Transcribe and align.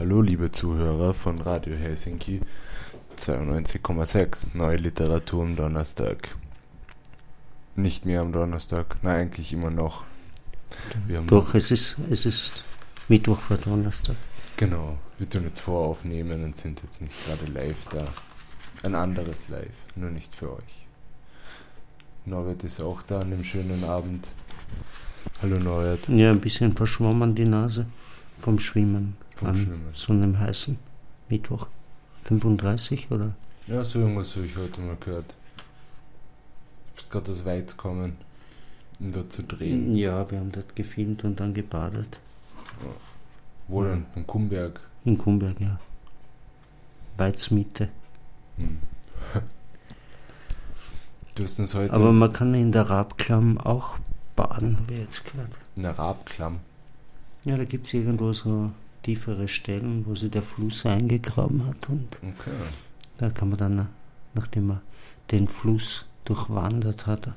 Hallo 0.00 0.22
liebe 0.22 0.52
Zuhörer 0.52 1.12
von 1.12 1.40
Radio 1.40 1.74
Helsinki 1.74 2.40
92,6 3.18 4.46
Neue 4.54 4.76
Literatur 4.76 5.42
am 5.42 5.56
Donnerstag. 5.56 6.36
Nicht 7.74 8.06
mehr 8.06 8.20
am 8.20 8.30
Donnerstag, 8.30 8.98
nein 9.02 9.22
eigentlich 9.22 9.52
immer 9.52 9.70
noch. 9.70 10.04
Doch, 11.26 11.52
es 11.56 11.72
ist, 11.72 11.96
es 12.10 12.26
ist 12.26 12.62
Mittwoch 13.08 13.40
vor 13.40 13.56
Donnerstag. 13.56 14.14
Genau, 14.56 14.98
wir 15.18 15.28
tun 15.28 15.42
jetzt 15.46 15.62
voraufnehmen 15.62 16.44
und 16.44 16.56
sind 16.56 16.80
jetzt 16.84 17.02
nicht 17.02 17.14
gerade 17.26 17.50
live 17.50 17.84
da. 17.86 18.06
Ein 18.84 18.94
anderes 18.94 19.48
Live, 19.48 19.74
nur 19.96 20.10
nicht 20.10 20.32
für 20.32 20.52
euch. 20.52 20.86
Norbert 22.24 22.62
ist 22.62 22.80
auch 22.80 23.02
da 23.02 23.18
an 23.18 23.32
dem 23.32 23.42
schönen 23.42 23.82
Abend. 23.82 24.28
Hallo 25.42 25.58
Norbert. 25.58 26.08
Ja, 26.08 26.30
ein 26.30 26.40
bisschen 26.40 26.76
verschwommen 26.76 27.34
die 27.34 27.46
Nase 27.46 27.86
vom 28.38 28.60
Schwimmen. 28.60 29.16
An 29.42 29.82
so 29.94 30.12
einem 30.12 30.38
heißen 30.38 30.78
Mittwoch. 31.28 31.66
35 32.22 33.10
oder? 33.10 33.34
Ja, 33.66 33.84
so 33.84 34.00
irgendwas 34.00 34.34
habe 34.36 34.46
ich 34.46 34.56
heute 34.56 34.80
mal 34.80 34.96
gehört. 35.00 35.34
Du 36.88 36.94
bist 36.96 37.10
gerade 37.10 37.30
aus 37.30 37.44
Weiz 37.44 37.70
gekommen, 37.72 38.16
um 39.00 39.12
dort 39.12 39.32
zu 39.32 39.42
drehen. 39.42 39.94
Ja, 39.94 40.30
wir 40.30 40.38
haben 40.40 40.52
dort 40.52 40.74
gefilmt 40.74 41.24
und 41.24 41.38
dann 41.40 41.54
gebadet. 41.54 42.18
Wo 43.68 43.82
denn? 43.84 44.06
Von 44.14 44.26
Kumberg. 44.26 44.80
In 45.04 45.16
Kumberg, 45.18 45.60
ja. 45.60 45.78
Weizmitte. 47.16 47.88
Hm. 48.58 48.78
Du 51.34 51.44
hast 51.44 51.56
uns 51.60 51.72
heute 51.72 51.92
Aber 51.92 52.10
man 52.12 52.32
kann 52.32 52.52
in 52.54 52.72
der 52.72 52.90
Rabklamm 52.90 53.58
auch 53.58 53.98
baden, 54.34 54.76
habe 54.76 54.92
ich 54.92 54.98
jetzt 55.02 55.24
gehört. 55.24 55.56
in 55.76 55.84
der 55.84 55.96
Rabklamm. 55.96 56.58
Ja, 57.44 57.56
da 57.56 57.62
gibt 57.64 57.86
es 57.86 57.94
irgendwo 57.94 58.32
so 58.32 58.72
tiefere 59.08 59.48
Stellen, 59.48 60.04
wo 60.06 60.14
sich 60.14 60.30
der 60.30 60.42
Fluss 60.42 60.84
eingegraben 60.84 61.66
hat 61.66 61.88
und 61.88 62.16
Okay. 62.22 62.50
da 63.16 63.30
kann 63.30 63.48
man 63.48 63.58
dann, 63.58 63.88
nachdem 64.34 64.66
man 64.66 64.80
den 65.30 65.48
Fluss 65.48 66.04
durchwandert 66.26 67.06
hat, 67.06 67.28
ein 67.28 67.34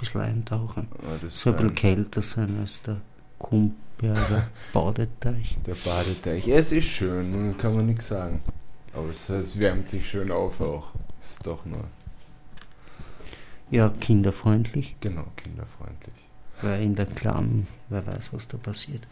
bisschen 0.00 0.20
eintauchen. 0.20 0.88
Ah, 0.98 1.24
So 1.28 1.50
ein 1.50 1.56
bisschen 1.58 1.74
kälter 1.76 2.22
sein 2.22 2.58
als 2.58 2.82
der 2.82 2.96
Kumberger 3.38 4.48
Badeteich. 4.72 5.58
Der 5.64 5.76
Badeteich. 5.76 6.48
Es 6.48 6.72
ist 6.72 6.86
schön, 6.86 7.56
kann 7.56 7.76
man 7.76 7.86
nichts 7.86 8.08
sagen. 8.08 8.40
Aber 8.92 9.08
es, 9.10 9.28
es 9.28 9.56
wärmt 9.60 9.88
sich 9.90 10.08
schön 10.08 10.32
auf 10.32 10.60
auch. 10.60 10.88
Ist 11.20 11.46
doch 11.46 11.64
nur, 11.64 11.84
Ja, 13.70 13.88
kinderfreundlich, 13.90 14.96
genau, 15.00 15.26
kinderfreundlich. 15.36 16.16
weil 16.62 16.82
in 16.82 16.96
der 16.96 17.06
Klamm, 17.06 17.68
wer 17.90 18.04
weiß, 18.04 18.32
was 18.32 18.48
da 18.48 18.56
passiert. 18.58 19.06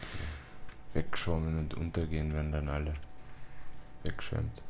Wegschwommen 0.95 1.59
und 1.59 1.75
untergehen 1.75 2.33
werden 2.33 2.53
dann 2.53 2.69
alle 2.69 2.95
wegschwemmt. 4.03 4.63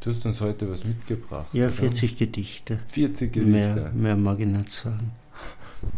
Du 0.00 0.10
hast 0.10 0.26
uns 0.26 0.40
heute 0.40 0.70
was 0.70 0.84
mitgebracht. 0.84 1.46
Ja, 1.54 1.64
oder? 1.64 1.72
40 1.72 2.18
Gedichte. 2.18 2.78
40 2.86 3.36
Mehr, 3.36 3.74
Gedichte. 3.74 3.90
mehr 3.94 4.16
mag 4.16 4.38
ich 4.40 4.46
nicht 4.46 4.70
sagen. 4.70 5.12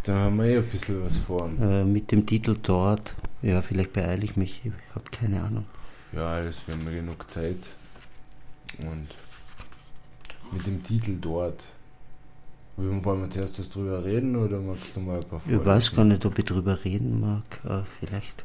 Da 0.04 0.14
haben 0.14 0.36
wir 0.38 0.44
eh 0.46 0.58
ein 0.58 0.66
bisschen 0.68 1.04
was 1.04 1.18
vor. 1.18 1.50
Äh, 1.60 1.84
mit 1.84 2.12
dem 2.12 2.24
Titel 2.24 2.56
dort, 2.62 3.14
ja, 3.42 3.62
vielleicht 3.62 3.92
beeile 3.92 4.24
ich 4.24 4.36
mich, 4.36 4.62
ich 4.64 4.72
habe 4.94 5.04
keine 5.10 5.42
Ahnung. 5.42 5.64
Ja, 6.12 6.34
alles, 6.34 6.66
wir 6.66 6.74
haben 6.74 6.84
ja 6.84 6.92
genug 7.00 7.28
Zeit. 7.30 7.58
Und 8.78 9.08
mit 10.52 10.66
dem 10.66 10.82
Titel 10.82 11.16
dort. 11.20 11.64
Wollen 12.78 13.22
wir 13.22 13.30
zuerst 13.30 13.58
was 13.58 13.70
drüber 13.70 14.04
reden 14.04 14.36
oder 14.36 14.60
magst 14.60 14.94
du 14.94 15.00
mal 15.00 15.18
ein 15.18 15.24
paar 15.24 15.40
Ich 15.48 15.64
weiß 15.64 15.94
gar 15.94 16.04
nicht, 16.04 16.26
ob 16.26 16.38
ich 16.38 16.44
drüber 16.44 16.84
reden 16.84 17.20
mag. 17.20 17.42
Äh, 17.64 17.82
vielleicht 18.00 18.44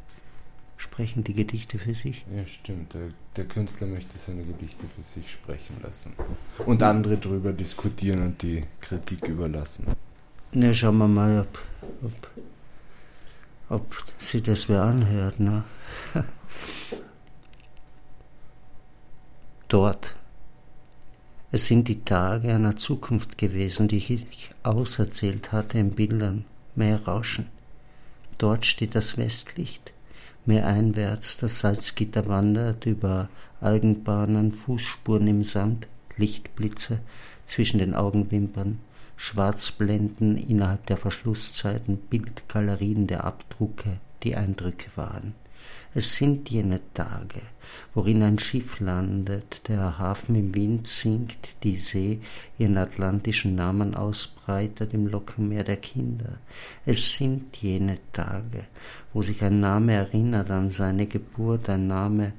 sprechen 0.81 1.23
die 1.23 1.33
Gedichte 1.33 1.77
für 1.77 1.93
sich. 1.93 2.25
Ja, 2.35 2.45
stimmt. 2.45 2.93
Der, 2.93 3.09
der 3.35 3.45
Künstler 3.45 3.87
möchte 3.87 4.17
seine 4.17 4.43
Gedichte 4.43 4.87
für 4.87 5.03
sich 5.03 5.31
sprechen 5.31 5.75
lassen. 5.83 6.13
Und 6.65 6.81
andere 6.81 7.17
drüber 7.17 7.53
diskutieren 7.53 8.21
und 8.21 8.41
die 8.41 8.61
Kritik 8.79 9.27
überlassen. 9.27 9.85
Na, 10.53 10.73
schauen 10.73 10.97
wir 10.97 11.07
mal, 11.07 11.41
ob, 11.41 11.59
ob, 12.03 12.31
ob 13.69 13.95
sie 14.17 14.41
das 14.41 14.67
wer 14.69 14.81
anhört. 14.81 15.39
Ne? 15.39 15.63
Dort. 19.67 20.15
Es 21.53 21.65
sind 21.65 21.89
die 21.89 22.03
Tage 22.03 22.53
einer 22.53 22.77
Zukunft 22.77 23.37
gewesen, 23.37 23.87
die 23.87 23.97
ich 23.97 24.49
auserzählt 24.63 25.51
hatte 25.51 25.77
in 25.77 25.91
Bildern, 25.91 26.45
mehr 26.75 27.05
Rauschen. 27.05 27.47
Dort 28.37 28.65
steht 28.65 28.95
das 28.95 29.17
Westlicht, 29.17 29.91
mehr 30.45 30.67
einwärts 30.67 31.37
das 31.37 31.59
Salzgitter 31.59 32.27
wandert 32.27 32.85
über 32.85 33.29
Algenbahnen, 33.59 34.51
Fußspuren 34.51 35.27
im 35.27 35.43
Sand, 35.43 35.87
Lichtblitze 36.17 36.99
zwischen 37.45 37.79
den 37.79 37.93
Augenwimpern, 37.95 38.79
Schwarzblenden 39.17 40.37
innerhalb 40.37 40.87
der 40.87 40.97
Verschlusszeiten, 40.97 41.97
Bildgalerien 41.97 43.07
der 43.07 43.23
Abdrucke, 43.23 43.99
die 44.23 44.35
Eindrücke 44.35 44.89
waren. 44.95 45.35
Es 45.93 46.15
sind 46.15 46.49
jene 46.49 46.79
Tage, 46.93 47.41
worin 47.93 48.23
ein 48.23 48.39
Schiff 48.39 48.79
landet, 48.79 49.67
der 49.67 49.99
Hafen 49.99 50.35
im 50.35 50.55
Wind 50.55 50.87
sinkt, 50.87 51.63
die 51.63 51.75
See 51.75 52.21
ihren 52.57 52.77
atlantischen 52.77 53.55
Namen 53.55 53.93
ausbreitet 53.93 54.93
im 54.93 55.07
Lockenmeer 55.07 55.65
der 55.65 55.75
Kinder. 55.75 56.37
Es 56.85 57.15
sind 57.15 57.57
jene 57.57 57.97
Tage, 58.13 58.67
wo 59.11 59.21
sich 59.21 59.43
ein 59.43 59.59
Name 59.59 59.93
erinnert 59.95 60.49
an 60.49 60.69
seine 60.69 61.07
Geburt, 61.07 61.67
ein 61.67 61.87
Name, 61.87 62.31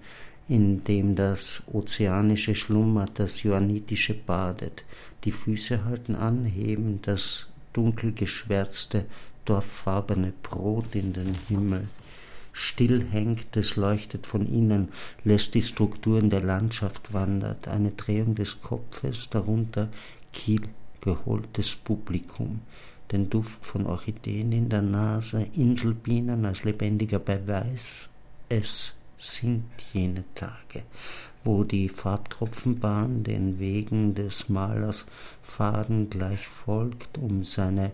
in 0.48 0.82
dem 0.84 1.14
das 1.14 1.62
Ozeanische 1.70 2.54
schlummert, 2.54 3.19
das 3.19 3.42
Johannitische 3.42 4.14
badet, 4.14 4.82
die 5.24 5.32
Füße 5.32 5.84
halten 5.84 6.14
an, 6.14 6.46
heben 6.46 7.00
das 7.02 7.48
dunkel 7.74 8.12
geschwärzte, 8.12 9.04
dorffarbene 9.44 10.32
Brot 10.42 10.94
in 10.94 11.12
den 11.12 11.34
Himmel. 11.48 11.88
Still 12.52 13.06
hängt, 13.10 13.56
es 13.56 13.76
leuchtet 13.76 14.26
von 14.26 14.46
innen, 14.46 14.88
lässt 15.24 15.54
die 15.54 15.62
Strukturen 15.62 16.28
der 16.28 16.42
Landschaft 16.42 17.12
wandert, 17.14 17.66
eine 17.66 17.92
Drehung 17.92 18.34
des 18.34 18.60
Kopfes, 18.60 19.30
darunter 19.30 19.88
kielgeholtes 20.32 21.74
Publikum, 21.76 22.60
den 23.10 23.30
Duft 23.30 23.64
von 23.64 23.86
Orchideen 23.86 24.52
in 24.52 24.68
der 24.68 24.82
Nase, 24.82 25.46
Inselbienen 25.54 26.44
als 26.44 26.64
lebendiger 26.64 27.18
Beweis. 27.18 28.08
Es 28.48 28.92
sind 29.19 29.64
jene 29.92 30.24
Tage, 30.34 30.82
wo 31.44 31.64
die 31.64 31.88
Farbtropfenbahn 31.88 33.24
den 33.24 33.58
Wegen 33.58 34.14
des 34.14 34.48
Malers 34.48 35.06
Faden 35.42 36.10
gleich 36.10 36.46
folgt, 36.46 37.16
um 37.19 37.44
seine 37.44 37.92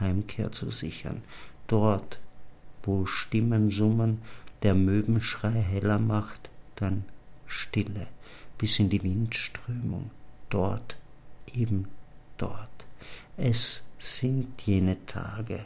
Heimkehr 0.00 0.52
zu 0.52 0.70
sichern. 0.70 1.22
Dort, 1.68 2.18
wo 2.86 3.06
Stimmen 3.06 3.70
summen, 3.70 4.22
der 4.62 4.74
Möwenschrei 4.74 5.52
heller 5.52 5.98
macht, 5.98 6.50
dann 6.76 7.04
Stille 7.46 8.06
bis 8.58 8.78
in 8.78 8.88
die 8.90 9.02
Windströmung. 9.02 10.10
Dort, 10.48 10.96
eben 11.52 11.88
dort. 12.38 12.68
Es 13.36 13.82
sind 13.98 14.62
jene 14.62 15.04
Tage, 15.06 15.64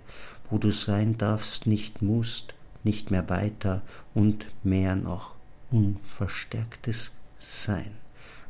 wo 0.50 0.58
du 0.58 0.70
sein 0.70 1.18
darfst, 1.18 1.66
nicht 1.66 2.02
musst, 2.02 2.54
nicht 2.84 3.10
mehr 3.10 3.28
weiter 3.28 3.82
und 4.14 4.46
mehr 4.64 4.96
noch 4.96 5.34
unverstärktes 5.70 7.12
Sein. 7.38 7.92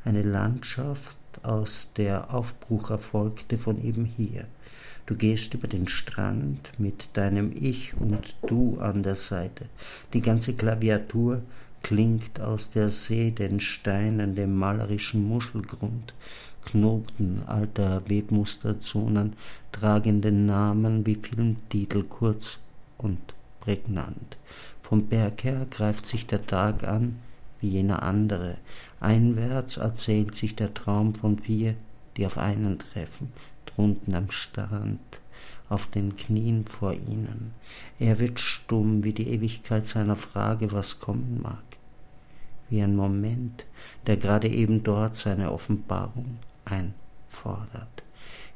Eine 0.04 0.22
Landschaft, 0.22 1.16
aus 1.42 1.92
der 1.96 2.34
Aufbruch 2.34 2.90
erfolgte 2.90 3.58
von 3.58 3.82
eben 3.84 4.04
hier. 4.04 4.46
Du 5.08 5.14
gehst 5.16 5.54
über 5.54 5.68
den 5.68 5.88
Strand 5.88 6.70
mit 6.76 7.08
deinem 7.14 7.50
Ich 7.58 7.94
und 7.96 8.34
Du 8.46 8.76
an 8.78 9.02
der 9.02 9.14
Seite. 9.14 9.64
Die 10.12 10.20
ganze 10.20 10.52
Klaviatur 10.52 11.40
klingt 11.82 12.42
aus 12.42 12.68
der 12.68 12.90
See, 12.90 13.30
den 13.30 13.58
Steinen, 13.58 14.34
dem 14.34 14.54
malerischen 14.54 15.26
Muschelgrund. 15.26 16.12
Knoten 16.62 17.42
alter 17.46 18.02
Webmusterzonen 18.06 19.32
tragen 19.72 20.20
den 20.20 20.44
Namen 20.44 21.06
wie 21.06 21.14
Filmtitel 21.14 22.02
kurz 22.02 22.58
und 22.98 23.18
prägnant. 23.60 24.36
Vom 24.82 25.06
Berg 25.06 25.42
her 25.42 25.66
greift 25.70 26.04
sich 26.04 26.26
der 26.26 26.46
Tag 26.46 26.84
an 26.84 27.16
wie 27.62 27.70
jener 27.70 28.02
andere. 28.02 28.58
Einwärts 29.00 29.78
erzählt 29.78 30.36
sich 30.36 30.54
der 30.54 30.74
Traum 30.74 31.14
von 31.14 31.38
vier, 31.38 31.76
die 32.18 32.26
auf 32.26 32.36
einen 32.36 32.78
treffen, 32.78 33.32
drunten 33.78 34.14
am 34.16 34.30
Strand, 34.30 35.20
auf 35.68 35.86
den 35.86 36.16
Knien 36.16 36.66
vor 36.66 36.92
ihnen. 36.92 37.52
Er 38.00 38.18
wird 38.18 38.40
stumm 38.40 39.04
wie 39.04 39.12
die 39.12 39.28
Ewigkeit 39.28 39.86
seiner 39.86 40.16
Frage, 40.16 40.72
was 40.72 40.98
kommen 40.98 41.40
mag. 41.42 41.62
Wie 42.68 42.82
ein 42.82 42.96
Moment, 42.96 43.66
der 44.06 44.16
gerade 44.16 44.48
eben 44.48 44.82
dort 44.82 45.14
seine 45.14 45.52
Offenbarung 45.52 46.38
einfordert. 46.64 48.02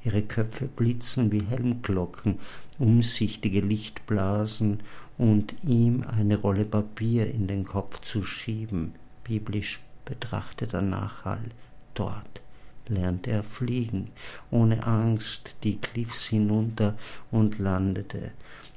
Ihre 0.04 0.22
Köpfe 0.22 0.66
blitzen 0.66 1.30
wie 1.30 1.44
Helmglocken, 1.44 2.40
umsichtige 2.80 3.60
Lichtblasen 3.60 4.80
und 5.18 5.54
ihm 5.64 6.02
eine 6.02 6.36
Rolle 6.36 6.64
Papier 6.64 7.32
in 7.32 7.46
den 7.46 7.64
Kopf 7.64 8.00
zu 8.00 8.24
schieben. 8.24 8.94
biblisch 9.22 9.78
betrachteter 10.04 10.82
Nachhall. 10.82 11.44
Dort 11.94 12.41
lernte 12.88 13.30
er 13.30 13.42
fliegen, 13.42 14.08
ohne 14.50 14.86
Angst 14.86 15.56
die 15.62 15.78
Cliffs 15.78 16.28
hinunter 16.28 16.96
und 17.30 17.58
landete. 17.58 18.32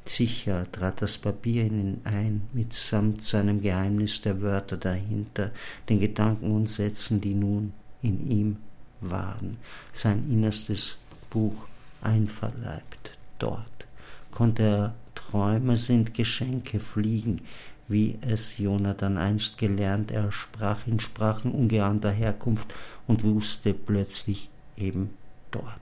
Sicher 0.05 0.71
trat 0.71 1.01
das 1.01 1.17
Papier 1.17 1.65
in 1.65 1.79
ihn 1.79 2.01
ein, 2.03 2.41
mitsamt 2.53 3.23
seinem 3.23 3.61
Geheimnis 3.61 4.21
der 4.21 4.41
Wörter 4.41 4.77
dahinter, 4.77 5.51
den 5.89 5.99
Gedanken 5.99 6.51
und 6.51 6.69
Sätzen, 6.69 7.21
die 7.21 7.33
nun 7.33 7.73
in 8.01 8.29
ihm 8.29 8.57
waren, 9.01 9.57
sein 9.91 10.29
innerstes 10.29 10.97
Buch 11.29 11.67
einverleibt. 12.01 13.17
Dort 13.39 13.87
konnte 14.31 14.63
er 14.63 14.95
Träume 15.15 15.75
sind 15.75 16.13
Geschenke 16.13 16.79
fliegen, 16.79 17.41
wie 17.87 18.17
es 18.21 18.57
Jonathan 18.57 19.17
einst 19.17 19.57
gelernt, 19.57 20.11
er 20.11 20.31
sprach 20.31 20.87
in 20.87 20.99
Sprachen 20.99 21.51
ungeahnter 21.51 22.11
Herkunft 22.11 22.73
und 23.07 23.23
wusste 23.23 23.73
plötzlich 23.73 24.49
eben 24.77 25.11
dort. 25.51 25.79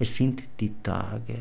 Es 0.00 0.14
sind 0.14 0.44
die 0.60 0.72
Tage, 0.82 1.38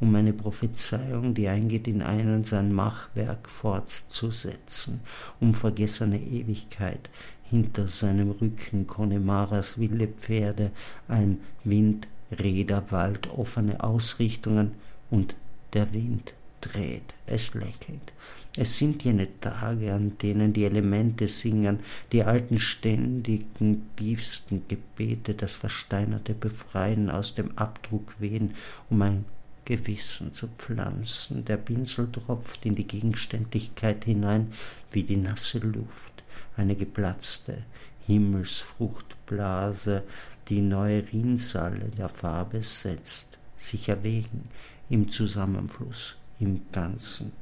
um 0.00 0.14
eine 0.14 0.32
Prophezeiung, 0.32 1.34
die 1.34 1.48
eingeht, 1.48 1.86
in 1.86 2.00
einen 2.00 2.42
sein 2.44 2.72
Machwerk 2.72 3.48
fortzusetzen, 3.48 5.00
um 5.40 5.52
vergessene 5.52 6.18
Ewigkeit. 6.18 7.10
Hinter 7.50 7.88
seinem 7.88 8.30
Rücken 8.30 8.86
Conemaras 8.86 9.78
wilde 9.78 10.08
Pferde, 10.08 10.70
ein 11.06 11.38
Windräderwald, 11.64 13.28
offene 13.30 13.82
Ausrichtungen 13.82 14.72
und 15.10 15.34
der 15.72 15.92
Wind 15.92 16.34
dreht, 16.60 17.14
es 17.26 17.54
lächelt. 17.54 18.12
Es 18.56 18.76
sind 18.76 19.04
jene 19.04 19.28
Tage, 19.40 19.92
an 19.94 20.18
denen 20.18 20.52
die 20.52 20.64
Elemente 20.64 21.28
singen, 21.28 21.78
die 22.10 22.24
alten 22.24 22.58
ständigen, 22.58 23.88
tiefsten 23.96 24.66
Gebete, 24.66 25.34
das 25.34 25.54
versteinerte 25.56 26.34
Befreien 26.34 27.08
aus 27.08 27.34
dem 27.34 27.56
Abdruck 27.56 28.14
wehen, 28.18 28.54
um 28.90 29.02
ein 29.02 29.24
Gewissen 29.64 30.32
zu 30.32 30.48
pflanzen. 30.48 31.44
Der 31.44 31.58
Pinsel 31.58 32.10
tropft 32.10 32.66
in 32.66 32.74
die 32.74 32.86
Gegenständlichkeit 32.86 34.04
hinein 34.06 34.52
wie 34.90 35.04
die 35.04 35.18
nasse 35.18 35.58
Luft, 35.58 36.24
eine 36.56 36.74
geplatzte 36.74 37.58
Himmelsfruchtblase, 38.06 40.02
die 40.48 40.62
neue 40.62 41.04
Rinnsale 41.12 41.90
der 41.96 42.08
Farbe 42.08 42.62
setzt, 42.62 43.38
sich 43.56 43.88
erwägen 43.88 44.48
im 44.88 45.08
Zusammenfluss 45.08 46.16
im 46.40 46.62
Ganzen. 46.72 47.32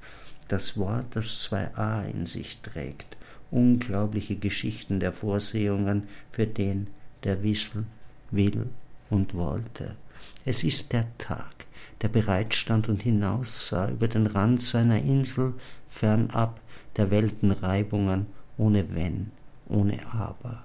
Das 0.49 0.79
Wort, 0.79 1.07
das 1.11 1.41
zwei 1.43 1.75
A 1.77 2.03
in 2.03 2.27
sich 2.27 2.59
trägt, 2.63 3.17
unglaubliche 3.51 4.37
Geschichten 4.37 5.01
der 5.01 5.13
Vorsehungen 5.13 6.09
für 6.31 6.47
den, 6.47 6.89
der 7.25 7.43
wissen 7.43 7.87
will 8.31 8.67
und 9.11 9.35
wollte. 9.35 9.97
Es 10.45 10.65
ist 10.65 10.93
der 10.93 11.07
Tag, 11.19 11.67
der 12.03 12.09
bereitstand 12.09 12.89
und 12.89 13.03
hinaussah 13.03 13.89
über 13.89 14.09
den 14.09 14.27
Rand 14.27 14.63
seiner 14.63 14.99
Insel, 14.99 15.55
fernab 15.89 16.61
der 16.97 17.11
Weltenreibungen, 17.11 18.27
ohne 18.59 18.95
Wenn, 18.95 19.31
ohne 19.69 19.99
Aber. 20.13 20.65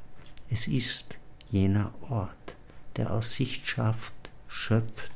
Es 0.50 0.68
ist 0.68 1.16
jener 1.50 1.92
Ort, 2.10 2.56
der 2.96 3.12
aus 3.12 3.34
Sicht 3.34 3.68
schafft, 3.68 4.14
schöpft, 4.48 5.12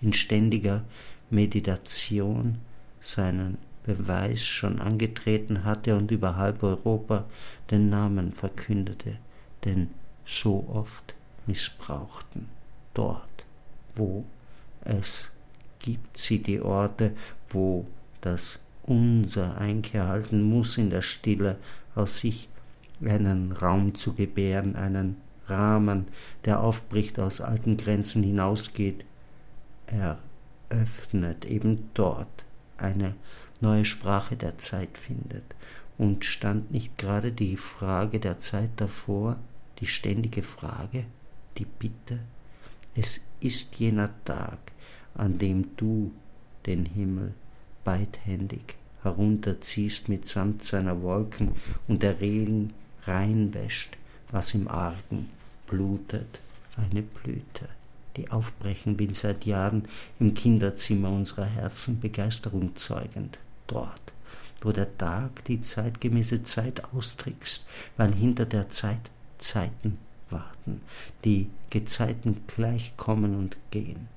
in 0.00 0.12
ständiger 0.12 0.84
Meditation 1.34 2.58
seinen 3.00 3.58
Beweis 3.84 4.44
schon 4.44 4.80
angetreten 4.80 5.64
hatte 5.64 5.96
und 5.96 6.10
über 6.10 6.36
halb 6.36 6.62
Europa 6.62 7.26
den 7.70 7.90
Namen 7.90 8.32
verkündete, 8.32 9.18
den 9.64 9.90
so 10.24 10.66
oft 10.72 11.14
missbrauchten. 11.46 12.48
Dort, 12.94 13.44
wo 13.94 14.24
es 14.82 15.30
gibt 15.80 16.16
sie 16.16 16.42
die 16.42 16.60
Orte, 16.60 17.12
wo 17.48 17.86
das 18.20 18.60
Unser 18.84 19.58
Einkehr 19.58 20.08
halten 20.08 20.42
muss 20.42 20.78
in 20.78 20.90
der 20.90 21.02
Stille, 21.02 21.56
aus 21.94 22.18
sich 22.18 22.48
einen 23.04 23.52
Raum 23.52 23.94
zu 23.94 24.14
gebären, 24.14 24.76
einen 24.76 25.16
Rahmen, 25.46 26.06
der 26.44 26.60
aufbricht, 26.60 27.18
aus 27.18 27.40
alten 27.40 27.76
Grenzen 27.76 28.22
hinausgeht, 28.22 29.04
eröffnet, 30.68 31.44
eben 31.44 31.90
dort 31.94 32.44
eine 32.76 33.14
neue 33.60 33.84
Sprache 33.84 34.36
der 34.36 34.58
Zeit 34.58 34.98
findet. 34.98 35.44
Und 35.96 36.24
stand 36.24 36.72
nicht 36.72 36.98
gerade 36.98 37.30
die 37.30 37.56
Frage 37.56 38.18
der 38.18 38.38
Zeit 38.40 38.70
davor, 38.76 39.36
die 39.78 39.86
ständige 39.86 40.42
Frage, 40.42 41.04
die 41.56 41.66
Bitte? 41.66 42.18
Es 42.96 43.20
ist 43.40 43.76
jener 43.76 44.10
Tag, 44.24 44.58
an 45.14 45.38
dem 45.38 45.76
du 45.76 46.12
den 46.66 46.86
Himmel 46.86 47.34
beidhändig 47.84 48.76
herunterziehst 49.02 50.08
mitsamt 50.08 50.64
seiner 50.64 51.02
Wolken 51.02 51.52
und 51.86 52.02
der 52.02 52.20
Regen 52.20 52.72
reinwäscht, 53.04 53.96
was 54.30 54.54
im 54.54 54.66
Argen 54.66 55.30
blutet, 55.66 56.40
eine 56.76 57.02
Blüte, 57.02 57.68
die 58.16 58.30
aufbrechen 58.30 58.98
will 58.98 59.14
seit 59.14 59.44
Jahren 59.44 59.88
im 60.20 60.34
Kinderzimmer 60.34 61.10
unserer 61.10 61.46
Herzen 61.46 62.00
Begeisterung 62.00 62.76
zeugend 62.76 63.38
dort, 63.66 64.12
wo 64.60 64.72
der 64.72 64.96
Tag 64.98 65.44
die 65.44 65.60
zeitgemäße 65.60 66.44
Zeit 66.44 66.82
austrickst, 66.94 67.66
weil 67.96 68.14
hinter 68.14 68.46
der 68.46 68.70
Zeit 68.70 69.10
Zeiten 69.38 69.98
warten, 70.30 70.80
die 71.24 71.50
Gezeiten 71.70 72.42
gleich 72.46 72.96
kommen 72.96 73.36
und 73.36 73.56
gehen. 73.70 74.08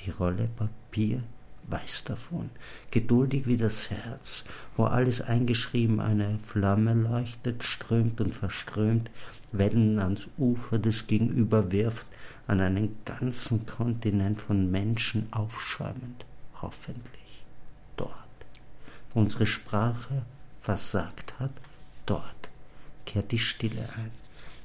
Die 0.00 0.10
Rolle 0.10 0.48
Papier 0.56 1.22
weiß 1.68 2.04
davon, 2.04 2.50
geduldig 2.90 3.46
wie 3.46 3.56
das 3.56 3.90
Herz, 3.90 4.44
wo 4.76 4.84
alles 4.84 5.20
eingeschrieben 5.20 6.00
eine 6.00 6.38
Flamme 6.38 6.94
leuchtet, 6.94 7.62
strömt 7.64 8.20
und 8.20 8.34
verströmt, 8.34 9.10
Wellen 9.52 9.98
ans 9.98 10.28
Ufer 10.38 10.78
des 10.78 11.06
Gegenüber 11.06 11.70
wirft, 11.70 12.06
an 12.46 12.60
einen 12.60 12.96
ganzen 13.04 13.66
Kontinent 13.66 14.40
von 14.40 14.70
Menschen 14.70 15.32
aufschäumend, 15.32 16.24
hoffentlich 16.60 17.22
unsere 19.14 19.46
Sprache 19.46 20.22
versagt 20.60 21.38
hat, 21.38 21.50
dort 22.06 22.48
kehrt 23.04 23.32
die 23.32 23.38
Stille 23.38 23.88
ein. 23.96 24.10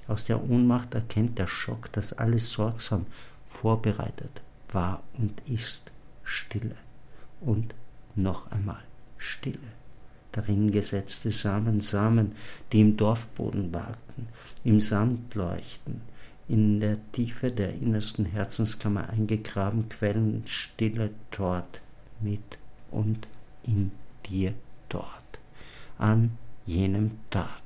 Aus 0.07 0.25
der 0.25 0.41
Ohnmacht 0.41 0.93
erkennt 0.93 1.38
der 1.38 1.48
Schock, 1.48 1.91
dass 1.91 2.13
alles 2.13 2.51
sorgsam 2.51 3.05
vorbereitet 3.50 4.41
war 4.72 5.03
und 5.17 5.41
ist 5.48 5.91
Stille 6.24 6.75
und 7.41 7.74
noch 8.15 8.51
einmal 8.51 8.84
Stille. 9.17 9.60
Darin 10.31 10.72
gesetzte 10.72 11.31
Samen, 11.31 11.81
Samen, 11.81 12.36
die 12.72 12.81
im 12.81 12.96
Dorfboden 12.96 13.74
warten, 13.74 14.27
im 14.63 14.79
Sand 14.79 15.34
leuchten, 15.36 16.01
in 16.48 16.80
der 16.80 16.98
Tiefe 17.12 17.51
der 17.51 17.74
innersten 17.74 18.25
Herzenskammer 18.25 19.10
eingegraben, 19.10 19.89
quellen 19.89 20.44
Stille 20.46 21.12
dort 21.32 21.82
mit 22.22 22.58
und 22.92 23.27
in 23.63 23.92
dir 24.30 24.54
dort. 24.89 25.39
An 25.98 26.38
jenem 26.66 27.12
Tag 27.30 27.62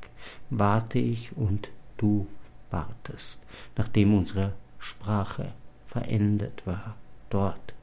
warte 0.49 0.99
ich 0.99 1.35
und 1.37 1.69
du 1.97 2.27
wartest, 2.69 3.39
nachdem 3.77 4.15
unsere 4.15 4.53
Sprache 4.79 5.53
verendet 5.85 6.65
war. 6.65 6.95
Dort 7.29 7.73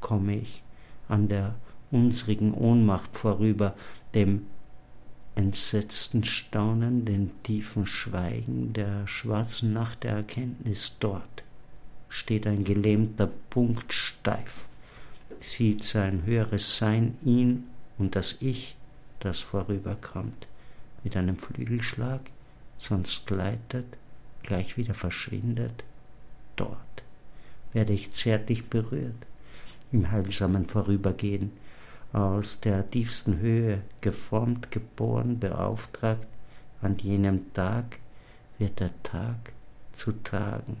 komme 0.00 0.36
ich 0.36 0.62
an 1.08 1.28
der 1.28 1.54
unsrigen 1.90 2.52
Ohnmacht 2.54 3.16
vorüber, 3.16 3.74
dem 4.14 4.46
entsetzten 5.34 6.24
Staunen, 6.24 7.04
dem 7.04 7.30
tiefen 7.42 7.86
Schweigen 7.86 8.72
der 8.72 9.06
schwarzen 9.06 9.72
Nacht 9.72 10.04
der 10.04 10.12
Erkenntnis. 10.16 10.96
Dort 11.00 11.44
steht 12.08 12.46
ein 12.46 12.64
gelähmter 12.64 13.30
Punkt 13.50 13.92
steif, 13.92 14.66
sieht 15.40 15.82
sein 15.82 16.24
höheres 16.24 16.76
Sein 16.76 17.16
ihn 17.24 17.64
und 17.98 18.14
das 18.16 18.42
Ich, 18.42 18.76
das 19.20 19.40
vorüberkommt, 19.40 20.46
mit 21.04 21.16
einem 21.16 21.36
Flügelschlag, 21.36 22.20
sonst 22.78 23.26
gleitet, 23.26 23.86
gleich 24.42 24.76
wieder 24.76 24.94
verschwindet, 24.94 25.84
dort 26.56 26.78
werde 27.72 27.92
ich 27.92 28.10
zärtlich 28.10 28.66
berührt, 28.66 29.14
im 29.92 30.10
heilsamen 30.10 30.66
Vorübergehen, 30.66 31.52
aus 32.12 32.60
der 32.60 32.90
tiefsten 32.90 33.38
Höhe 33.38 33.82
geformt, 34.00 34.70
geboren, 34.70 35.38
beauftragt, 35.38 36.26
an 36.80 36.98
jenem 36.98 37.52
Tag 37.54 37.98
wird 38.58 38.80
der 38.80 38.90
Tag 39.02 39.52
zu 39.92 40.12
tagen. 40.12 40.78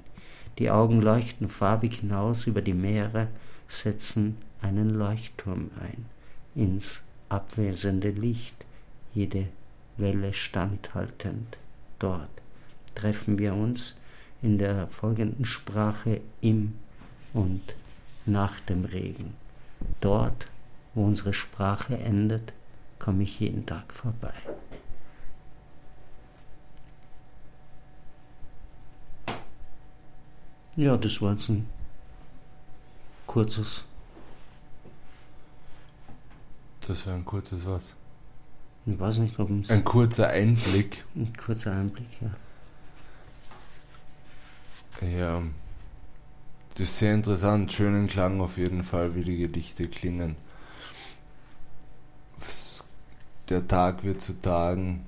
Die 0.58 0.70
Augen 0.70 1.00
leuchten 1.00 1.48
farbig 1.48 2.00
hinaus 2.00 2.46
über 2.46 2.60
die 2.60 2.74
Meere, 2.74 3.28
setzen 3.68 4.36
einen 4.60 4.90
Leuchtturm 4.90 5.70
ein 5.80 6.06
ins 6.54 7.02
abwesende 7.28 8.10
Licht, 8.10 8.66
jede 9.14 9.48
Welle 9.96 10.32
standhaltend 10.34 11.58
dort 11.98 12.42
treffen 12.94 13.38
wir 13.38 13.54
uns 13.54 13.94
in 14.42 14.58
der 14.58 14.88
folgenden 14.88 15.44
Sprache 15.44 16.20
im 16.40 16.74
und 17.32 17.74
nach 18.26 18.60
dem 18.60 18.84
Regen. 18.84 19.34
Dort, 20.00 20.46
wo 20.94 21.04
unsere 21.04 21.32
Sprache 21.32 21.96
endet, 21.98 22.52
komme 22.98 23.22
ich 23.22 23.40
jeden 23.40 23.66
Tag 23.66 23.92
vorbei. 23.92 24.34
Ja, 30.76 30.96
das 30.96 31.20
war 31.20 31.32
jetzt 31.32 31.48
ein 31.50 31.68
kurzes. 33.26 33.84
Das 36.86 37.06
war 37.06 37.14
ein 37.14 37.24
kurzes 37.24 37.66
was? 37.66 37.94
Ich 38.86 38.98
weiß 38.98 39.18
nicht, 39.18 39.38
ob 39.38 39.50
es. 39.50 39.70
Ein 39.70 39.84
kurzer 39.84 40.28
Einblick. 40.28 41.04
Ein 41.14 41.32
kurzer 41.36 41.72
Einblick, 41.72 42.08
ja. 42.20 42.30
Ja. 45.06 45.42
Das 46.74 46.88
ist 46.88 46.98
sehr 46.98 47.14
interessant. 47.14 47.70
Schönen 47.72 48.06
Klang 48.06 48.40
auf 48.40 48.56
jeden 48.56 48.82
Fall, 48.82 49.14
wie 49.14 49.24
die 49.24 49.36
Gedichte 49.36 49.88
klingen. 49.88 50.36
Der 53.52 53.68
Tag 53.68 54.02
wird 54.02 54.22
zu 54.22 54.40
Tagen. 54.40 55.04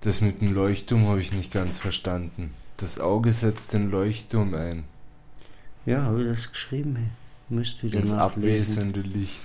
Das 0.00 0.22
mit 0.22 0.40
dem 0.40 0.54
Leuchtturm 0.54 1.06
habe 1.06 1.20
ich 1.20 1.32
nicht 1.32 1.52
ganz 1.52 1.76
verstanden. 1.78 2.54
Das 2.78 2.98
Auge 2.98 3.30
setzt 3.34 3.74
den 3.74 3.90
Leuchtturm 3.90 4.54
ein. 4.54 4.84
Ja, 5.84 6.04
habe 6.04 6.22
ich 6.22 6.28
das 6.30 6.50
geschrieben? 6.50 6.96
Hey. 6.96 7.08
Müsst 7.50 7.82
wieder 7.82 8.00
Ins 8.00 8.12
nachlesen. 8.12 8.78
abwesende 8.78 9.00
Licht. 9.02 9.44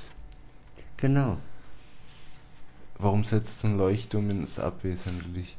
Genau. 0.96 1.36
Warum 2.98 3.26
setzt 3.26 3.66
ein 3.66 3.78
Leuchtturm 3.78 4.30
ins 4.30 4.58
abwesende 4.58 5.26
Licht? 5.28 5.58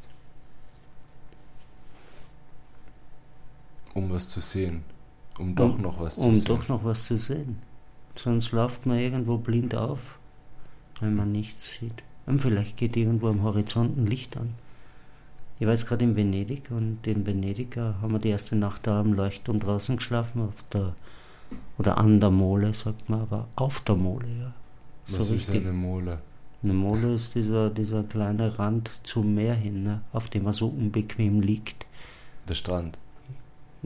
Um 3.92 4.08
was 4.10 4.26
zu 4.30 4.40
sehen. 4.40 4.84
Um 5.38 5.54
doch 5.54 5.74
Um- 5.74 5.82
noch 5.82 6.00
was 6.00 6.14
zu 6.14 6.22
Um 6.22 6.36
sehen. 6.36 6.44
doch 6.44 6.68
noch 6.68 6.82
was 6.82 7.04
zu 7.04 7.18
sehen. 7.18 7.58
Sonst 8.14 8.52
läuft 8.52 8.86
man 8.86 8.96
irgendwo 8.98 9.36
blind 9.36 9.74
auf, 9.74 10.18
wenn 11.00 11.14
man 11.14 11.32
nichts 11.32 11.72
sieht. 11.72 12.02
Und 12.26 12.40
vielleicht 12.40 12.76
geht 12.76 12.96
irgendwo 12.96 13.28
am 13.28 13.42
Horizont 13.42 13.96
ein 13.96 14.06
Licht 14.06 14.36
an. 14.36 14.50
Ich 15.58 15.66
war 15.66 15.72
jetzt 15.72 15.86
gerade 15.86 16.04
in 16.04 16.16
Venedig 16.16 16.70
und 16.70 17.06
in 17.06 17.26
Venedig 17.26 17.76
äh, 17.76 17.92
haben 18.02 18.12
wir 18.12 18.18
die 18.18 18.28
erste 18.28 18.56
Nacht 18.56 18.86
da 18.86 19.00
am 19.00 19.14
Leuchtturm 19.14 19.58
draußen 19.60 19.96
geschlafen, 19.96 20.42
auf 20.42 20.64
der, 20.72 20.94
oder 21.78 21.96
an 21.96 22.20
der 22.20 22.30
Mole, 22.30 22.72
sagt 22.74 23.08
man, 23.08 23.20
aber 23.20 23.48
auf 23.56 23.80
der 23.80 23.94
Mole, 23.94 24.26
ja. 24.38 24.52
So 25.06 25.20
was 25.20 25.30
ist 25.30 25.48
richtig. 25.48 25.62
eine 25.62 25.72
Mole? 25.72 26.18
Eine 26.62 26.74
Mole 26.74 27.14
ist 27.14 27.34
dieser, 27.34 27.70
dieser 27.70 28.02
kleine 28.02 28.58
Rand 28.58 28.90
zum 29.04 29.34
Meer 29.34 29.54
hin, 29.54 29.84
ne, 29.84 30.00
auf 30.12 30.28
dem 30.28 30.44
man 30.44 30.52
so 30.52 30.66
unbequem 30.66 31.40
liegt. 31.40 31.86
Der 32.48 32.54
Strand. 32.54 32.98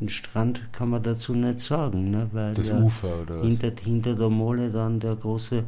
Ein 0.01 0.09
Strand 0.09 0.73
kann 0.73 0.89
man 0.89 1.03
dazu 1.03 1.35
nicht 1.35 1.61
sagen, 1.61 2.05
ne, 2.05 2.29
weil 2.33 2.55
Das 2.55 2.71
Ufer 2.71 3.23
oder 3.23 3.41
was? 3.41 3.47
hinter, 3.47 3.71
hinter 3.83 4.15
der 4.15 4.31
Mole 4.31 4.71
dann 4.71 4.99
der 4.99 5.15
große 5.15 5.65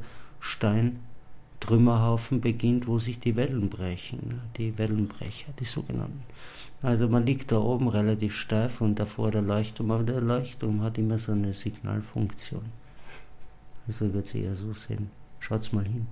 Steintrümmerhaufen 1.63 2.41
beginnt, 2.41 2.87
wo 2.87 2.99
sich 2.99 3.21
die 3.21 3.37
Wellen 3.37 3.71
brechen, 3.71 4.19
ne, 4.29 4.41
die 4.57 4.77
Wellenbrecher, 4.79 5.53
die 5.59 5.65
sogenannten. 5.65 6.23
Also 6.83 7.09
man 7.09 7.25
liegt 7.25 7.53
da 7.53 7.59
oben 7.59 7.89
relativ 7.89 8.35
steif 8.35 8.81
und 8.81 8.99
davor 8.99 9.31
der 9.31 9.43
Leuchtturm, 9.43 9.93
aber 9.93 10.03
der 10.03 10.21
Leuchtturm 10.21 10.83
hat 10.83 10.99
immer 10.99 11.19
so 11.19 11.33
eine 11.33 11.55
Signalfunktion. 11.55 12.65
Also 13.87 14.13
wird 14.13 14.27
sie 14.27 14.43
eher 14.43 14.55
so 14.57 14.73
sehen. 14.73 15.11
Schaut's 15.39 15.73
mal 15.73 15.85
hin. 15.85 16.07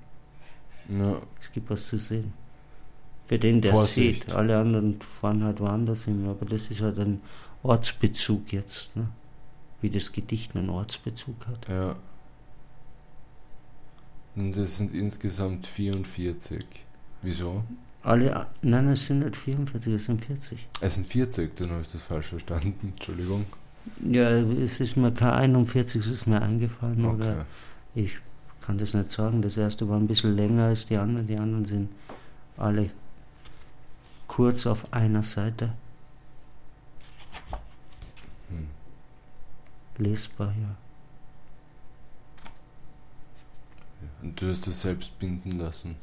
Ja, 0.89 1.17
Es 1.41 1.51
gibt 1.53 1.71
was 1.71 1.87
zu 1.89 1.99
sehen. 1.99 2.33
Für 3.27 3.39
den, 3.39 3.61
der 3.61 3.73
Vorsicht. 3.73 4.25
sieht. 4.25 4.35
Alle 4.35 4.59
anderen 4.59 5.01
fahren 5.01 5.45
halt 5.45 5.61
woanders 5.61 6.05
hin. 6.05 6.27
Aber 6.29 6.47
das 6.47 6.69
ist 6.71 6.81
halt 6.81 6.99
ein 6.99 7.21
Ortsbezug 7.63 8.53
jetzt. 8.53 8.97
Ne? 8.97 9.09
Wie 9.81 9.91
das 9.91 10.11
Gedicht 10.11 10.57
einen 10.57 10.71
Ortsbezug 10.71 11.47
hat. 11.47 11.69
ja. 11.69 11.97
Und 14.41 14.57
das 14.57 14.79
sind 14.79 14.95
insgesamt 14.95 15.67
44. 15.67 16.65
Wieso? 17.21 17.63
Alle, 18.03 18.47
nein, 18.63 18.89
es 18.89 19.05
sind 19.05 19.19
nicht 19.19 19.37
44, 19.37 19.93
es 19.93 20.07
sind 20.07 20.25
40. 20.25 20.67
Es 20.81 20.95
sind 20.95 21.07
40, 21.07 21.55
dann 21.57 21.71
habe 21.71 21.83
ich 21.83 21.93
das 21.93 22.01
falsch 22.01 22.29
verstanden. 22.29 22.75
Entschuldigung. 22.97 23.45
Ja, 24.03 24.31
es 24.31 24.81
ist 24.81 24.97
mir 24.97 25.13
kein 25.13 25.33
41, 25.55 26.07
es 26.07 26.11
ist 26.11 26.27
mir 26.27 26.41
eingefallen. 26.41 27.05
Okay. 27.05 27.15
Oder 27.17 27.47
ich 27.95 28.19
kann 28.63 28.79
das 28.79 28.95
nicht 28.95 29.11
sagen. 29.11 29.43
Das 29.43 29.59
erste 29.59 29.87
war 29.91 29.99
ein 29.99 30.07
bisschen 30.07 30.35
länger 30.35 30.69
als 30.69 30.87
die 30.87 30.97
anderen. 30.97 31.27
Die 31.27 31.37
anderen 31.37 31.67
sind 31.67 31.91
alle 32.57 32.89
kurz 34.27 34.67
auf 34.67 34.91
einer 34.91 35.23
Seite. 35.23 35.75
Hm. 38.49 38.69
Lesbar, 39.99 40.55
ja. 40.59 40.77
Und 44.23 44.41
du 44.41 44.51
hast 44.51 44.67
das 44.67 44.83
selbst 44.83 45.19
binden 45.19 45.53
lassen. 45.53 45.97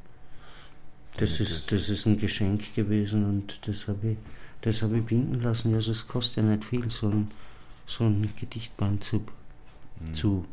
Das 1.17 1.39
ist, 1.39 1.71
das 1.71 1.89
ist 1.89 2.05
ein 2.05 2.17
Geschenk 2.17 2.75
gewesen 2.75 3.25
und 3.25 3.67
das 3.67 3.87
habe 3.87 4.11
ich, 4.11 4.17
das 4.61 4.81
habe 4.81 4.99
ich 4.99 5.05
binden 5.05 5.41
lassen. 5.41 5.73
Also 5.73 5.91
es 5.91 6.07
kostet 6.07 6.37
ja 6.37 6.43
nicht 6.43 6.65
viel, 6.65 6.89
so 6.89 7.09
ein, 7.09 7.31
so 7.87 8.03
ein 8.03 8.31
Gedichtband 8.39 9.03
zu, 9.03 9.23
Hm. 9.99 10.13
zu 10.13 10.45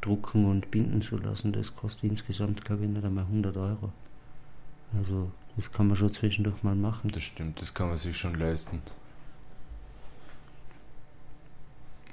drucken 0.00 0.46
und 0.46 0.70
binden 0.70 1.02
zu 1.02 1.18
lassen. 1.18 1.52
Das 1.52 1.74
kostet 1.74 2.10
insgesamt, 2.10 2.64
glaube 2.64 2.84
ich, 2.84 2.90
nicht 2.90 3.04
einmal 3.04 3.24
100 3.24 3.56
Euro. 3.56 3.92
Also 4.96 5.30
das 5.56 5.70
kann 5.72 5.88
man 5.88 5.96
schon 5.96 6.12
zwischendurch 6.12 6.62
mal 6.62 6.74
machen. 6.74 7.10
Das 7.10 7.22
stimmt, 7.22 7.60
das 7.60 7.74
kann 7.74 7.88
man 7.88 7.98
sich 7.98 8.16
schon 8.16 8.34
leisten. 8.34 8.82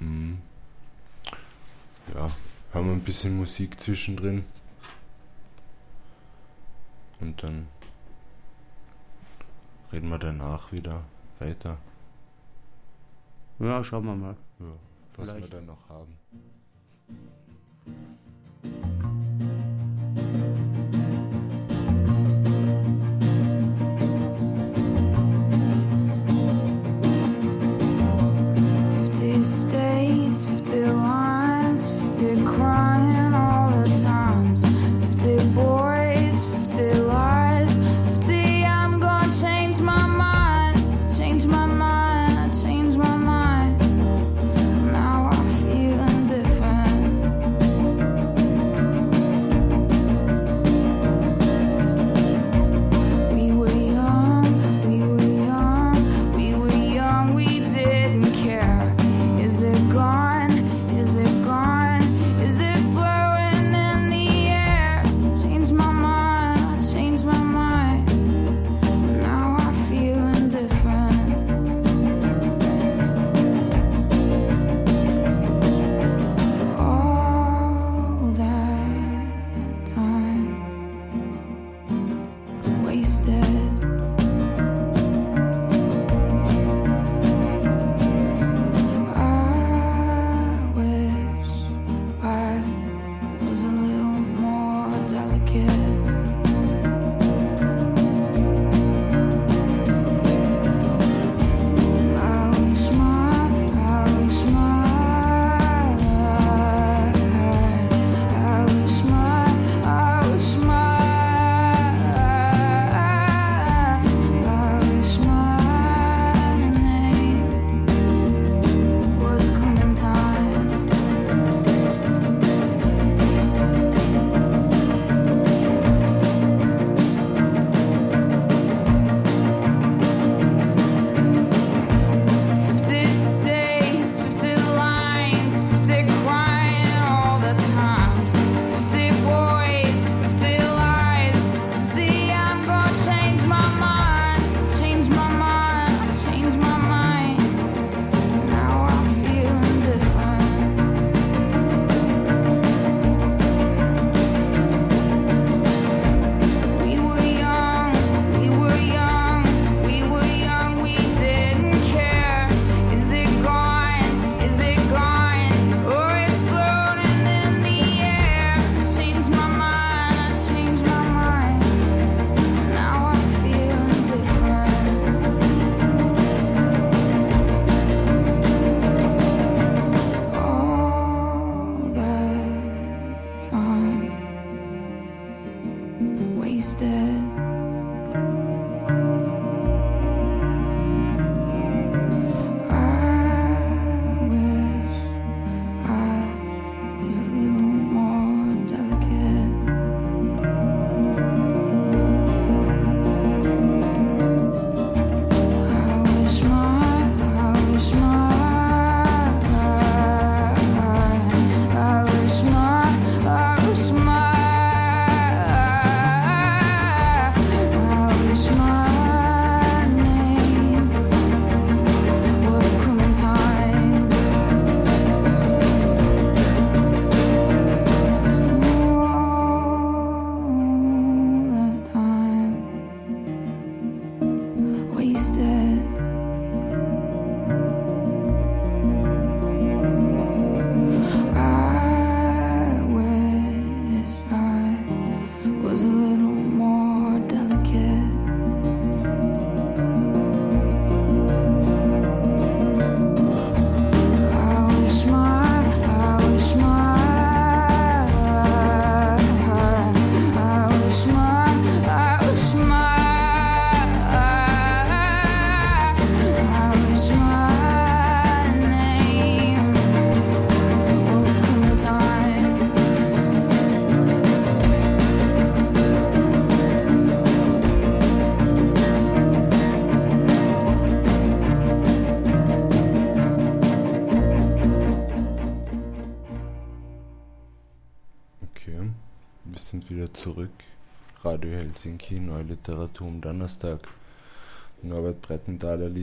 Mhm. 0.00 0.38
Ja, 2.14 2.30
haben 2.72 2.86
wir 2.86 2.92
ein 2.92 3.00
bisschen 3.00 3.36
Musik 3.36 3.80
zwischendrin. 3.80 4.44
Und 7.26 7.42
dann 7.42 7.66
reden 9.92 10.08
wir 10.10 10.18
danach 10.18 10.70
wieder 10.70 11.02
weiter, 11.40 11.76
Ja, 13.58 13.82
schauen 13.82 14.04
wir 14.04 14.14
mal. 14.14 14.36
ja, 14.60 14.66
was 15.16 15.26
wir 15.26 15.34
Vielleicht. 15.34 15.52
dann 15.54 15.66
noch 15.66 15.88
haben. 15.88 16.16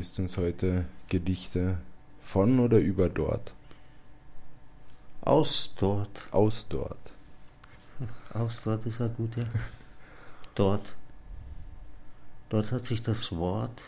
Liest 0.03 0.19
uns 0.19 0.35
heute 0.35 0.83
Gedichte 1.07 1.77
von 2.21 2.59
oder 2.59 2.77
über 2.77 3.07
dort? 3.07 3.53
Aus 5.21 5.73
dort. 5.79 6.27
Aus 6.31 6.65
dort. 6.67 6.97
Aus 8.33 8.63
dort 8.63 8.85
ist 8.85 8.99
auch 8.99 9.13
gut, 9.15 9.37
ja. 9.37 9.45
Dort. 10.55 10.93
Dort 12.49 12.73
hat 12.73 12.85
sich 12.85 13.01
das 13.01 13.33
Wort 13.37 13.81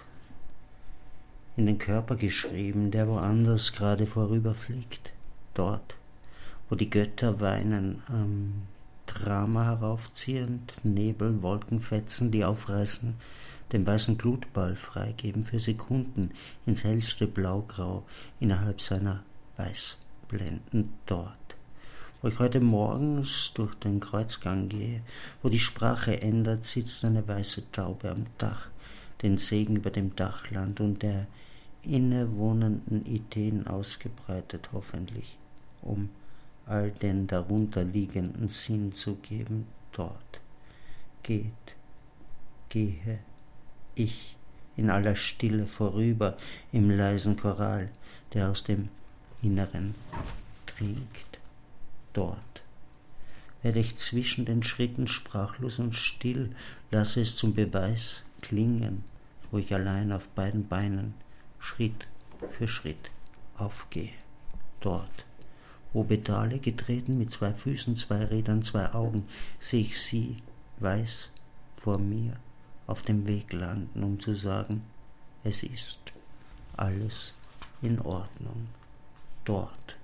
in 1.58 1.66
den 1.66 1.80
Körper 1.80 2.16
geschrieben, 2.16 2.92
der 2.92 3.10
woanders 3.10 3.74
gerade 3.74 4.08
vorüberfliegt. 4.08 5.12
Dort, 5.54 5.98
wo 6.70 6.76
die 6.76 6.90
Götter 6.90 7.42
weinen, 7.42 8.02
am 8.08 8.68
Drama 9.06 9.66
heraufziehend, 9.66 10.76
Nebel, 10.84 11.42
Wolkenfetzen, 11.42 12.32
die 12.32 12.46
aufreißen, 12.46 13.16
den 13.76 13.86
weißen 13.86 14.18
Glutball 14.18 14.78
freigeben 14.78 15.44
für 15.44 15.60
Sekunden 15.60 16.32
ins 16.66 16.86
hellste 16.86 17.28
Blaugrau 17.28 18.06
innerhalb 18.40 18.80
seiner 18.80 19.22
Weißblenden 19.58 20.94
dort. 21.06 21.36
Wo 22.22 22.30
ich 22.30 22.40
heute 22.40 22.62
morgens 22.62 23.52
durch 23.54 23.76
den 23.76 24.00
Kreuzgang 24.00 24.70
gehe, 24.70 25.02
wo 25.44 25.50
die 25.50 25.60
Sprache 25.60 26.22
ändert, 26.22 26.64
sitzt 26.64 27.04
eine 27.04 27.28
weiße 27.28 27.70
Taube 27.74 28.10
am 28.12 28.28
Dach, 28.38 28.70
den 29.22 29.38
Segen 29.38 29.76
über 29.76 29.92
dem 29.92 30.16
Dachland 30.16 30.80
und 30.80 31.04
der 31.04 31.28
innewohnenden 31.84 33.06
Ideen 33.06 33.68
ausgebreitet 33.68 34.70
hoffentlich, 34.72 35.38
um 35.82 36.08
all 36.66 36.92
den 36.92 37.28
darunter 37.28 37.84
liegenden 37.84 38.48
Sinn 38.48 38.94
zu 38.94 39.16
geben, 39.16 39.68
dort 39.92 40.40
geht, 41.24 41.76
gehe 42.70 43.20
ich 43.96 44.36
in 44.78 44.90
aller 44.90 45.16
Stille 45.16 45.66
vorüber 45.66 46.38
im 46.72 46.90
leisen 46.90 47.38
Choral, 47.38 47.90
der 48.34 48.50
aus 48.50 48.64
dem 48.64 48.90
Inneren 49.42 49.96
trinkt, 50.66 51.40
dort. 52.14 52.40
Werde 53.62 53.80
ich 53.80 53.96
zwischen 53.96 54.46
den 54.46 54.64
Schritten 54.64 55.08
sprachlos 55.08 55.80
und 55.80 55.96
still, 55.96 56.52
lasse 56.92 57.22
es 57.22 57.36
zum 57.36 57.54
Beweis 57.54 58.22
klingen, 58.42 59.04
wo 59.50 59.58
ich 59.58 59.74
allein 59.74 60.12
auf 60.12 60.28
beiden 60.30 60.68
Beinen 60.68 61.14
Schritt 61.60 62.06
für 62.50 62.68
Schritt 62.68 63.12
aufgehe. 63.58 64.12
Dort, 64.82 65.26
wo 65.94 66.04
Pedale 66.04 66.60
getreten 66.60 67.18
mit 67.18 67.32
zwei 67.32 67.54
Füßen, 67.54 67.96
zwei 67.96 68.26
Rädern, 68.26 68.62
zwei 68.62 68.94
Augen, 68.94 69.26
sehe 69.60 69.82
ich 69.82 70.00
sie 70.00 70.38
weiß 70.80 71.30
vor 71.78 71.98
mir 71.98 72.34
auf 72.88 73.02
dem 73.02 73.28
Weg 73.28 73.52
landen, 73.54 74.04
um 74.04 74.20
zu 74.20 74.34
sagen, 74.34 74.84
es 75.44 75.64
ist 75.64 76.14
alles 76.78 77.34
in 77.82 78.00
Ordnung. 78.00 78.68
Dort, 79.44 79.98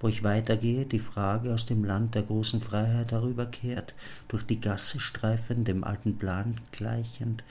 wo 0.00 0.08
ich 0.08 0.22
weitergehe, 0.22 0.84
die 0.86 0.98
Frage 0.98 1.52
aus 1.52 1.66
dem 1.66 1.84
Land 1.84 2.14
der 2.14 2.22
großen 2.22 2.60
Freiheit 2.60 3.12
herüberkehrt, 3.12 3.94
durch 4.28 4.44
die 4.44 4.60
Gasse 4.60 4.98
streifend, 5.00 5.68
dem 5.68 5.84
alten 5.84 6.16
Plan 6.16 6.60
gleichend, 6.72 7.44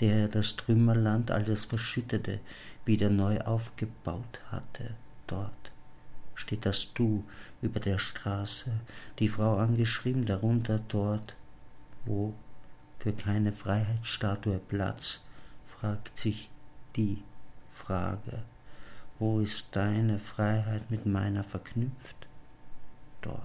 der 0.00 0.28
das 0.28 0.56
Trümmerland, 0.56 1.30
all 1.30 1.44
das 1.44 1.64
Verschüttete, 1.64 2.40
wieder 2.84 3.10
neu 3.10 3.40
aufgebaut 3.40 4.40
hatte. 4.50 4.94
Dort 5.26 5.72
steht 6.34 6.64
das 6.64 6.92
Du 6.94 7.24
über 7.60 7.80
der 7.80 7.98
Straße, 7.98 8.70
die 9.18 9.28
Frau 9.28 9.58
angeschrieben, 9.58 10.24
darunter 10.24 10.80
dort, 10.88 11.34
wo 12.06 12.32
für 13.00 13.12
keine 13.12 13.52
Freiheitsstatue 13.52 14.58
Platz, 14.58 15.22
fragt 15.66 16.18
sich 16.18 16.50
die 16.96 17.22
Frage, 17.72 18.42
wo 19.18 19.40
ist 19.40 19.74
deine 19.74 20.18
Freiheit 20.18 20.90
mit 20.90 21.06
meiner 21.06 21.42
verknüpft? 21.42 22.28
Dort, 23.22 23.40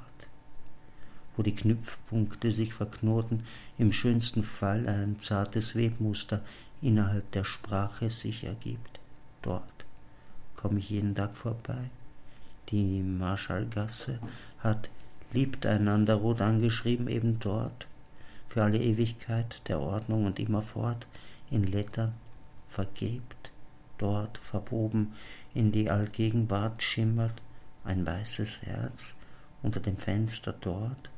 wo 1.35 1.43
die 1.43 1.55
Knüpfpunkte 1.55 2.51
sich 2.51 2.73
verknoten, 2.73 3.45
im 3.77 3.93
schönsten 3.93 4.43
Fall 4.43 4.87
ein 4.89 5.19
zartes 5.19 5.75
Webmuster 5.75 6.41
innerhalb 6.81 7.31
der 7.31 7.45
Sprache 7.45 8.09
sich 8.09 8.43
ergibt. 8.43 8.99
Dort 9.41 9.85
komme 10.57 10.79
ich 10.79 10.89
jeden 10.89 11.15
Tag 11.15 11.33
vorbei. 11.33 11.89
Die 12.69 13.01
Marschallgasse 13.01 14.19
hat 14.59 14.89
liebt 15.31 15.65
einander 15.65 16.15
rot 16.15 16.41
angeschrieben 16.41 17.07
eben 17.07 17.39
dort, 17.39 17.87
für 18.55 18.63
alle 18.63 18.79
Ewigkeit 18.79 19.61
der 19.67 19.81
Ordnung 19.81 20.25
und 20.25 20.39
immerfort 20.39 21.07
in 21.51 21.65
Lettern 21.65 22.13
vergebt, 22.69 23.51
dort 23.97 24.37
verwoben 24.37 25.11
in 25.53 25.73
die 25.73 25.89
Allgegenwart 25.89 26.81
schimmert 26.81 27.41
ein 27.83 28.05
weißes 28.05 28.61
Herz 28.61 29.13
unter 29.61 29.81
dem 29.81 29.97
Fenster 29.97 30.53
dort, 30.53 31.09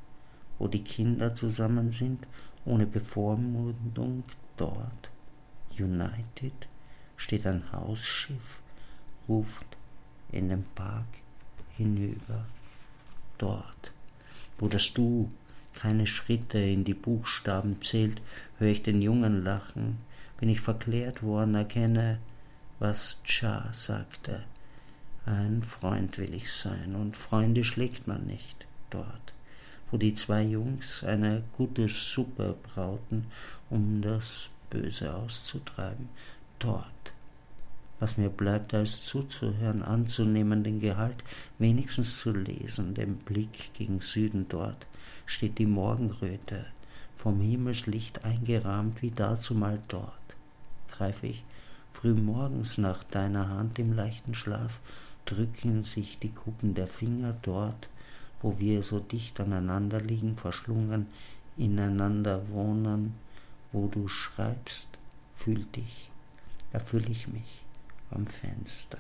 wo 0.57 0.67
die 0.67 0.83
Kinder 0.83 1.35
zusammen 1.35 1.91
sind, 1.91 2.25
ohne 2.65 2.87
Bevormundung 2.87 4.23
dort. 4.55 5.11
United 5.77 6.67
steht 7.17 7.45
ein 7.45 7.71
Hausschiff, 7.71 8.63
ruft 9.29 9.77
in 10.31 10.49
den 10.49 10.65
Park 10.73 11.05
hinüber. 11.75 12.47
Dort, 13.37 13.93
wo 14.57 14.67
das 14.67 14.91
Du 14.91 15.29
keine 15.77 16.07
Schritte 16.07 16.57
in 16.57 16.83
die 16.83 16.95
Buchstaben 16.95 17.81
zählt, 17.83 18.19
höre 18.57 18.71
ich 18.71 18.81
den 18.81 19.01
Jungen 19.01 19.43
lachen, 19.43 19.99
bin 20.39 20.49
ich 20.49 20.59
verklärt 20.59 21.21
worden, 21.21 21.53
erkenne, 21.53 22.17
was 22.79 23.19
Cha 23.23 23.69
sagte. 23.71 24.43
Ein 25.27 25.61
Freund 25.61 26.17
will 26.17 26.33
ich 26.33 26.51
sein, 26.51 26.95
und 26.95 27.15
Freunde 27.15 27.63
schlägt 27.63 28.07
man 28.07 28.25
nicht 28.25 28.65
dort, 28.89 29.33
wo 29.91 29.97
die 29.97 30.15
zwei 30.15 30.41
Jungs 30.41 31.03
eine 31.03 31.43
gute 31.55 31.89
Suppe 31.89 32.55
brauten, 32.63 33.25
um 33.69 34.01
das 34.01 34.49
Böse 34.71 35.13
auszutreiben, 35.13 36.09
dort. 36.57 37.13
Was 37.99 38.17
mir 38.17 38.29
bleibt, 38.29 38.73
als 38.73 39.05
zuzuhören, 39.05 39.83
anzunehmen, 39.83 40.63
den 40.63 40.79
Gehalt, 40.79 41.23
wenigstens 41.59 42.17
zu 42.17 42.31
lesen, 42.31 42.93
den 42.93 43.17
Blick 43.17 43.73
gegen 43.73 43.99
Süden 43.99 44.45
dort, 44.49 44.87
steht 45.27 45.59
die 45.59 45.67
Morgenröte, 45.67 46.65
vom 47.15 47.39
Himmelslicht 47.39 48.25
eingerahmt 48.25 49.03
wie 49.03 49.11
dazumal 49.11 49.79
dort. 49.87 50.13
Greife 50.89 51.27
ich 51.27 51.43
frühmorgens 51.91 52.77
nach 52.79 53.03
deiner 53.03 53.49
Hand 53.49 53.77
im 53.77 53.93
leichten 53.93 54.33
Schlaf, 54.33 54.79
drücken 55.25 55.83
sich 55.83 56.17
die 56.19 56.31
Kuppen 56.31 56.73
der 56.73 56.87
Finger 56.87 57.35
dort, 57.41 57.89
wo 58.41 58.59
wir 58.59 58.81
so 58.83 58.99
dicht 58.99 59.39
aneinander 59.39 59.99
liegen, 59.99 60.37
verschlungen, 60.37 61.07
ineinander 61.57 62.49
wohnen, 62.49 63.15
wo 63.71 63.87
du 63.87 64.07
schreibst, 64.07 64.87
fühl 65.35 65.65
dich, 65.75 66.09
erfüll 66.71 67.09
ich 67.09 67.27
mich 67.27 67.63
am 68.11 68.27
Fenster, 68.27 68.99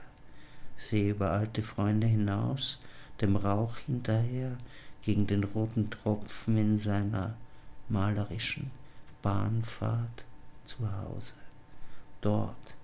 sehe 0.75 1.11
über 1.11 1.31
alte 1.31 1.61
Freunde 1.61 2.07
hinaus, 2.07 2.79
dem 3.21 3.35
Rauch 3.35 3.77
hinterher, 3.77 4.57
gegen 5.07 5.25
den 5.25 5.45
roten 5.45 5.89
Tropfen 5.89 6.57
in 6.57 6.77
seiner 6.77 7.33
malerischen 7.87 8.71
Bahnfahrt 9.21 10.25
zu 10.65 10.79
Hause. 10.79 11.31
Dort 12.19 12.75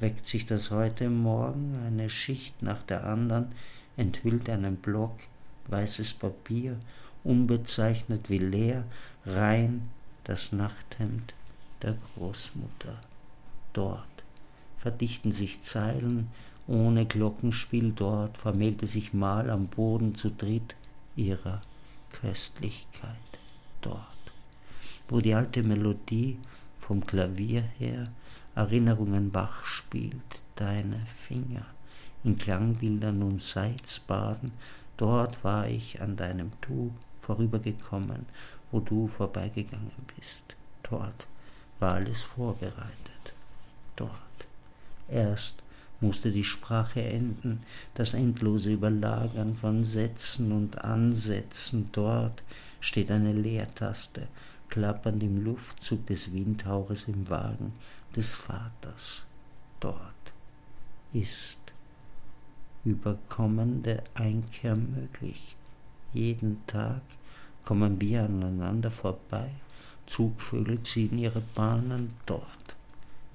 weckt 0.00 0.26
sich 0.26 0.44
das 0.44 0.72
heute 0.72 1.08
Morgen 1.08 1.80
eine 1.86 2.10
Schicht 2.10 2.60
nach 2.62 2.82
der 2.82 3.06
anderen, 3.06 3.52
enthüllt 3.96 4.50
einen 4.50 4.74
Block 4.74 5.14
weißes 5.68 6.14
Papier, 6.14 6.80
unbezeichnet 7.22 8.28
wie 8.28 8.38
leer, 8.38 8.82
rein 9.24 9.88
das 10.24 10.50
Nachthemd 10.50 11.32
der 11.80 11.94
Großmutter. 12.16 12.98
Dort 13.72 14.24
verdichten 14.78 15.30
sich 15.30 15.62
Zeilen 15.62 16.26
ohne 16.66 17.06
Glockenspiel, 17.06 17.92
dort 17.94 18.36
vermählte 18.36 18.88
sich 18.88 19.14
Mal 19.14 19.48
am 19.48 19.68
Boden 19.68 20.16
zu 20.16 20.28
dritt 20.28 20.74
ihrer 21.16 21.62
Köstlichkeit 22.10 23.16
dort, 23.80 24.02
wo 25.08 25.20
die 25.20 25.34
alte 25.34 25.62
Melodie 25.62 26.38
vom 26.78 27.04
Klavier 27.06 27.62
her 27.78 28.08
Erinnerungen 28.54 29.32
wach 29.34 29.64
spielt, 29.64 30.42
deine 30.56 31.06
Finger 31.06 31.66
in 32.24 32.38
Klangbildern 32.38 33.22
und 33.22 33.40
Seits 33.40 34.00
baden, 34.00 34.52
dort 34.96 35.42
war 35.42 35.66
ich 35.68 36.00
an 36.00 36.16
deinem 36.16 36.50
Tu 36.60 36.90
vorübergekommen, 37.20 38.26
wo 38.70 38.80
du 38.80 39.08
vorbeigegangen 39.08 39.90
bist. 40.16 40.56
Dort 40.82 41.26
war 41.78 41.94
alles 41.94 42.22
vorbereitet. 42.22 43.34
Dort. 43.96 44.12
Erst 45.08 45.61
musste 46.02 46.30
die 46.30 46.44
Sprache 46.44 47.02
enden, 47.02 47.62
das 47.94 48.14
endlose 48.14 48.72
Überlagern 48.72 49.56
von 49.56 49.84
Sätzen 49.84 50.52
und 50.52 50.84
Ansätzen 50.84 51.88
dort 51.92 52.42
steht 52.80 53.10
eine 53.10 53.32
Leertaste, 53.32 54.26
klappernd 54.68 55.22
im 55.22 55.44
Luftzug 55.44 56.06
des 56.06 56.32
Windhauches 56.32 57.08
im 57.08 57.28
Wagen 57.28 57.72
des 58.16 58.34
Vaters. 58.34 59.24
Dort 59.80 60.32
ist 61.12 61.58
überkommende 62.84 64.02
Einkehr 64.14 64.76
möglich. 64.76 65.56
Jeden 66.12 66.66
Tag 66.66 67.02
kommen 67.64 68.00
wir 68.00 68.24
aneinander 68.24 68.90
vorbei. 68.90 69.50
Zugvögel 70.06 70.82
ziehen 70.82 71.18
ihre 71.18 71.40
Bahnen 71.54 72.14
dort. 72.26 72.76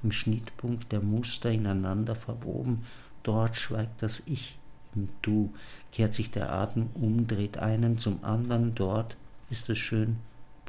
Im 0.08 0.14
Schnittpunkt 0.14 0.94
der 0.94 1.02
Muster 1.02 1.52
ineinander 1.52 2.16
verwoben, 2.16 2.86
dort 3.24 3.58
schweigt 3.58 4.02
das 4.02 4.24
Ich 4.26 4.58
im 4.96 5.10
Du, 5.22 5.54
kehrt 5.92 6.14
sich 6.14 6.32
der 6.32 6.50
Atem 6.50 6.90
um, 6.94 7.28
dreht 7.28 7.58
einen 7.58 8.00
zum 8.00 8.24
anderen, 8.24 8.74
dort 8.74 9.18
ist 9.50 9.68
es 9.70 9.78
schön, 9.78 10.16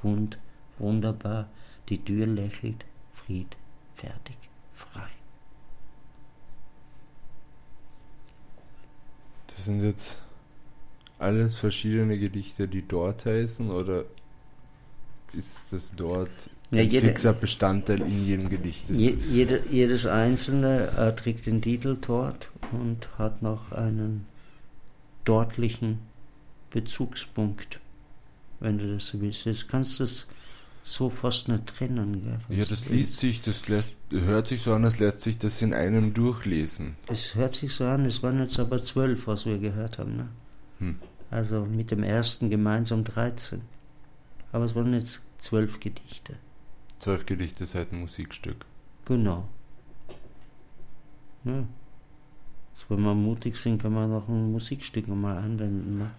bunt, 0.02 0.38
wunderbar, 0.80 1.48
die 1.88 2.04
Tür 2.04 2.26
lächelt, 2.26 2.84
Fried, 3.14 3.56
fertig, 3.94 4.36
frei. 4.74 5.06
Das 9.46 9.66
sind 9.66 9.84
jetzt 9.84 10.18
alles 11.20 11.60
verschiedene 11.60 12.18
Gedichte, 12.18 12.66
die 12.66 12.88
dort 12.88 13.24
heißen, 13.24 13.70
oder 13.70 14.04
ist 15.32 15.62
das 15.70 15.92
dort 15.94 16.50
Ja, 16.70 16.82
ein 16.82 16.90
jede- 16.90 17.06
fixer 17.06 17.32
Bestandteil 17.32 18.00
in 18.00 18.26
jedem 18.26 18.48
Gedicht? 18.50 18.90
Je, 18.90 19.16
jede, 19.30 19.62
jedes 19.70 20.04
einzelne 20.04 20.90
äh, 20.98 21.12
trägt 21.14 21.46
den 21.46 21.62
Titel 21.62 21.96
dort 22.00 22.50
und 22.72 23.08
hat 23.16 23.40
noch 23.42 23.72
einen 23.72 24.26
dortlichen 25.24 26.00
Bezugspunkt, 26.70 27.80
wenn 28.60 28.78
du 28.78 28.92
das 28.94 29.06
so 29.06 29.20
willst. 29.20 29.46
Jetzt 29.46 29.68
kannst 29.68 30.00
du 30.00 30.04
es 30.04 30.26
so 30.82 31.10
fast 31.10 31.48
nicht 31.48 31.66
trennen. 31.66 32.22
Gell? 32.48 32.58
ja, 32.58 32.64
das 32.64 32.88
liest 32.88 33.18
sich, 33.18 33.40
das 33.40 33.68
lässt, 33.68 33.94
hört 34.10 34.48
sich 34.48 34.62
so 34.62 34.72
an, 34.74 34.84
als 34.84 34.98
lässt 34.98 35.20
sich 35.22 35.38
das 35.38 35.60
in 35.62 35.72
einem 35.74 36.14
durchlesen. 36.14 36.96
Es 37.06 37.34
hört 37.34 37.54
sich 37.54 37.72
so 37.74 37.86
an, 37.86 38.04
es 38.06 38.22
waren 38.22 38.38
jetzt 38.40 38.58
aber 38.58 38.82
zwölf, 38.82 39.26
was 39.26 39.46
wir 39.46 39.58
gehört 39.58 39.98
haben. 39.98 40.16
Ne? 40.16 40.28
Hm. 40.78 40.96
Also 41.30 41.64
mit 41.64 41.90
dem 41.90 42.02
ersten 42.02 42.48
gemeinsam 42.50 43.04
13. 43.04 43.60
Aber 44.52 44.64
es 44.64 44.74
waren 44.74 44.94
jetzt 44.94 45.24
zwölf 45.38 45.78
Gedichte. 45.80 46.34
Zwölf 46.98 47.26
Gedichte 47.26 47.66
seit 47.66 47.92
ein 47.92 48.00
Musikstück. 48.00 48.64
Genau. 49.04 49.48
Ja. 51.44 51.64
Also 52.74 52.84
wenn 52.88 53.02
wir 53.02 53.14
mutig 53.14 53.56
sind, 53.56 53.80
kann 53.82 53.92
man 53.94 54.10
noch 54.10 54.28
ein 54.28 54.52
Musikstück 54.52 55.08
nochmal 55.08 55.38
anwenden. 55.38 55.98
Ne? 55.98 56.10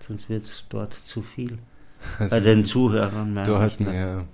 Sonst 0.00 0.28
wird 0.28 0.44
es 0.44 0.66
dort 0.68 0.94
zu 0.94 1.22
viel. 1.22 1.58
Also 2.18 2.34
Bei 2.36 2.40
den 2.40 2.64
Zuhörern 2.64 3.34
dort, 3.44 3.72
ich, 3.74 3.80
ne? 3.80 3.94
ja. 3.94 4.24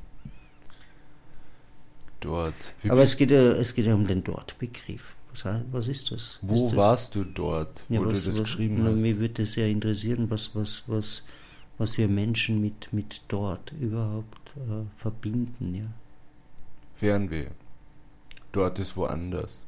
Dort. 2.21 2.55
Wie 2.83 2.91
Aber 2.91 3.03
es 3.03 3.17
geht, 3.17 3.31
ja, 3.31 3.53
es 3.53 3.75
geht 3.75 3.87
ja 3.87 3.95
um 3.95 4.07
den 4.07 4.23
Dort-Begriff. 4.23 5.15
Was, 5.31 5.45
was 5.71 5.89
ist 5.89 6.13
das? 6.13 6.39
wo 6.43 6.55
ist 6.55 6.67
das, 6.67 6.77
warst 6.77 7.15
du 7.15 7.25
dort, 7.25 7.85
wo 7.89 7.95
Ja, 7.95 8.01
du 8.01 8.07
was, 8.07 8.25
das 8.25 8.35
was, 8.35 8.45
geschrieben 8.45 8.79
na, 8.81 8.91
hast? 8.91 9.01
Mich 9.01 9.19
würde 9.19 9.43
es 9.43 9.55
ja 9.57 9.67
interessieren, 9.67 10.31
was, 10.31 10.55
was, 10.55 10.85
was, 10.87 11.25
was 11.77 11.99
wir 11.99 12.09
Menschen 12.09 12.61
mit, 12.61 12.93
mit 12.93 13.23
dort 13.29 13.73
überhaupt 13.73 14.46
äh, 14.57 14.85
verbinden. 14.95 15.75
Ja. 15.75 15.87
Fernweh. 16.95 17.47
Dort 18.53 18.79
ist 18.79 18.97
woanders. 18.97 19.61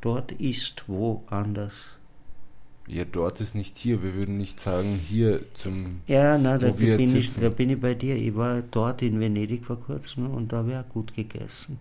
Dort 0.00 0.32
ist 0.32 0.88
woanders. 0.88 1.96
Ja, 2.86 3.04
dort 3.04 3.40
ist 3.40 3.54
nicht 3.54 3.78
hier. 3.78 4.02
Wir 4.02 4.14
würden 4.14 4.36
nicht 4.38 4.60
sagen, 4.60 4.98
hier 5.08 5.42
zum. 5.54 6.00
Ja, 6.06 6.38
na, 6.38 6.58
da 6.58 6.70
bin, 6.70 6.98
ich, 6.98 7.34
da 7.34 7.48
bin 7.48 7.70
ich 7.70 7.80
bei 7.80 7.94
dir. 7.94 8.16
Ich 8.16 8.34
war 8.34 8.62
dort 8.62 9.02
in 9.02 9.20
Venedig 9.20 9.64
vor 9.64 9.78
kurzem 9.78 10.30
und 10.30 10.52
da 10.52 10.58
habe 10.58 10.70
ich 10.70 10.76
auch 10.76 10.88
gut 10.88 11.14
gegessen. 11.14 11.78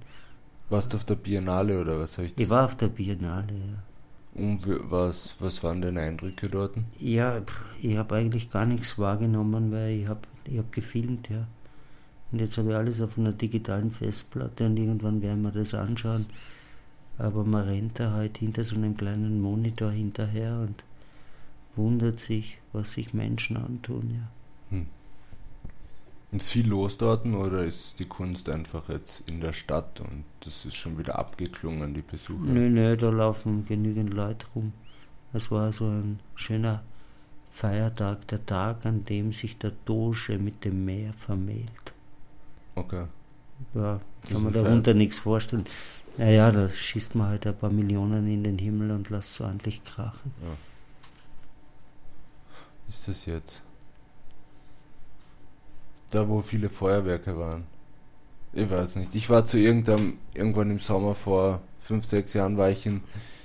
Warst 0.70 0.94
du 0.94 0.98
auf 0.98 1.06
der 1.06 1.16
Biennale 1.16 1.82
oder 1.82 2.00
was 2.00 2.18
habe 2.18 2.28
ich 2.28 2.36
das? 2.36 2.44
Ich 2.44 2.50
war 2.50 2.66
auf 2.66 2.76
der 2.76 2.90
Biennale, 2.90 3.54
ja. 3.54 4.42
Und 4.42 4.62
was, 4.92 5.36
was 5.40 5.64
waren 5.64 5.82
deine 5.82 6.02
Eindrücke 6.02 6.48
dort? 6.48 6.76
Ja, 7.00 7.42
ich 7.82 7.98
habe 7.98 8.16
eigentlich 8.16 8.52
gar 8.52 8.66
nichts 8.66 9.00
wahrgenommen, 9.00 9.72
weil 9.72 10.02
ich 10.02 10.08
habe 10.08 10.22
ich 10.46 10.60
hab 10.60 10.72
gefilmt, 10.72 11.30
ja. 11.30 11.48
Und 12.32 12.40
jetzt 12.40 12.58
habe 12.58 12.70
ich 12.70 12.76
alles 12.76 13.02
auf 13.02 13.18
einer 13.18 13.32
digitalen 13.32 13.92
Festplatte 13.92 14.66
und 14.66 14.78
irgendwann 14.78 15.22
werden 15.22 15.42
wir 15.42 15.52
das 15.52 15.74
anschauen. 15.74 16.28
Aber 17.18 17.44
man 17.44 17.68
rennt 17.68 18.00
da 18.00 18.12
halt 18.12 18.38
hinter 18.38 18.64
so 18.64 18.76
einem 18.76 18.96
kleinen 18.96 19.42
Monitor 19.42 19.92
hinterher 19.92 20.60
und 20.60 20.84
wundert 21.76 22.20
sich, 22.20 22.58
was 22.72 22.92
sich 22.92 23.14
Menschen 23.14 23.58
antun, 23.58 24.12
ja. 24.14 24.30
Ist 26.32 26.50
viel 26.50 26.68
los 26.68 26.96
dort 26.98 27.26
oder 27.26 27.66
ist 27.66 27.96
die 27.98 28.06
Kunst 28.06 28.50
einfach 28.50 28.88
jetzt 28.90 29.24
in 29.28 29.42
der 29.42 29.52
Stadt 29.52 30.00
und 30.00 30.26
das 30.42 30.64
ist 30.64 30.76
schon 30.76 31.00
wieder 31.00 31.18
abgeklungen, 31.18 31.96
die 31.96 32.04
Besucher? 32.04 32.46
Nö, 32.46 32.70
nö, 32.70 32.96
da 32.96 33.10
laufen 33.10 33.66
genügend 33.66 34.14
Leute 34.14 34.46
rum. 34.54 34.74
Es 35.34 35.50
war 35.50 35.72
so 35.72 35.86
ein 35.88 36.20
schöner 36.36 36.84
Feiertag, 37.50 38.28
der 38.28 38.46
Tag, 38.46 38.86
an 38.86 39.06
dem 39.06 39.32
sich 39.32 39.58
der 39.58 39.72
Doge 39.86 40.38
mit 40.38 40.66
dem 40.66 40.86
Meer 40.86 41.14
vermählt. 41.14 41.89
Okay. 42.80 43.06
Ja, 43.74 44.00
kann 44.32 44.44
man 44.44 44.54
darunter 44.54 44.94
nichts 44.94 45.20
vorstellen. 45.20 45.66
Naja, 46.18 46.52
da 46.52 46.70
schießt 46.70 47.16
man 47.16 47.28
halt 47.28 47.46
ein 47.46 47.58
paar 47.58 47.70
Millionen 47.70 48.28
in 48.28 48.44
den 48.44 48.58
Himmel 48.58 48.92
und 48.92 49.10
lässt 49.10 49.36
so 49.36 49.44
ordentlich 49.44 49.84
krachen. 49.84 50.32
Ist 52.88 53.08
das 53.08 53.26
jetzt? 53.26 53.62
Da, 56.10 56.28
wo 56.28 56.42
viele 56.42 56.70
Feuerwerke 56.70 57.38
waren. 57.38 57.66
Ich 58.54 58.70
weiß 58.70 58.96
nicht. 58.96 59.14
Ich 59.14 59.30
war 59.30 59.46
zu 59.46 59.58
irgendeinem, 59.58 60.18
irgendwann 60.34 60.72
im 60.72 60.80
Sommer 60.80 61.14
vor 61.16 61.62
fünf, 61.80 62.06
sechs 62.06 62.34
Jahren 62.34 62.58
war 62.58 62.70
ich 62.70 62.86
in 62.86 63.02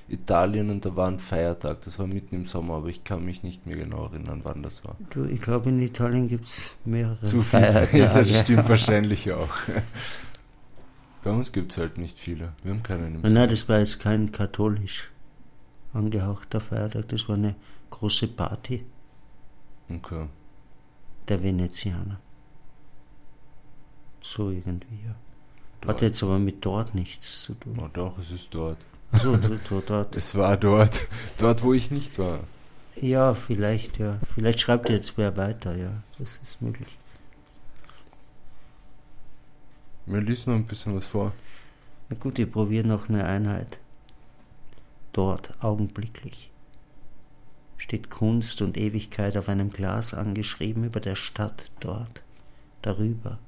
Italien 0.09 0.71
und 0.71 0.85
da 0.85 0.95
war 0.97 1.09
ein 1.09 1.19
Feiertag. 1.19 1.81
Das 1.83 1.99
war 1.99 2.07
mitten 2.07 2.35
im 2.35 2.45
Sommer, 2.45 2.75
aber 2.75 2.89
ich 2.89 3.05
kann 3.05 3.25
mich 3.25 3.43
nicht 3.43 3.67
mehr 3.67 3.77
genau 3.77 4.05
erinnern, 4.07 4.41
wann 4.43 4.63
das 4.63 4.85
war. 4.85 4.97
Du, 5.11 5.25
ich 5.25 5.41
glaube, 5.41 5.71
in 5.71 5.81
Italien 5.81 6.29
gibt 6.29 6.47
es 6.47 6.71
mehrere 6.85 7.27
Zu 7.27 7.43
viel. 7.43 7.61
Feiertage. 7.61 7.99
Ja, 7.99 8.13
das 8.23 8.41
stimmt 8.41 8.69
wahrscheinlich 8.69 9.33
auch. 9.33 9.49
Bei 11.23 11.31
uns 11.31 11.53
gibt 11.53 11.73
es 11.73 11.79
halt 11.79 11.97
nicht 11.97 12.19
viele. 12.19 12.53
Wir 12.63 12.73
haben 12.73 12.83
keinen 12.83 13.15
im 13.17 13.21
Nein, 13.23 13.33
nein, 13.33 13.49
das 13.49 13.67
war 13.69 13.79
jetzt 13.79 13.99
kein 14.01 14.31
katholisch 14.31 15.11
angehauchter 15.95 16.61
Feiertag, 16.61 17.09
das 17.09 17.29
war 17.29 17.37
eine 17.37 17.55
große 17.91 18.27
Party 18.29 18.85
Okay. 19.89 20.27
der 21.29 21.43
Venezianer. 21.43 22.19
So 24.21 24.51
irgendwie, 24.51 24.99
ja. 25.07 25.15
Dort. 25.81 25.97
Hat 25.97 26.03
jetzt 26.03 26.23
aber 26.23 26.39
mit 26.39 26.65
dort 26.65 26.95
nichts 26.95 27.45
zu 27.45 27.55
tun. 27.55 27.79
Oh 27.81 27.89
doch, 27.93 28.19
es 28.19 28.31
ist 28.31 28.55
dort. 28.55 28.79
So, 29.13 29.37
so, 29.37 29.57
so 29.69 29.81
dort. 29.81 30.17
Es 30.17 30.35
war 30.35 30.57
dort. 30.57 31.01
Dort, 31.39 31.63
wo 31.63 31.73
ich 31.73 31.91
nicht 31.91 32.19
war. 32.19 32.41
Ja, 32.97 33.35
vielleicht, 33.35 33.99
ja. 33.99 34.19
Vielleicht 34.35 34.61
schreibt 34.61 34.89
jetzt 34.89 35.17
wer 35.19 35.37
weiter, 35.37 35.77
ja. 35.77 36.03
Das 36.19 36.39
ist 36.39 36.63
möglich. 36.63 36.89
Wir 40.07 40.21
lesen 40.21 40.51
noch 40.51 40.59
ein 40.59 40.67
bisschen 40.67 40.95
was 40.95 41.07
vor. 41.07 41.33
Na 42.09 42.17
gut, 42.17 42.39
ich 42.39 42.51
probiere 42.51 42.87
noch 42.87 43.09
eine 43.09 43.25
Einheit. 43.25 43.79
Dort, 45.13 45.55
augenblicklich, 45.61 46.51
steht 47.79 48.11
Kunst 48.11 48.61
und 48.63 48.77
Ewigkeit 48.77 49.37
auf 49.37 49.49
einem 49.49 49.71
Glas 49.71 50.13
angeschrieben 50.13 50.85
über 50.85 51.01
der 51.01 51.17
Stadt 51.17 51.65
dort. 51.81 52.23
Darüber. 52.83 53.39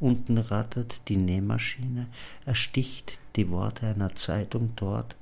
Unten 0.00 0.38
rattert 0.38 1.08
die 1.08 1.16
Nähmaschine, 1.16 2.06
ersticht 2.46 3.18
die 3.36 3.50
Worte 3.50 3.86
einer 3.86 4.16
Zeitung 4.16 4.72
dort, 4.74 5.14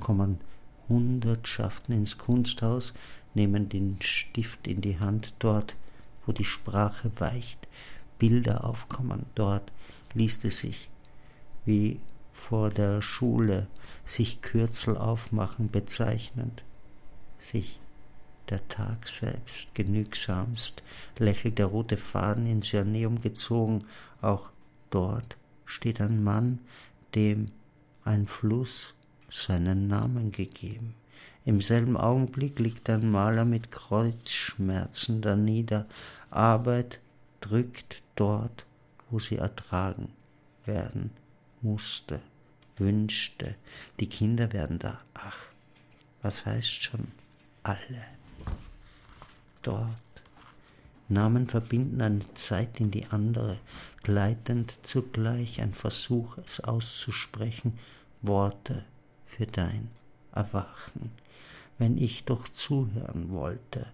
kommen 0.00 0.40
Hundertschaften 0.88 1.94
ins 1.94 2.18
Kunsthaus, 2.18 2.94
nehmen 3.34 3.68
den 3.68 4.02
Stift 4.02 4.66
in 4.66 4.80
die 4.80 4.98
Hand 4.98 5.34
dort, 5.38 5.76
wo 6.26 6.32
die 6.32 6.44
Sprache 6.44 7.12
weicht, 7.18 7.68
Bilder 8.18 8.64
aufkommen 8.64 9.24
dort, 9.36 9.70
liest 10.14 10.44
es 10.44 10.58
sich, 10.58 10.88
wie 11.64 12.00
vor 12.32 12.70
der 12.70 13.02
Schule 13.02 13.68
sich 14.04 14.42
Kürzel 14.42 14.96
aufmachen 14.96 15.70
bezeichnend, 15.70 16.64
sich. 17.38 17.78
Der 18.50 18.66
Tag 18.68 19.06
selbst 19.08 19.74
genügsamst, 19.74 20.82
lächelt 21.18 21.58
der 21.58 21.66
rote 21.66 21.98
Faden 21.98 22.46
ins 22.46 22.72
Janeum 22.72 23.20
gezogen, 23.20 23.84
auch 24.20 24.50
dort 24.90 25.36
steht 25.64 26.00
ein 26.00 26.22
Mann, 26.22 26.60
dem 27.14 27.50
ein 28.04 28.26
Fluss 28.26 28.94
seinen 29.28 29.88
Namen 29.88 30.30
gegeben. 30.32 30.94
Im 31.44 31.60
selben 31.60 31.96
Augenblick 31.96 32.58
liegt 32.58 32.90
ein 32.90 33.10
Maler 33.10 33.44
mit 33.44 33.70
Kreuzschmerzen 33.70 35.22
danieder. 35.22 35.86
Arbeit 36.30 37.00
drückt 37.40 38.02
dort, 38.16 38.66
wo 39.10 39.18
sie 39.18 39.36
ertragen 39.36 40.10
werden 40.64 41.10
musste, 41.62 42.20
wünschte. 42.76 43.54
Die 44.00 44.08
Kinder 44.08 44.52
werden 44.52 44.78
da. 44.78 45.00
Ach, 45.14 45.38
was 46.22 46.44
heißt 46.44 46.82
schon 46.82 47.08
alle? 47.62 48.04
Dort 49.62 49.88
Namen 51.08 51.46
verbinden 51.46 52.02
eine 52.02 52.34
Zeit 52.34 52.80
in 52.80 52.90
die 52.90 53.06
andere, 53.06 53.56
gleitend 54.02 54.78
zugleich 54.82 55.60
ein 55.60 55.74
Versuch, 55.74 56.38
es 56.38 56.60
auszusprechen, 56.60 57.78
Worte 58.22 58.84
für 59.24 59.46
dein 59.46 59.90
Erwachen. 60.32 61.10
Wenn 61.78 61.96
ich 61.98 62.24
doch 62.24 62.48
zuhören 62.48 63.30
wollte, 63.30 63.86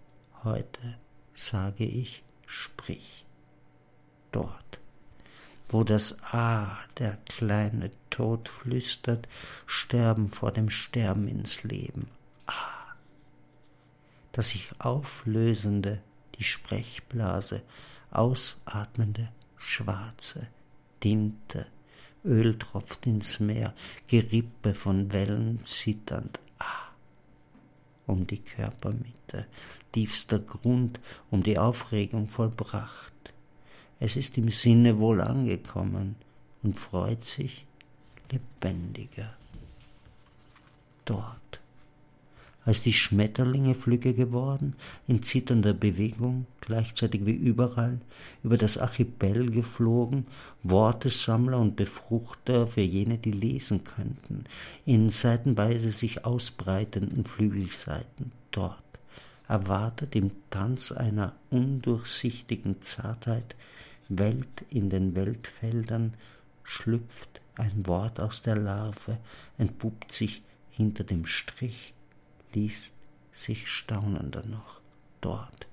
heute 0.42 0.96
sage 1.34 1.84
ich, 1.84 2.22
sprich. 2.46 3.24
Dort, 4.32 4.80
wo 5.68 5.84
das 5.84 6.22
A, 6.32 6.78
der 6.98 7.18
kleine 7.26 7.90
Tod 8.10 8.48
flüstert, 8.48 9.28
sterben 9.66 10.28
vor 10.28 10.52
dem 10.52 10.70
Sterben 10.70 11.28
ins 11.28 11.62
Leben. 11.62 12.08
A. 12.46 12.94
Das 14.32 14.50
sich 14.50 14.68
auflösende, 14.78 16.00
die 16.38 16.44
Sprechblase, 16.44 17.62
ausatmende, 18.10 19.28
schwarze, 19.64 20.46
Tinte, 21.00 21.66
Öl 22.24 22.58
tropft 22.58 23.06
ins 23.06 23.40
Meer, 23.40 23.74
Gerippe 24.06 24.74
von 24.74 25.12
Wellen 25.12 25.62
zitternd, 25.64 26.38
ah, 26.58 26.88
um 28.06 28.26
die 28.26 28.38
Körpermitte, 28.38 29.46
tiefster 29.92 30.38
Grund, 30.38 31.00
um 31.30 31.42
die 31.42 31.58
Aufregung 31.58 32.28
vollbracht. 32.28 33.12
Es 34.00 34.16
ist 34.16 34.38
im 34.38 34.50
Sinne 34.50 34.98
wohl 34.98 35.20
angekommen 35.20 36.16
und 36.62 36.78
freut 36.78 37.22
sich 37.22 37.66
lebendiger. 38.30 39.34
Dort 41.04 41.60
als 42.64 42.82
die 42.82 42.92
Schmetterlinge 42.92 43.74
flügge 43.74 44.14
geworden, 44.14 44.74
in 45.06 45.22
zitternder 45.22 45.74
Bewegung, 45.74 46.46
gleichzeitig 46.60 47.26
wie 47.26 47.34
überall, 47.34 48.00
über 48.42 48.56
das 48.56 48.78
Archipel 48.78 49.50
geflogen, 49.50 50.26
Wortesammler 50.62 51.58
und 51.58 51.76
Befruchter 51.76 52.66
für 52.66 52.80
jene, 52.80 53.18
die 53.18 53.32
lesen 53.32 53.84
könnten, 53.84 54.44
in 54.86 55.10
seitenweise 55.10 55.90
sich 55.90 56.24
ausbreitenden 56.24 57.24
Flügelseiten 57.24 58.32
dort, 58.50 58.78
erwartet 59.46 60.16
im 60.16 60.30
Tanz 60.50 60.90
einer 60.90 61.34
undurchsichtigen 61.50 62.80
Zartheit, 62.80 63.56
Welt 64.08 64.64
in 64.70 64.90
den 64.90 65.14
Weltfeldern, 65.14 66.14
schlüpft 66.62 67.40
ein 67.56 67.86
Wort 67.86 68.20
aus 68.20 68.42
der 68.42 68.56
Larve, 68.56 69.18
entpuppt 69.58 70.12
sich 70.12 70.42
hinter 70.70 71.04
dem 71.04 71.24
Strich, 71.26 71.94
liest 72.54 72.94
sich 73.32 73.68
staunender 73.68 74.44
noch 74.46 74.80
dort. 75.20 75.66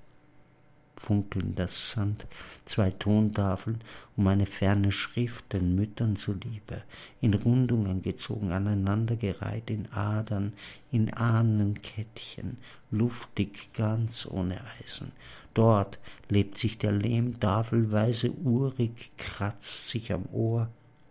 Funkelnder 0.96 1.66
Sand, 1.66 2.26
zwei 2.64 2.92
Tontafeln 2.92 3.80
um 4.16 4.28
eine 4.28 4.46
ferne 4.46 4.92
Schrift 4.92 5.52
den 5.52 5.74
Müttern 5.74 6.14
zuliebe, 6.14 6.82
in 7.20 7.34
Rundungen 7.34 8.02
gezogen, 8.02 8.52
aneinandergereiht 8.52 9.68
in 9.68 9.90
Adern, 9.90 10.52
in 10.92 11.12
Ahnenkettchen, 11.12 12.58
luftig 12.92 13.72
ganz 13.72 14.28
ohne 14.30 14.60
Eisen. 14.80 15.10
Dort 15.54 15.98
lebt 16.28 16.56
sich 16.56 16.78
der 16.78 16.92
Lehm 16.92 17.40
tafelweise 17.40 18.30
urig, 18.30 19.10
kratzt 19.18 19.88
sich 19.88 20.12
am 20.12 20.26
Ohr, 20.32 20.68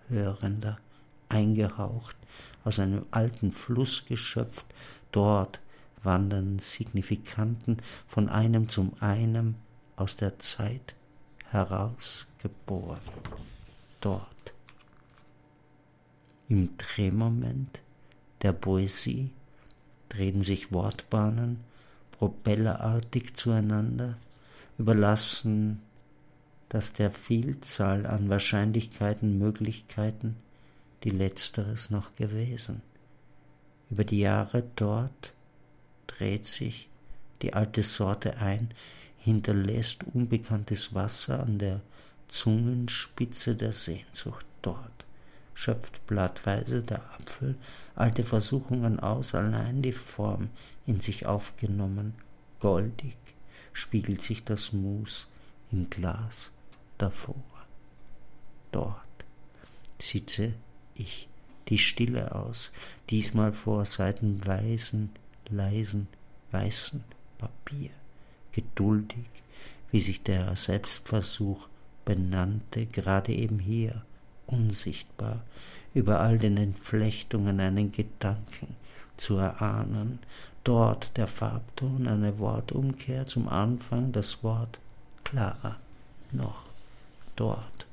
hörender, 0.07 0.79
eingehaucht, 1.27 2.15
aus 2.63 2.79
einem 2.79 3.05
alten 3.11 3.51
Fluss 3.51 4.05
geschöpft, 4.05 4.65
Dort 5.11 5.59
wandern 6.03 6.59
Signifikanten 6.59 7.77
von 8.07 8.29
einem 8.29 8.69
zum 8.69 8.93
einem 8.99 9.55
aus 9.95 10.15
der 10.15 10.39
Zeit 10.39 10.95
herausgeboren. 11.49 12.99
Dort. 13.99 14.53
Im 16.49 16.75
Drehmoment 16.77 17.81
der 18.41 18.53
Poesie 18.53 19.29
drehen 20.09 20.43
sich 20.43 20.73
Wortbahnen 20.73 21.59
propellerartig 22.11 23.35
zueinander, 23.35 24.17
überlassen 24.77 25.81
das 26.69 26.93
der 26.93 27.11
Vielzahl 27.11 28.05
an 28.05 28.29
Wahrscheinlichkeiten, 28.29 29.37
Möglichkeiten, 29.37 30.37
die 31.03 31.09
letzteres 31.09 31.89
noch 31.89 32.15
gewesen. 32.15 32.81
Über 33.91 34.05
die 34.05 34.21
Jahre 34.21 34.63
dort 34.77 35.33
dreht 36.07 36.47
sich 36.47 36.87
die 37.41 37.53
alte 37.53 37.81
Sorte 37.81 38.37
ein, 38.37 38.69
hinterlässt 39.17 40.05
unbekanntes 40.13 40.95
Wasser 40.95 41.43
an 41.43 41.59
der 41.59 41.81
Zungenspitze 42.29 43.55
der 43.55 43.73
Sehnsucht 43.73 44.45
dort, 44.61 45.05
schöpft 45.53 46.07
blattweise 46.07 46.81
der 46.81 47.01
Apfel 47.13 47.55
alte 47.95 48.23
Versuchungen 48.23 49.01
aus, 49.01 49.35
allein 49.35 49.81
die 49.81 49.91
Form 49.91 50.49
in 50.87 51.01
sich 51.01 51.25
aufgenommen, 51.25 52.13
goldig 52.61 53.17
spiegelt 53.73 54.23
sich 54.23 54.45
das 54.45 54.71
Mus 54.71 55.27
im 55.69 55.89
Glas 55.89 56.51
davor. 56.97 57.43
Dort 58.71 58.95
sitze 59.99 60.53
ich 60.95 61.27
die 61.67 61.77
Stille 61.77 62.35
aus, 62.35 62.71
diesmal 63.09 63.53
vor 63.53 63.85
seitenweisen, 63.85 65.09
leisen, 65.49 66.07
weißen 66.51 67.03
Papier, 67.37 67.89
geduldig, 68.51 69.25
wie 69.91 70.01
sich 70.01 70.23
der 70.23 70.55
Selbstversuch 70.55 71.67
benannte, 72.05 72.85
gerade 72.85 73.33
eben 73.33 73.59
hier, 73.59 74.03
unsichtbar, 74.47 75.43
über 75.93 76.19
all 76.19 76.37
den 76.37 76.57
Entflechtungen 76.57 77.59
einen 77.59 77.91
Gedanken 77.91 78.75
zu 79.17 79.37
erahnen, 79.37 80.19
dort 80.63 81.15
der 81.17 81.27
Farbton, 81.27 82.07
eine 82.07 82.39
Wortumkehr 82.39 83.25
zum 83.25 83.47
Anfang, 83.47 84.11
das 84.11 84.43
Wort 84.43 84.79
klarer 85.23 85.77
noch, 86.31 86.63
dort 87.35 87.85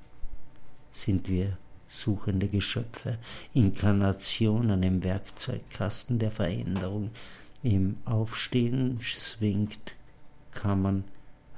sind 0.92 1.28
wir 1.28 1.57
suchende 1.88 2.48
Geschöpfe, 2.48 3.18
Inkarnationen 3.55 4.83
im 4.83 5.03
Werkzeugkasten 5.05 6.18
der 6.18 6.31
Veränderung. 6.31 7.11
Im 7.62 7.96
Aufstehen 8.05 9.01
schwingt 9.01 9.94
Kammern 10.53 11.05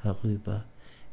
herüber, 0.02 0.64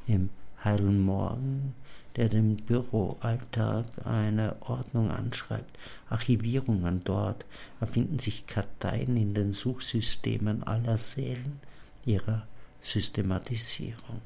im 0.08 0.30
heilen 0.64 1.02
Morgen, 1.02 1.74
der 2.16 2.30
dem 2.30 2.56
Büroalltag 2.56 3.86
eine 4.06 4.56
Ordnung 4.62 5.12
anschreibt, 5.12 5.78
Archivierungen 6.10 7.04
dort, 7.04 7.46
erfinden 7.80 8.20
sich 8.20 8.48
Karteien 8.48 9.18
in 9.18 9.34
den 9.34 9.54
Suchsystemen 9.54 10.64
aller 10.64 10.98
Seelen 10.98 11.60
ihrer 12.06 12.48
Systematisierung. 12.82 14.22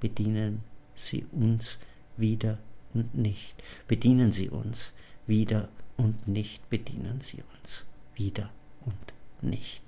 Bedienen 0.00 0.62
sie 0.94 1.26
uns 1.30 1.78
wieder 2.16 2.58
und 2.94 3.14
nicht. 3.14 3.54
Bedienen 3.88 4.32
Sie 4.32 4.48
uns 4.48 4.92
wieder 5.26 5.68
und 5.96 6.28
nicht. 6.28 6.68
Bedienen 6.70 7.20
Sie 7.20 7.42
uns 7.58 7.84
wieder 8.14 8.50
und 8.84 8.94
nicht. 9.42 9.82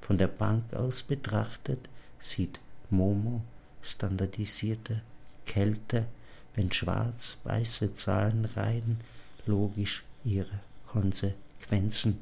Von 0.00 0.18
der 0.18 0.28
Bank 0.28 0.74
aus 0.74 1.02
betrachtet 1.02 1.88
sieht 2.20 2.60
Momo 2.90 3.42
standardisierte 3.82 5.02
Kälte, 5.46 6.06
wenn 6.54 6.72
schwarz-weiße 6.72 7.94
Zahlenreihen 7.94 9.00
logisch 9.46 10.04
ihre 10.24 10.60
Konsequenzen 10.86 12.20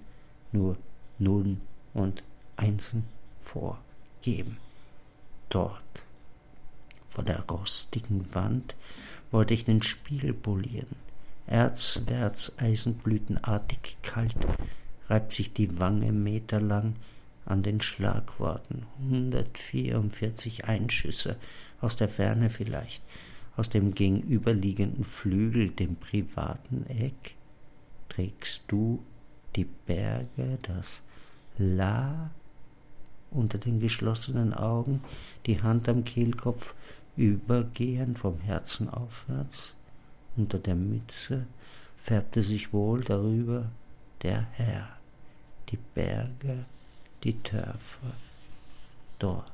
nur 0.51 0.77
Nullen 1.18 1.61
und 1.95 2.23
Einsen 2.57 3.05
vorgeben. 3.40 4.57
Dort, 5.51 5.83
vor 7.11 7.25
der 7.25 7.40
rostigen 7.42 8.35
Wand, 8.35 8.75
wollte 9.33 9.55
ich 9.55 9.64
den 9.64 9.83
Spiegel 9.83 10.33
polieren. 10.33 10.95
Erzwärts 11.47 12.57
eisenblütenartig 12.59 13.97
kalt 14.03 14.37
reibt 15.09 15.33
sich 15.33 15.53
die 15.53 15.81
Wange 15.81 16.12
meterlang 16.12 16.95
an 17.45 17.62
den 17.62 17.81
Schlagworten. 17.81 18.87
144 19.01 20.66
Einschüsse 20.66 21.37
aus 21.81 21.97
der 21.97 22.09
Ferne 22.09 22.49
vielleicht, 22.49 23.03
aus 23.57 23.68
dem 23.68 23.92
gegenüberliegenden 23.92 25.05
Flügel, 25.05 25.71
dem 25.71 25.97
privaten 25.97 26.87
Eck. 26.87 27.35
Trägst 28.09 28.64
du 28.68 29.03
die 29.57 29.66
Berge, 29.87 30.59
das 30.62 31.03
La 31.59 32.31
unter 33.31 33.59
den 33.59 33.81
geschlossenen 33.81 34.55
Augen, 34.55 35.03
die 35.47 35.62
Hand 35.62 35.88
am 35.88 36.05
Kehlkopf, 36.05 36.75
übergehen 37.16 38.16
vom 38.16 38.38
Herzen 38.40 38.88
aufwärts. 38.88 39.75
Unter 40.37 40.59
der 40.59 40.75
Mütze 40.75 41.46
färbte 41.96 42.42
sich 42.42 42.72
wohl 42.72 43.05
darüber 43.05 43.70
der 44.22 44.46
Herr, 44.53 44.88
die 45.68 45.79
Berge, 45.94 46.64
die 47.22 47.38
Törfe, 47.42 48.07
dort 49.18 49.53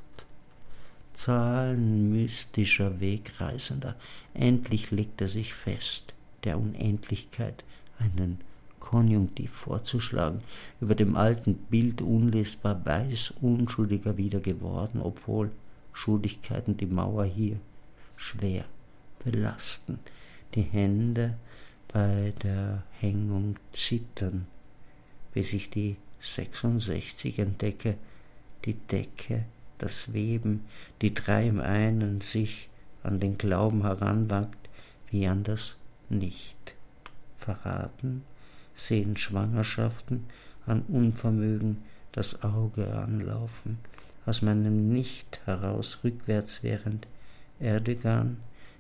Zahlen 1.19 2.13
mystischer 2.13 3.01
Wegreisender. 3.01 3.97
Endlich 4.35 4.93
legt 4.93 5.21
er 5.21 5.27
sich 5.27 5.53
fest, 5.53 6.15
der 6.45 6.61
Unendlichkeit 6.61 7.65
einen 7.99 8.39
Konjunktiv 8.79 9.51
vorzuschlagen, 9.51 10.39
über 10.81 10.95
dem 10.95 11.17
alten 11.17 11.55
Bild 11.55 12.03
unlesbar 12.03 12.87
weiß, 12.87 13.35
unschuldiger 13.41 14.17
wieder 14.17 14.39
geworden, 14.39 15.01
obwohl 15.03 15.51
Schuldigkeiten 15.93 16.77
die 16.77 16.87
Mauer 16.87 17.25
hier 17.25 17.59
schwer 18.17 18.65
belasten, 19.25 19.99
die 20.55 20.63
Hände 20.63 21.37
bei 21.93 22.33
der 22.43 22.83
Hängung 23.01 23.57
zittern, 23.73 24.47
bis 25.33 25.53
ich 25.53 25.71
die 25.71 25.97
66 26.21 27.39
entdecke, 27.39 27.97
die 28.65 28.75
Decke, 28.75 29.45
das 29.79 30.13
Weben, 30.13 30.65
die 31.01 31.15
drei 31.15 31.47
im 31.47 31.61
einen 31.61 32.21
sich 32.21 32.69
an 33.03 33.21
den 33.21 33.39
Glauben 33.39 33.83
heranwagt, 33.83 34.69
wie 35.11 35.27
an 35.27 35.45
das 35.45 35.77
Nicht. 36.09 36.75
Verraten 37.39 38.25
sehen 38.75 39.17
Schwangerschaften 39.17 40.25
an 40.67 40.83
Unvermögen 40.89 41.83
das 42.13 42.43
Auge 42.43 42.93
anlaufen, 42.95 43.79
aus 44.29 44.43
meinem 44.43 44.93
Nicht 44.93 45.41
heraus 45.47 46.01
rückwärts 46.05 46.63
während 46.63 47.07
Erdogan 47.59 48.37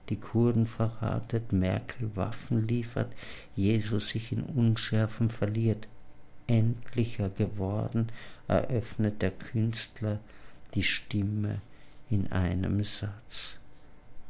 die 0.08 0.16
Kurden 0.16 0.66
verratet, 0.66 1.52
Merkel 1.52 2.10
Waffen 2.14 2.66
liefert, 2.66 3.12
Jesus 3.56 4.08
sich 4.08 4.32
in 4.32 4.42
Unschärfen 4.42 5.28
verliert. 5.28 5.88
Endlicher 6.46 7.28
geworden, 7.28 8.08
eröffnet 8.46 9.20
der 9.20 9.32
Künstler 9.32 10.18
die 10.74 10.82
Stimme 10.82 11.60
in 12.08 12.32
einem 12.32 12.82
Satz. 12.84 13.58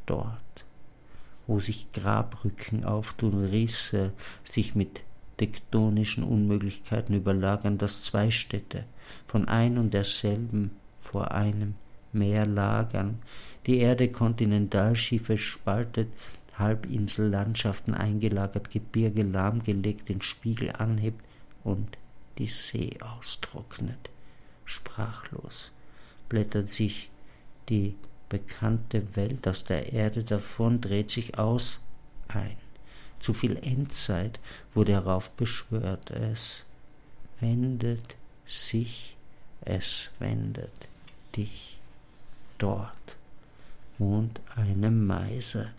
Dort, 0.06 0.64
wo 1.46 1.60
sich 1.60 1.92
Grabrücken 1.92 2.84
auftun, 2.84 3.44
Risse 3.44 4.12
sich 4.42 4.74
mit 4.74 5.02
tektonischen 5.36 6.24
Unmöglichkeiten 6.24 7.14
überlagern, 7.14 7.78
dass 7.78 8.02
zwei 8.02 8.32
Städte 8.32 8.84
von 9.28 9.46
ein 9.46 9.78
und 9.78 9.94
derselben 9.94 10.72
vor 11.10 11.32
einem 11.32 11.74
Meer 12.12 12.46
lagern, 12.46 13.20
die 13.66 13.78
Erde 13.78 14.10
Kontinentalschiffe 14.10 15.36
spaltet, 15.36 16.08
Halbinsellandschaften 16.58 17.94
eingelagert, 17.94 18.70
Gebirge 18.70 19.22
lahmgelegt, 19.22 20.08
den 20.08 20.22
Spiegel 20.22 20.72
anhebt 20.72 21.22
und 21.64 21.96
die 22.38 22.46
See 22.46 22.96
austrocknet. 23.00 24.10
Sprachlos 24.64 25.72
blättert 26.28 26.68
sich 26.68 27.10
die 27.68 27.94
bekannte 28.28 29.16
Welt 29.16 29.46
aus 29.46 29.64
der 29.64 29.92
Erde 29.92 30.24
davon, 30.24 30.80
dreht 30.80 31.10
sich 31.10 31.38
aus 31.38 31.80
ein. 32.28 32.56
Zu 33.20 33.32
viel 33.34 33.56
Endzeit 33.56 34.40
wurde 34.74 34.92
herauf 34.92 35.30
beschwört. 35.32 36.10
Es 36.10 36.64
wendet 37.40 38.16
sich, 38.46 39.16
es 39.64 40.10
wendet 40.18 40.87
dich 41.38 41.78
dort 42.58 43.16
wohnt 43.98 44.40
eine 44.54 44.90
Meise. 44.90 45.70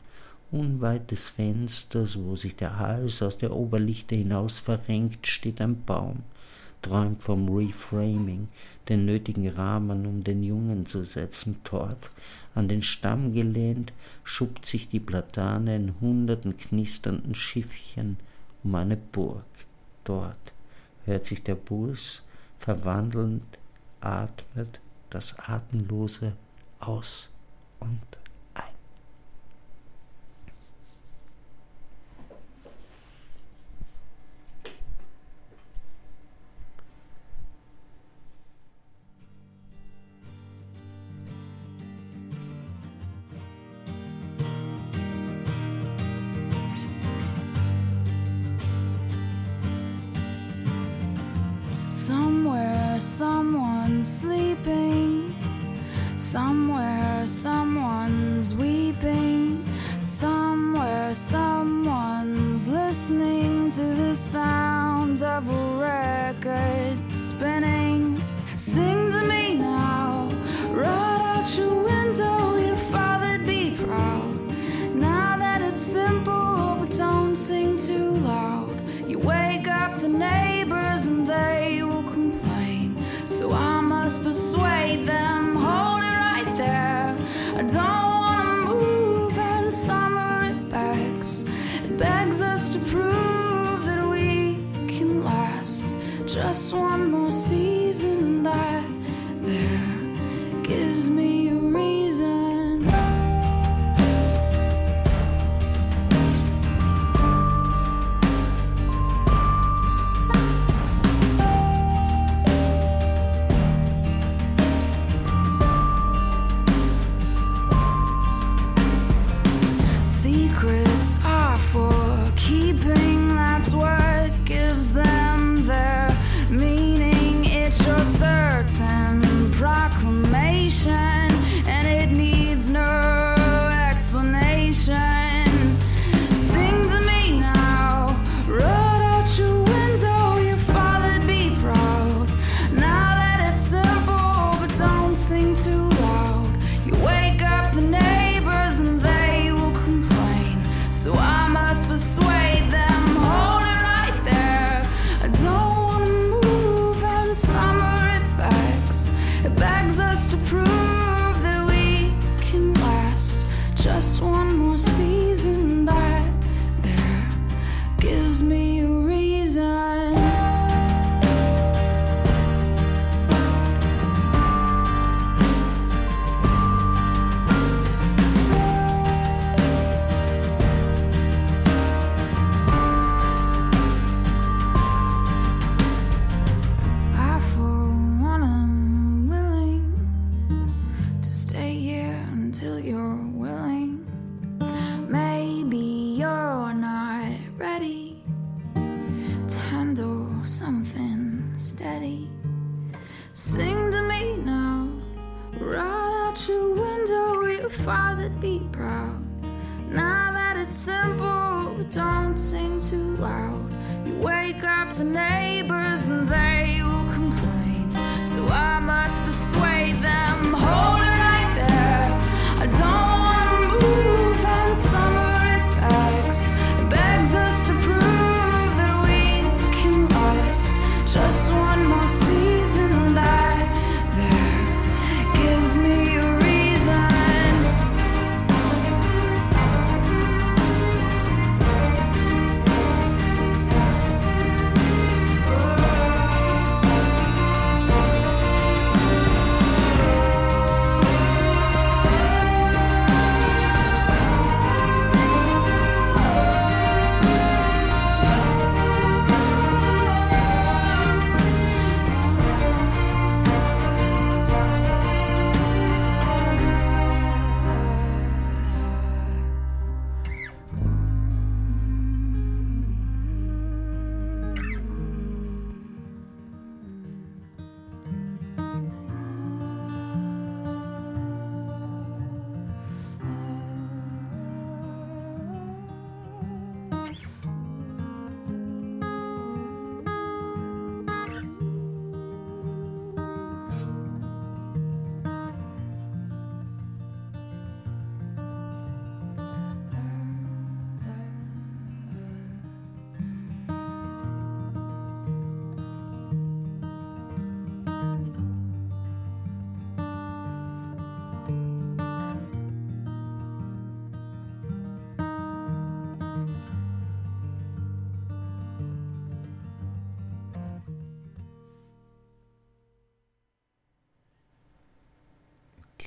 Unweit 0.51 1.11
des 1.11 1.29
Fensters, 1.29 2.17
wo 2.17 2.35
sich 2.35 2.55
der 2.55 2.79
Hals 2.79 3.21
aus 3.21 3.37
der 3.37 3.55
Oberlichte 3.55 4.15
hinaus 4.15 4.57
verrenkt, 4.57 5.27
steht 5.27 5.61
ein 5.61 5.83
Baum, 5.83 6.23
träumt 6.81 7.21
vom 7.21 7.47
Reframing, 7.49 8.47
den 8.87 9.05
nötigen 9.05 9.47
Rahmen, 9.49 10.07
um 10.07 10.23
den 10.23 10.41
Jungen 10.41 10.87
zu 10.87 11.03
setzen. 11.03 11.57
Dort, 11.69 12.09
an 12.55 12.67
den 12.67 12.81
Stamm 12.81 13.33
gelehnt, 13.33 13.93
schubt 14.23 14.65
sich 14.65 14.89
die 14.89 14.99
Platane 14.99 15.75
in 15.75 15.93
hunderten 16.01 16.57
knisternden 16.57 17.35
Schiffchen 17.35 18.17
um 18.63 18.73
eine 18.73 18.97
Burg. 18.97 19.45
Dort 20.03 20.53
hört 21.05 21.25
sich 21.25 21.43
der 21.43 21.55
Puls 21.55 22.23
verwandelnd, 22.57 23.45
atmet 24.01 24.79
das 25.09 25.37
Atemlose 25.39 26.33
aus 26.79 27.29
und 27.79 27.99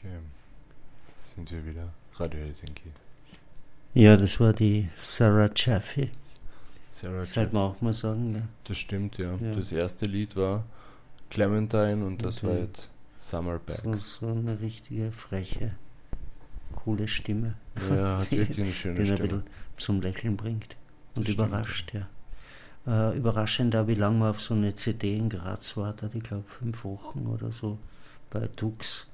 Okay. 0.03 0.18
Sind 1.34 1.50
wir 1.50 1.64
wieder. 1.66 1.88
Radio 2.16 2.40
Helsinki. 2.40 2.90
Ja, 3.94 4.16
das 4.16 4.38
war 4.40 4.53
die 4.53 4.88
Sarah 4.96 5.48
Chaffee. 5.55 6.11
Sarah 6.92 7.24
Sollte 7.24 7.55
man 7.55 7.62
auch 7.70 7.80
mal 7.80 7.94
sagen, 7.94 8.34
ja. 8.34 8.42
Das 8.64 8.78
stimmt, 8.78 9.18
ja. 9.18 9.34
Ja. 9.36 9.55
Das 9.55 9.72
erste 9.72 10.07
Lied 10.07 10.36
war 10.36 10.64
Clementine 11.30 12.05
und 12.05 12.22
das 12.22 12.42
Und 12.42 12.48
war 12.48 12.57
dann- 12.57 12.66
jetzt 12.66 12.90
Summer 13.20 13.59
So, 13.59 13.90
Bags. 13.90 14.14
so 14.20 14.26
eine 14.28 14.61
richtige, 14.61 15.12
freche, 15.12 15.72
coole 16.74 17.07
Stimme. 17.09 17.55
Ja, 17.90 18.18
hat 18.20 18.30
wirklich 18.32 18.61
eine 18.61 18.72
schöne 18.72 18.94
die 18.96 19.03
ihn 19.07 19.11
ein 19.12 19.16
Stimme. 19.16 19.28
bisschen 19.42 19.42
zum 19.78 20.00
Lächeln 20.03 20.36
bringt. 20.36 20.76
Und 21.14 21.26
Das 21.28 21.32
stimmt, 21.34 21.48
überrascht, 21.48 21.94
ja. 21.94 22.09
Äh, 22.86 23.16
überraschend 23.16 23.76
auch, 23.76 23.86
wie 23.86 23.94
lange 23.94 24.18
man 24.18 24.30
auf 24.30 24.40
so 24.40 24.55
eine 24.55 24.74
CD 24.74 25.16
in 25.16 25.28
Graz 25.28 25.76
wartet. 25.76 26.14
Ich 26.14 26.22
glaube, 26.24 26.44
fünf 26.48 26.82
Wochen 26.84 27.26
oder 27.28 27.53
so 27.53 27.78
bei 28.30 28.48
Dux 28.57 29.07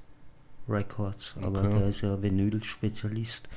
Records. 0.69 1.35
Aber 1.41 1.61
Okay. 1.61 1.77
der 1.79 1.87
ist 1.87 2.01
ja 2.01 2.21
Vinyl-Spezialist. 2.21 3.47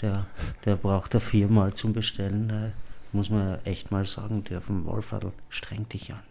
Der, 0.00 0.26
der 0.64 0.76
braucht 0.76 1.14
da 1.14 1.20
viermal 1.20 1.74
zum 1.74 1.92
Bestellen. 1.92 2.48
Da 2.48 2.72
muss 3.12 3.30
man 3.30 3.58
echt 3.64 3.90
mal 3.90 4.04
sagen, 4.04 4.42
der 4.44 4.60
vom 4.60 4.84
Wolfadl 4.86 5.32
strengt 5.48 5.92
dich 5.92 6.12
an. 6.12 6.22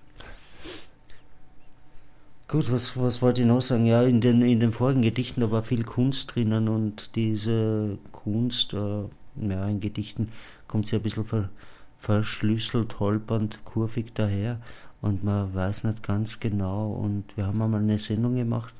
Gut, 2.47 2.69
was, 2.69 2.97
was 2.97 3.21
wollte 3.21 3.41
ich 3.41 3.47
noch 3.47 3.61
sagen? 3.61 3.85
Ja, 3.85 4.03
in 4.03 4.19
den, 4.19 4.41
in 4.41 4.59
den 4.59 4.73
vorigen 4.73 5.01
Gedichten, 5.01 5.39
da 5.39 5.51
war 5.51 5.63
viel 5.63 5.83
Kunst 5.85 6.35
drinnen 6.35 6.67
und 6.67 7.15
diese 7.15 7.97
Kunst, 8.11 8.73
äh, 8.73 9.03
ja, 9.39 9.67
in 9.67 9.79
Gedichten 9.79 10.33
kommt 10.67 10.87
sie 10.87 10.97
ein 10.97 11.01
bisschen 11.01 11.23
ver, 11.23 11.49
verschlüsselt, 11.97 12.99
holpernd, 12.99 13.63
kurvig 13.63 14.11
daher 14.15 14.59
und 15.01 15.23
man 15.23 15.53
weiß 15.55 15.85
nicht 15.85 16.03
ganz 16.03 16.41
genau. 16.41 16.91
Und 16.91 17.23
wir 17.37 17.47
haben 17.47 17.61
einmal 17.61 17.79
eine 17.79 17.97
Sendung 17.97 18.35
gemacht 18.35 18.73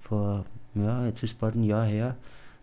vor, 0.00 0.46
ja, 0.74 1.06
jetzt 1.06 1.22
ist 1.22 1.38
bald 1.38 1.54
ein 1.54 1.64
Jahr 1.64 1.86
her, 1.86 2.16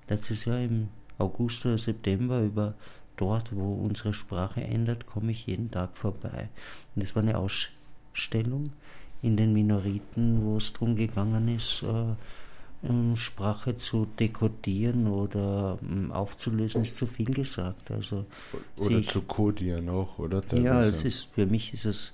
letztes 0.07 0.45
Jahr 0.45 0.59
im 0.59 0.89
August 1.17 1.65
oder 1.65 1.77
September 1.77 2.41
über 2.41 2.73
dort, 3.17 3.55
wo 3.55 3.73
unsere 3.75 4.13
Sprache 4.13 4.61
ändert, 4.61 5.05
komme 5.05 5.31
ich 5.31 5.47
jeden 5.47 5.71
Tag 5.71 5.95
vorbei. 5.97 6.49
Und 6.95 7.03
das 7.03 7.15
war 7.15 7.23
eine 7.23 7.37
Ausstellung 7.37 8.71
in 9.21 9.37
den 9.37 9.53
Minoriten, 9.53 10.43
wo 10.43 10.57
es 10.57 10.73
darum 10.73 10.95
gegangen 10.95 11.47
ist, 11.55 11.83
äh, 11.83 12.87
ähm, 12.87 13.15
Sprache 13.15 13.77
zu 13.77 14.05
dekodieren 14.19 15.07
oder 15.07 15.79
ähm, 15.81 16.11
aufzulösen, 16.11 16.81
ist 16.83 16.97
zu 16.97 17.07
viel 17.07 17.33
gesagt. 17.33 17.89
Also 17.91 18.25
Oder 18.77 18.99
ich- 18.99 19.09
zu 19.09 19.21
kodieren 19.21 19.89
auch, 19.89 20.19
oder? 20.19 20.43
ja, 20.53 20.81
es 20.81 21.03
ist 21.03 21.29
für 21.33 21.45
mich 21.45 21.73
ist 21.73 21.85
es 21.85 22.13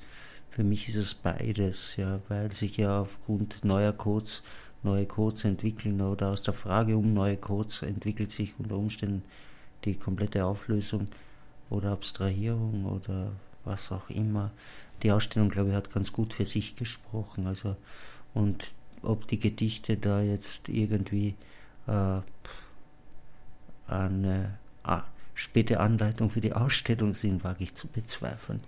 für 0.52 0.64
mich 0.66 0.90
ist 0.90 0.96
es 0.98 1.14
beides, 1.14 1.96
ja, 1.96 2.20
weil 2.28 2.52
sich 2.52 2.78
ja 2.78 3.00
aufgrund 3.02 3.64
neuer 3.66 3.94
Codes 3.94 4.44
neue 4.84 5.06
Codes 5.06 5.46
entwickeln 5.46 6.02
oder 6.02 6.30
aus 6.30 6.44
der 6.44 6.54
Frage 6.54 6.98
um 6.98 7.14
neue 7.14 7.38
Codes 7.38 7.84
entwickelt 7.84 8.32
sich 8.32 8.54
unter 8.58 8.76
Umständen 8.76 9.24
die 9.86 9.96
komplette 9.96 10.46
Auflösung 10.46 11.08
oder 11.70 11.92
Abstrahierung 11.92 12.86
oder 12.86 13.32
was 13.64 13.92
auch 13.92 14.10
immer. 14.10 14.52
Die 15.04 15.12
Ausstellung, 15.12 15.50
glaube 15.50 15.70
ich, 15.70 15.76
hat 15.76 15.94
ganz 15.94 16.12
gut 16.12 16.34
für 16.34 16.46
sich 16.46 16.76
gesprochen. 16.76 17.48
Also 17.48 17.76
und 18.34 18.74
ob 19.02 19.28
die 19.28 19.40
Gedichte 19.40 19.98
da 19.98 20.22
jetzt 20.22 20.70
irgendwie 20.70 21.36
äh, 21.88 22.20
eine 23.88 24.58
ah, 24.84 25.04
späte 25.34 25.80
Anleitung 25.80 26.30
für 26.30 26.42
die 26.42 26.54
Ausstellung 26.54 27.14
sind, 27.14 27.44
wage 27.44 27.64
ich 27.64 27.76
zu 27.76 27.88
bezweifeln. 27.88 28.62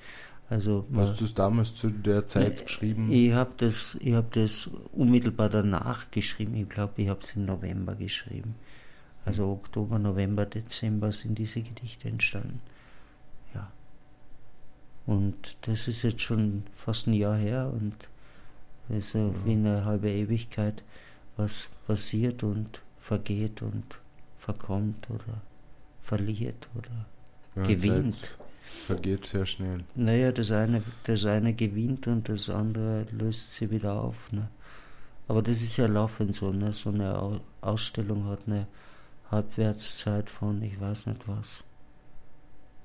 Also 0.54 0.86
Hast 0.94 1.20
du 1.20 1.26
es 1.26 1.34
damals 1.34 1.74
zu 1.74 1.90
der 1.90 2.28
Zeit 2.28 2.66
geschrieben? 2.66 3.12
ich 3.12 3.34
habe 3.34 3.54
das, 3.58 3.98
ich 4.00 4.14
hab 4.14 4.32
das 4.34 4.70
unmittelbar 4.92 5.50
danach 5.50 6.12
geschrieben. 6.12 6.54
Ich 6.56 6.70
glaube, 6.70 7.02
ich 7.02 7.10
habe 7.10 7.22
es 7.22 7.36
im 7.36 7.46
November 7.46 7.96
geschrieben. 7.96 8.54
Also 9.26 9.50
Oktober, 9.50 9.98
November, 9.98 10.46
Dezember 10.46 11.12
sind 11.12 11.40
diese 11.40 11.64
Gedichte 11.64 12.08
entstanden. 12.08 12.60
Ja. 13.56 13.72
Und 15.08 15.58
das 15.62 15.88
ist 15.88 16.04
jetzt 16.04 16.22
schon 16.22 16.62
fast 16.76 17.08
ein 17.08 17.14
Jahr 17.14 17.36
her 17.36 17.72
und 17.74 18.10
das 18.90 19.06
ist 19.06 19.12
so 19.14 19.34
wie 19.46 19.54
eine 19.54 19.86
halbe 19.86 20.12
Ewigkeit, 20.12 20.84
was 21.36 21.68
passiert 21.88 22.44
und 22.44 22.84
vergeht 23.00 23.64
und 23.64 24.00
verkommt 24.38 25.10
oder 25.10 25.42
verliert 26.04 26.70
oder 26.76 27.08
Ja, 27.56 27.64
gewinnt. 27.64 28.38
Vergeht 28.88 29.26
sehr 29.26 29.46
schnell. 29.46 29.84
Naja, 29.96 30.32
das 30.32 30.52
eine, 30.52 30.84
das 31.06 31.24
eine 31.26 31.54
gewinnt 31.54 32.08
und 32.08 32.28
das 32.28 32.50
andere 32.50 33.06
löst 33.12 33.54
sie 33.54 33.72
wieder 33.72 33.94
auf. 34.02 34.32
Ne? 34.32 34.50
Aber 35.28 35.42
das 35.42 35.62
ist 35.62 35.78
ja 35.78 35.86
laufend 35.88 36.36
so. 36.36 36.52
Ne? 36.52 36.74
So 36.74 36.90
eine 36.90 37.18
Au- 37.18 37.40
Ausstellung 37.62 38.26
hat 38.26 38.42
eine 38.48 38.68
Halbwertszeit 39.32 40.30
von 40.30 40.62
ich 40.62 40.80
weiß 40.80 41.06
nicht 41.08 41.28
was. 41.28 41.64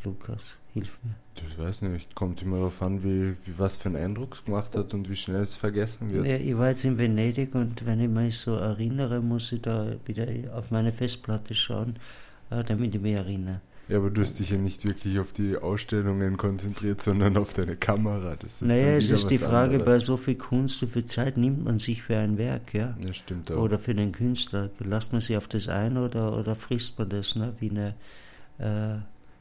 Lukas, 0.05 0.57
hilf 0.75 0.99
mir. 1.03 1.17
Das 1.35 1.59
weiß 1.59 1.83
nicht, 1.83 2.15
kommt 2.15 2.41
immer 2.43 2.59
darauf 2.59 2.81
an, 2.83 3.03
wie, 3.03 3.35
wie 3.45 3.59
was 3.59 3.77
für 3.77 3.89
einen 3.89 3.97
Eindruck 3.97 4.35
es 4.35 4.45
gemacht 4.45 4.77
hat 4.77 4.95
und 4.95 5.11
wie 5.11 5.17
schnell 5.17 5.43
es 5.43 5.57
vergessen 5.57 6.11
wird. 6.11 6.25
Ja, 6.27 6.37
ich 6.37 6.57
war 6.57 6.69
jetzt 6.69 6.85
in 6.85 6.97
Venedig 6.99 7.53
und 7.57 7.85
wenn 7.85 7.99
ich 8.01 8.09
mich 8.09 8.39
so 8.39 8.55
erinnere, 8.55 9.21
muss 9.21 9.51
ich 9.51 9.61
da 9.63 9.93
wieder 10.05 10.27
auf 10.57 10.71
meine 10.71 10.93
Festplatte 10.93 11.55
schauen, 11.57 11.97
äh, 12.51 12.63
damit 12.63 12.95
ich 12.95 13.01
mich 13.01 13.15
erinnere. 13.15 13.61
Ja, 13.89 13.97
aber 13.97 14.11
du 14.11 14.21
hast 14.21 14.39
dich 14.39 14.51
ja 14.51 14.59
nicht 14.59 14.85
wirklich 14.85 15.19
auf 15.19 15.33
die 15.33 15.57
Ausstellungen 15.57 16.37
konzentriert, 16.37 17.01
sondern 17.01 17.39
auf 17.39 17.55
deine 17.55 17.75
Kamera. 17.75 18.37
Das 18.37 18.61
ist 18.61 18.63
naja, 18.63 18.99
es 18.99 19.09
ist 19.09 19.31
die 19.31 19.39
Frage, 19.39 19.79
bei 19.79 19.85
anderes. 19.85 20.05
so 20.05 20.19
viel 20.19 20.35
Kunst, 20.35 20.83
wie 20.83 20.87
viel 20.87 21.07
Zeit 21.07 21.39
nimmt 21.39 21.65
man 21.65 21.79
sich 21.79 22.03
für 22.03 22.19
ein 22.19 22.37
Werk, 22.37 22.75
ja? 22.75 22.95
Das 23.01 23.17
stimmt 23.17 23.51
auch. 23.51 23.63
Oder 23.63 23.79
für 23.79 23.95
den 23.95 24.13
Künstler. 24.13 24.69
Lasst 24.81 25.13
man 25.13 25.23
sich 25.23 25.39
auf 25.39 25.49
das 25.49 25.69
ein 25.69 25.97
oder, 25.97 26.39
oder 26.39 26.55
frisst 26.55 26.99
man 26.99 27.09
das, 27.09 27.35
ne? 27.35 27.55
wie 27.61 27.71
eine 27.71 27.95
äh, 28.59 28.99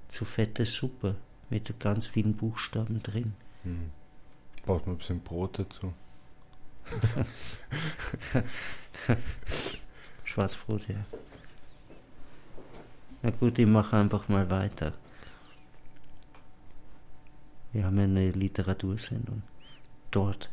zu 0.07 0.23
fette 0.23 0.63
Suppe 0.63 1.15
mit 1.49 1.77
ganz 1.81 2.07
vielen 2.07 2.33
Buchstaben 2.33 3.03
drin. 3.03 3.33
Hm. 3.63 3.89
Braucht 4.65 4.87
man 4.87 4.95
ein 4.95 4.99
bisschen 4.99 5.19
Brot 5.19 5.59
dazu. 5.59 5.93
Schwarzbrot, 10.23 10.87
ja. 10.87 10.95
Na 13.27 13.33
gut, 13.37 13.59
ich 13.59 13.67
mache 13.67 13.97
einfach 13.97 14.29
mal 14.29 14.49
weiter. 14.49 14.93
Wir 17.73 17.83
haben 17.83 17.99
eine 17.99 18.31
Literatursendung. 18.31 19.41
Dort, 20.11 20.49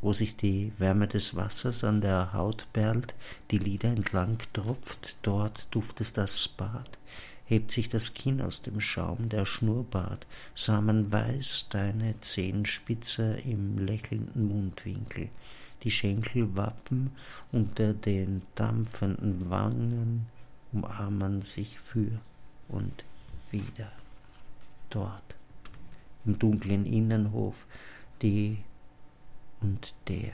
wo 0.00 0.14
sich 0.14 0.34
die 0.34 0.72
Wärme 0.78 1.08
des 1.08 1.36
Wassers 1.36 1.84
an 1.84 2.00
der 2.00 2.32
Haut 2.32 2.66
perlt, 2.72 3.14
die 3.50 3.58
Lider 3.58 3.90
entlang 3.90 4.38
tropft, 4.54 5.18
dort 5.20 5.68
duftet 5.70 6.16
das 6.16 6.48
Bad, 6.48 6.98
hebt 7.44 7.70
sich 7.70 7.90
das 7.90 8.14
Kinn 8.14 8.40
aus 8.40 8.62
dem 8.62 8.80
Schaum, 8.80 9.28
der 9.28 9.44
Schnurrbart, 9.44 10.26
samenweiß 10.54 11.66
deine 11.68 12.18
Zehenspitze 12.22 13.40
im 13.44 13.76
lächelnden 13.76 14.48
Mundwinkel, 14.48 15.28
die 15.82 15.90
Schenkel 15.90 16.56
wappen 16.56 17.10
unter 17.52 17.92
den 17.92 18.40
dampfenden 18.54 19.50
Wangen, 19.50 20.28
umarmen 20.72 21.42
sich 21.42 21.78
für 21.78 22.20
und 22.68 23.04
wieder. 23.50 23.90
Dort, 24.90 25.36
im 26.24 26.38
dunklen 26.38 26.86
Innenhof, 26.86 27.66
die 28.22 28.58
und 29.60 29.94
der 30.08 30.32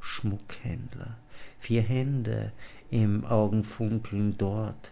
Schmuckhändler, 0.00 1.16
vier 1.58 1.82
Hände 1.82 2.52
im 2.90 3.24
Augenfunkeln 3.24 4.36
dort, 4.36 4.90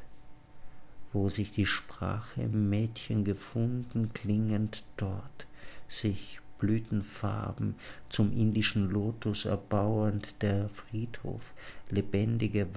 wo 1.12 1.28
sich 1.28 1.52
die 1.52 1.66
Sprache 1.66 2.42
im 2.42 2.70
Mädchen 2.70 3.24
gefunden, 3.24 4.12
klingend 4.12 4.84
dort, 4.96 5.46
sich 5.88 6.40
Blütenfarben 6.58 7.74
zum 8.10 8.32
indischen 8.32 8.90
Lotus 8.90 9.46
erbauend, 9.46 10.34
der 10.42 10.68
Friedhof, 10.68 11.54
lebendige 11.88 12.74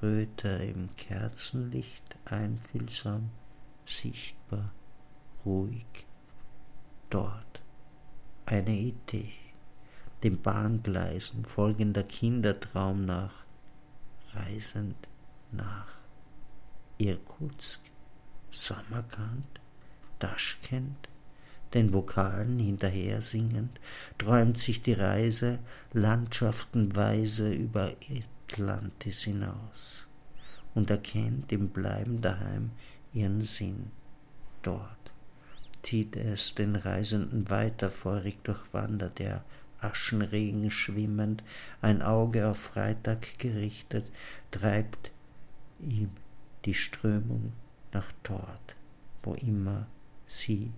Weißröte 0.00 0.48
im 0.48 0.88
Kerzenlicht, 0.96 2.16
einfühlsam, 2.24 3.30
sichtbar, 3.84 4.72
ruhig, 5.44 6.06
dort 7.10 7.60
eine 8.46 8.76
Idee, 8.76 9.32
dem 10.22 10.40
Bahngleisen 10.40 11.44
folgender 11.44 12.02
Kindertraum 12.02 13.04
nach, 13.04 13.44
reisend 14.32 14.96
nach. 15.52 15.88
Irkutsk, 16.98 17.80
Samarkand, 18.50 19.60
Taschkent, 20.18 21.08
den 21.74 21.92
Vokalen 21.92 22.58
hinterher 22.58 23.22
singend, 23.22 23.80
träumt 24.18 24.58
sich 24.58 24.82
die 24.82 24.92
Reise 24.92 25.58
landschaftenweise 25.92 27.52
über 27.52 27.92
Atlantis 28.50 29.24
hinaus 29.24 30.06
und 30.74 30.90
erkennt 30.90 31.52
im 31.52 31.68
Bleiben 31.68 32.20
daheim 32.20 32.70
ihren 33.12 33.42
Sinn 33.42 33.90
dort 34.62 35.00
zieht 35.82 36.16
es 36.16 36.54
den 36.54 36.76
Reisenden 36.76 37.48
weiter, 37.50 37.90
feurig 37.90 38.42
durchwandert 38.42 39.20
er, 39.20 39.44
Aschenregen 39.80 40.70
schwimmend, 40.70 41.42
ein 41.80 42.02
Auge 42.02 42.46
auf 42.48 42.58
Freitag 42.58 43.38
gerichtet, 43.38 44.10
treibt 44.50 45.10
ihm 45.80 46.10
die 46.66 46.74
Strömung 46.74 47.52
nach 47.92 48.12
dort, 48.22 48.76
wo 49.22 49.34
immer 49.34 49.86
sie 50.26 50.70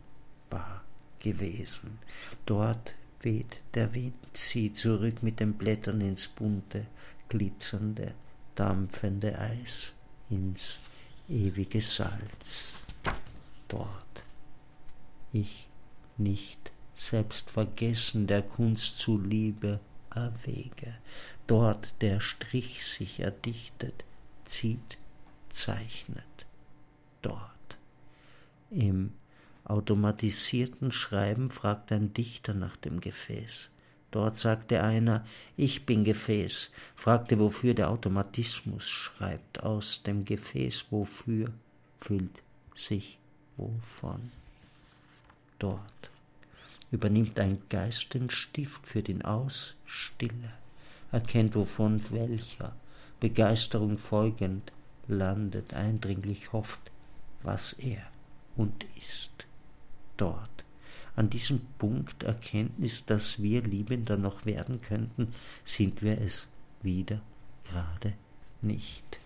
war 0.50 0.84
gewesen. 1.18 1.98
Dort 2.46 2.94
weht 3.20 3.60
der 3.74 3.94
Wind 3.94 4.14
sie 4.32 4.72
zurück 4.72 5.22
mit 5.22 5.40
den 5.40 5.54
Blättern 5.54 6.00
ins 6.00 6.28
bunte, 6.28 6.86
glitzernde, 7.32 8.12
dampfende 8.56 9.38
Eis, 9.38 9.94
ins 10.28 10.80
ewige 11.30 11.80
Salz. 11.80 12.74
Dort 13.68 14.24
ich 15.32 15.66
nicht 16.18 16.72
selbst 16.94 17.50
vergessen 17.50 18.26
der 18.26 18.42
Kunst 18.42 18.98
zuliebe 18.98 19.80
erwäge, 20.14 20.94
dort 21.46 21.94
der 22.02 22.20
Strich 22.20 22.86
sich 22.86 23.20
erdichtet, 23.20 24.04
zieht, 24.44 24.98
zeichnet, 25.48 26.46
dort. 27.22 27.78
Im 28.70 29.14
automatisierten 29.64 30.92
Schreiben 30.92 31.50
fragt 31.50 31.92
ein 31.92 32.12
Dichter 32.12 32.52
nach 32.52 32.76
dem 32.76 33.00
Gefäß. 33.00 33.70
Dort 34.12 34.36
sagte 34.36 34.82
einer, 34.82 35.24
ich 35.56 35.84
bin 35.84 36.04
Gefäß, 36.04 36.70
fragte, 36.94 37.38
wofür 37.40 37.74
der 37.74 37.90
Automatismus 37.90 38.88
schreibt, 38.88 39.62
aus 39.62 40.04
dem 40.04 40.24
Gefäß, 40.24 40.86
wofür 40.90 41.50
füllt 41.98 42.42
sich 42.74 43.18
wovon 43.56 44.30
dort 45.58 46.02
übernimmt 46.90 47.40
ein 47.40 47.58
Geist 47.70 48.14
den 48.14 48.30
Stift 48.30 48.86
für 48.86 49.02
den 49.02 49.22
Aus, 49.22 49.74
erkennt 51.10 51.54
wovon 51.54 52.02
welcher, 52.10 52.76
Begeisterung 53.18 53.98
folgend, 53.98 54.72
landet 55.08 55.74
eindringlich 55.74 56.52
hofft, 56.52 56.80
was 57.42 57.72
er 57.74 58.02
und 58.56 58.84
ist, 58.98 59.46
dort. 60.16 60.51
An 61.14 61.28
diesem 61.28 61.60
Punkt 61.78 62.22
Erkenntnis, 62.22 63.04
dass 63.04 63.42
wir 63.42 63.62
liebender 63.62 64.16
noch 64.16 64.46
werden 64.46 64.80
könnten, 64.80 65.32
sind 65.64 66.02
wir 66.02 66.20
es 66.20 66.48
wieder 66.82 67.20
gerade 67.64 68.14
nicht 68.62 69.18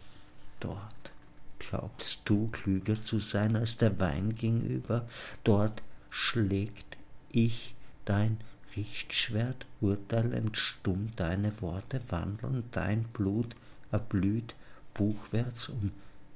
dort. 0.61 1.13
Glaubst 1.59 2.29
du 2.29 2.49
klüger 2.49 2.97
zu 2.97 3.19
sein 3.19 3.57
als 3.57 3.77
der 3.77 3.99
Wein 3.99 4.35
gegenüber, 4.35 5.07
dort 5.45 5.83
schlägt 6.11 6.97
ich 7.31 7.75
dein 8.05 8.39
Richtschwert, 8.77 9.67
urteilend 9.81 10.57
stumm 10.57 11.11
deine 11.17 11.61
Worte 11.61 12.01
wandeln, 12.09 12.65
dein 12.71 13.05
Blut 13.05 13.57
erblüht 13.91 14.55
buchwärts, 14.95 15.69
um 15.69 15.93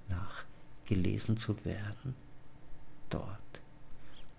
nachgelesen 0.09 1.37
zu 1.37 1.65
werden. 1.65 2.15
Dort, 3.11 3.60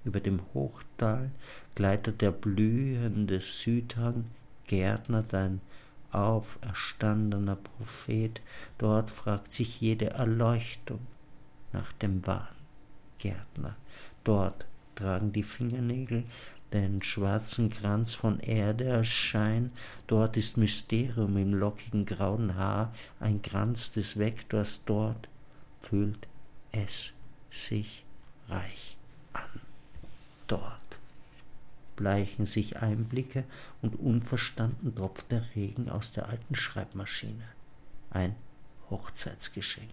über 0.04 0.20
dem 0.20 0.41
Hochtal, 0.54 1.32
gleitet 1.76 2.22
der 2.22 2.32
blühende 2.32 3.39
Südhang, 3.39 4.26
Gärtner, 4.68 5.22
dein 5.22 5.62
auferstandener 6.12 7.56
Prophet, 7.56 8.41
dort 8.78 9.10
fragt 9.10 9.52
sich 9.52 9.82
jede 9.82 10.12
Erleuchtung 10.12 10.99
nach 11.74 11.91
dem 11.93 12.26
wahren 12.28 12.56
Gärtner, 13.18 13.76
dort 14.24 14.66
tragen 14.95 15.32
die 15.32 15.43
Fingernägel 15.43 16.24
den 16.74 17.04
schwarzen 17.04 17.70
Kranz 17.70 18.14
von 18.14 18.39
Erde 18.39 18.86
erschein, 18.86 19.72
dort 20.08 20.38
ist 20.38 20.58
Mysterium 20.58 21.36
im 21.38 21.54
lockigen 21.54 22.06
grauen 22.06 22.56
Haar, 22.56 22.93
ein 23.20 23.41
Kranz 23.41 23.91
des 23.91 24.18
Vektors, 24.18 24.84
dort 24.86 25.28
fühlt 25.82 26.28
es 26.72 27.12
sich 27.49 28.06
reich 28.47 28.97
an. 29.34 29.70
Dort 30.52 30.99
bleichen 31.95 32.45
sich 32.45 32.76
Einblicke 32.76 33.45
und 33.82 33.97
unverstanden 33.97 34.93
tropft 34.93 35.32
der 35.32 35.45
Regen 35.56 35.89
aus 35.89 36.12
der 36.12 36.28
alten 36.28 36.56
Schreibmaschine. 36.56 37.47
Ein 38.10 38.36
Hochzeitsgeschenk. 38.89 39.91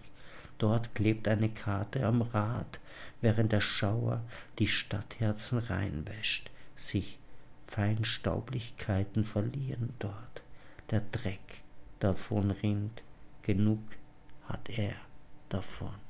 Dort 0.57 0.93
klebt 0.95 1.29
eine 1.29 1.47
Karte 1.47 2.05
am 2.05 2.21
Rad, 2.21 2.81
während 3.21 3.53
der 3.53 3.61
Schauer 3.61 4.21
die 4.57 4.67
Stadtherzen 4.67 5.59
reinwäscht, 5.59 6.51
sich 6.75 7.17
Feinstaublichkeiten 7.67 9.23
verlieren 9.23 9.93
dort, 9.99 10.43
der 10.91 11.03
Dreck 11.13 11.61
davon 12.01 12.51
rinnt, 12.51 13.01
genug 13.43 13.79
hat 14.49 14.67
er 14.67 14.95
davon. 15.47 16.08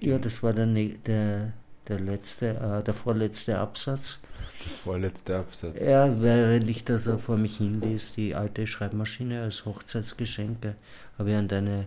Ja, 0.00 0.18
das 0.18 0.42
war 0.42 0.52
der, 0.52 0.66
der, 0.66 1.52
der 1.88 2.00
letzte, 2.00 2.50
äh, 2.50 2.84
der 2.84 2.94
vorletzte 2.94 3.58
Absatz. 3.58 4.20
Der 4.64 4.72
vorletzte 4.72 5.38
Absatz. 5.38 5.80
Ja, 5.80 6.20
während 6.20 6.68
ich 6.68 6.84
das 6.84 7.04
so 7.04 7.18
vor 7.18 7.36
mich 7.36 7.56
hinlese, 7.56 8.14
die 8.14 8.34
alte 8.34 8.66
Schreibmaschine 8.66 9.42
als 9.42 9.64
Hochzeitsgeschenk, 9.64 10.64
äh, 10.64 10.74
habe 11.18 11.30
ich 11.30 11.36
an 11.36 11.48
deine, 11.48 11.86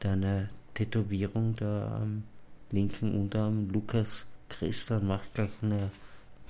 deine 0.00 0.50
Tätowierung 0.74 1.56
da 1.56 2.00
am 2.00 2.22
linken 2.70 3.18
Unterarm, 3.18 3.70
Lukas 3.70 4.26
Christian 4.48 5.06
macht 5.06 5.34
gleich 5.34 5.50
eine 5.60 5.90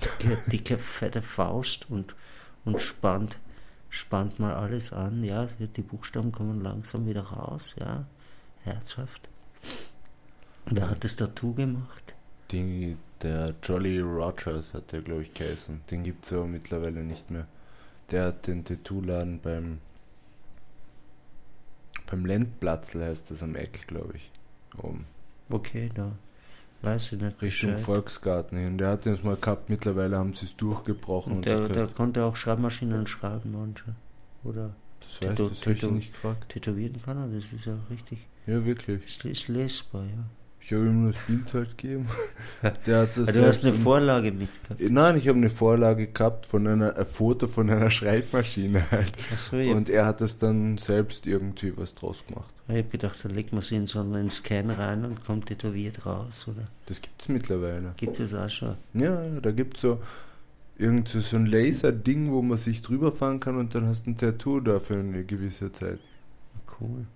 dicke, 0.01 0.37
dicke 0.51 0.77
fette 0.77 1.23
Faust 1.23 1.89
und, 1.89 2.15
und 2.65 2.81
spannt, 2.81 3.39
spannt 3.89 4.39
mal 4.39 4.53
alles 4.53 4.93
an. 4.93 5.23
Ja, 5.23 5.47
die 5.59 5.81
Buchstaben 5.81 6.31
kommen 6.31 6.61
langsam 6.61 7.07
wieder 7.07 7.23
raus, 7.23 7.75
ja, 7.79 8.05
herzhaft. 8.63 9.27
Wer 10.71 10.89
hat 10.89 11.03
das 11.03 11.15
Tattoo 11.15 11.53
gemacht? 11.53 12.13
Die, 12.51 12.95
der 13.21 13.53
Jolly 13.63 13.99
Rogers 13.99 14.73
hat 14.73 14.91
der, 14.91 15.01
glaube 15.01 15.23
ich, 15.23 15.33
geheißen. 15.33 15.81
Den 15.91 16.03
gibt 16.03 16.25
es 16.25 16.33
aber 16.33 16.45
mittlerweile 16.45 17.03
nicht 17.03 17.29
mehr. 17.31 17.47
Der 18.11 18.25
hat 18.25 18.47
den 18.47 18.63
Tattoo-Laden 18.65 19.39
beim 19.41 19.79
beim 22.09 22.25
Lendplatzl 22.25 23.03
heißt 23.03 23.29
das 23.29 23.43
am 23.43 23.55
Eck, 23.55 23.85
glaube 23.87 24.13
ich. 24.15 24.31
Oben. 24.81 25.05
Okay, 25.49 25.91
da 25.93 26.11
weiß 26.81 27.13
ich 27.13 27.21
nicht. 27.21 27.39
Richtung 27.41 27.71
Bescheid. 27.71 27.85
Volksgarten 27.85 28.57
hin. 28.57 28.77
Der 28.79 28.89
hat 28.89 29.05
es 29.05 29.23
mal 29.23 29.35
gehabt, 29.35 29.69
mittlerweile 29.69 30.17
haben 30.17 30.33
sie 30.33 30.45
es 30.47 30.55
durchgebrochen. 30.55 31.37
Und 31.37 31.45
der 31.45 31.67
der, 31.67 31.87
konnte 31.87 32.23
auch 32.23 32.35
Schreibmaschinen 32.35 33.05
schreiben 33.05 33.51
manche. 33.51 33.93
Oder 34.43 34.73
das 35.01 35.21
weiß 35.21 35.37
Tätow- 35.37 35.49
das 35.49 35.61
habe 35.61 35.71
ich 35.73 35.83
nicht 35.83 36.13
gefragt. 36.13 36.49
tätowieren 36.49 36.99
kann 37.01 37.17
er, 37.17 37.27
das 37.27 37.51
ist 37.53 37.65
ja 37.65 37.77
richtig. 37.91 38.25
Ja, 38.47 38.65
wirklich. 38.65 39.05
Ist, 39.05 39.25
ist 39.25 39.47
lesbar, 39.47 40.05
ja. 40.05 40.25
Ich 40.69 40.75
habe 40.75 40.85
ihm 40.85 41.01
nur 41.01 41.13
das 41.13 41.21
Bild 41.25 41.51
halt 41.55 41.77
gegeben. 41.79 42.05
Der 42.85 42.99
hat 43.01 43.17
das 43.17 43.27
Ah, 43.27 43.31
du 43.31 43.43
hast 43.47 43.65
eine 43.65 43.73
Vorlage 43.73 44.31
mitgehabt. 44.31 44.79
Nein, 44.79 45.17
ich 45.17 45.27
habe 45.27 45.39
eine 45.39 45.49
Vorlage 45.49 46.05
gehabt 46.05 46.45
von 46.45 46.67
einer, 46.67 46.95
ein 46.95 47.05
Foto 47.07 47.47
von 47.47 47.71
einer 47.71 47.89
Schreibmaschine 47.99 48.83
halt. 48.91 49.11
Achso, 49.33 49.57
ich, 49.57 49.69
Und 49.69 49.89
er 49.89 50.05
hat 50.05 50.21
das 50.21 50.37
dann 50.37 50.77
selbst 50.77 51.25
irgendwie 51.25 51.73
was 51.75 51.95
draus 51.95 52.23
gemacht. 52.27 52.53
ich 52.67 52.75
habe 52.75 52.83
gedacht, 52.83 53.17
da 53.25 53.29
legt 53.29 53.51
man 53.51 53.63
sie 53.63 53.77
in 53.77 53.87
so 53.87 53.99
einen 53.99 54.29
Scan 54.29 54.69
rein 54.69 55.05
und 55.05 55.25
kommt 55.25 55.47
tätowiert 55.47 56.05
raus, 56.05 56.45
oder? 56.47 56.67
Das 56.85 57.01
gibt 57.01 57.19
es 57.19 57.29
mittlerweile. 57.29 57.95
Gibt 57.97 58.19
es 58.19 58.35
auch 58.35 58.49
schon. 58.49 58.75
Ja, 58.93 59.23
da 59.41 59.51
gibt 59.51 59.77
es 59.77 59.81
so 59.81 59.99
irgend 60.77 61.09
so 61.09 61.19
so 61.19 61.35
ein 61.37 61.47
Laser-Ding, 61.47 62.31
wo 62.31 62.43
man 62.43 62.59
sich 62.59 62.83
drüber 62.83 63.11
fahren 63.11 63.39
kann 63.39 63.57
und 63.57 63.73
dann 63.73 63.87
hast 63.87 64.05
du 64.05 64.11
ein 64.11 64.17
Tattoo 64.19 64.59
da 64.59 64.79
für 64.79 64.99
eine 64.99 65.23
gewisse 65.25 65.71
Zeit. 65.71 65.97
Cool. 66.79 67.07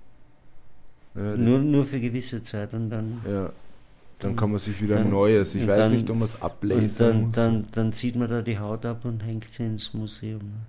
Ja, 1.16 1.36
Nur, 1.38 1.60
nur 1.60 1.86
für 1.86 2.00
gewisse 2.00 2.42
Zeit 2.42 2.74
und 2.74 2.90
dann, 2.90 3.22
ja. 3.28 3.52
Dann 4.20 4.36
kann 4.38 4.52
man 4.52 4.60
sich 4.60 4.82
wieder 4.82 4.96
Dann- 4.96 5.06
ein 5.08 5.12
neues. 5.12 5.54
Ich 5.54 5.68
weiß 5.68 5.78
dann- 5.78 5.92
nicht, 5.92 6.10
ob 6.10 6.16
man 6.18 6.28
es 6.30 6.36
und 6.36 6.44
ablasern 6.44 7.12
dann, 7.12 7.22
muss. 7.24 7.32
dann, 7.36 7.68
dann 7.72 7.94
zieht 7.94 8.16
man 8.16 8.30
da 8.30 8.42
die 8.42 8.58
Haut 8.58 8.86
ab 8.86 9.04
und 9.06 9.22
hängt 9.22 9.50
sie 9.52 9.66
ins 9.66 9.94
Museum. 9.94 10.40
Ne? 10.40 10.66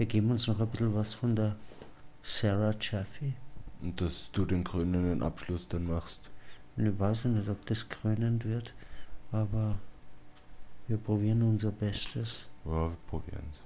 wir 0.00 0.06
geben 0.06 0.30
uns 0.30 0.46
noch 0.46 0.58
ein 0.58 0.66
bisschen 0.66 0.94
was 0.94 1.12
von 1.12 1.36
der 1.36 1.56
Sarah 2.22 2.74
Jaffe. 2.80 3.34
und 3.82 4.00
dass 4.00 4.30
du 4.32 4.46
den 4.46 4.64
krönenden 4.64 5.22
Abschluss 5.22 5.68
dann 5.68 5.86
machst. 5.86 6.22
Und 6.78 6.86
ich 6.86 6.98
weiß 6.98 7.26
nicht, 7.26 7.46
ob 7.50 7.66
das 7.66 7.86
krönend 7.86 8.46
wird, 8.46 8.72
aber 9.30 9.78
wir 10.88 10.96
probieren 10.96 11.42
unser 11.42 11.70
Bestes. 11.70 12.48
Ja, 12.64 12.88
wir 12.88 12.96
probieren's. 13.08 13.60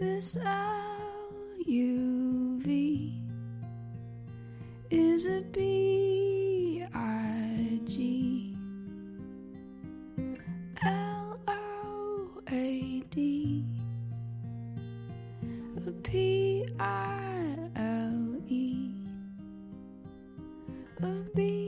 This 0.00 0.34
L-U-V 0.34 1.68
is 4.90 5.28
a 5.28 5.40
B-I-G 5.52 6.33
P 16.04 16.66
I 16.78 17.56
L 17.76 18.36
E 18.46 18.90
of 21.02 21.34
being. 21.34 21.63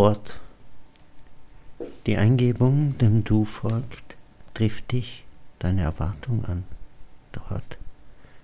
Dort. 0.00 0.38
Die 2.06 2.16
Eingebung, 2.16 2.96
dem 2.98 3.24
Du 3.24 3.44
folgt, 3.44 4.14
trifft 4.54 4.92
dich, 4.92 5.24
deine 5.58 5.82
Erwartung 5.82 6.44
an. 6.44 6.62
Dort 7.32 7.78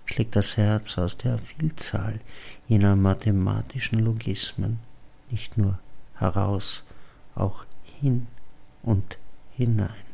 schlägt 0.04 0.34
das 0.34 0.56
Herz 0.56 0.98
aus 0.98 1.16
der 1.16 1.38
Vielzahl 1.38 2.18
jener 2.66 2.96
mathematischen 2.96 4.00
Logismen 4.00 4.80
nicht 5.30 5.56
nur 5.56 5.78
heraus, 6.16 6.82
auch 7.36 7.66
hin 8.00 8.26
und 8.82 9.16
hinein. 9.56 10.04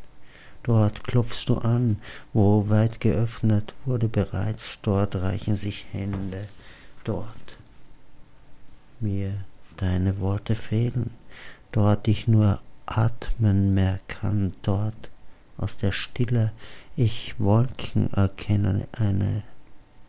Dort 0.63 1.05
klopfst 1.05 1.47
du 1.47 1.57
an, 1.57 2.03
wo 2.35 2.69
weit 2.69 3.01
geöffnet 3.01 3.73
wurde 3.87 4.09
bereits, 4.09 4.81
dort 4.83 5.17
reichen 5.17 5.57
sich 5.57 5.87
Hände, 5.91 6.47
dort. 7.05 7.57
Mir 9.01 9.33
deine 9.79 10.21
Worte 10.21 10.55
fehlen, 10.55 11.15
dort 11.73 12.09
ich 12.09 12.29
nur 12.29 12.61
atmen 12.87 13.75
mehr 13.75 14.01
kann, 14.09 14.55
dort 14.63 15.11
aus 15.57 15.77
der 15.77 15.93
Stille 15.93 16.53
ich 16.97 17.39
Wolken 17.39 18.13
erkenne, 18.13 18.89
eine 18.93 19.43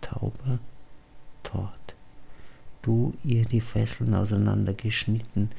Taube, 0.01 0.59
dort. 1.43 1.95
Du 2.81 3.13
ihr 3.23 3.45
die 3.45 3.61
Fesseln 3.61 4.15
auseinandergeschnitten 4.15 5.51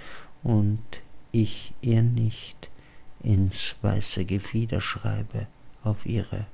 und 0.43 0.83
ich 1.31 1.73
ihr 1.81 2.03
nicht 2.03 2.71
ins 3.23 3.77
weiße 3.83 4.25
Gefieder 4.25 4.81
schreibe 4.81 5.47
auf 5.85 6.05
ihre 6.05 6.47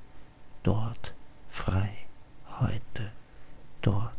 dort 0.63 1.13
frei 1.49 1.89
heute 2.59 3.11
dort 3.81 4.18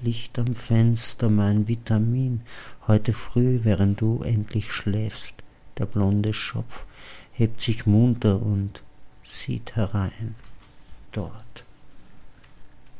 Licht 0.00 0.38
am 0.38 0.54
Fenster 0.54 1.30
mein 1.30 1.68
Vitamin 1.68 2.42
heute 2.86 3.12
früh 3.12 3.60
während 3.62 4.00
du 4.00 4.22
endlich 4.22 4.70
schläfst 4.72 5.34
der 5.78 5.86
blonde 5.86 6.34
Schopf 6.34 6.84
hebt 7.32 7.60
sich 7.60 7.86
munter 7.86 8.42
und 8.42 8.82
sieht 9.22 9.74
herein 9.74 10.34
dort 11.12 11.64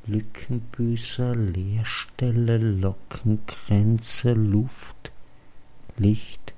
Lückenbüßer, 0.06 1.34
Leerstelle, 1.34 2.58
Lockenkränze, 2.58 4.34
Luft, 4.34 5.10
Licht, 5.96 6.54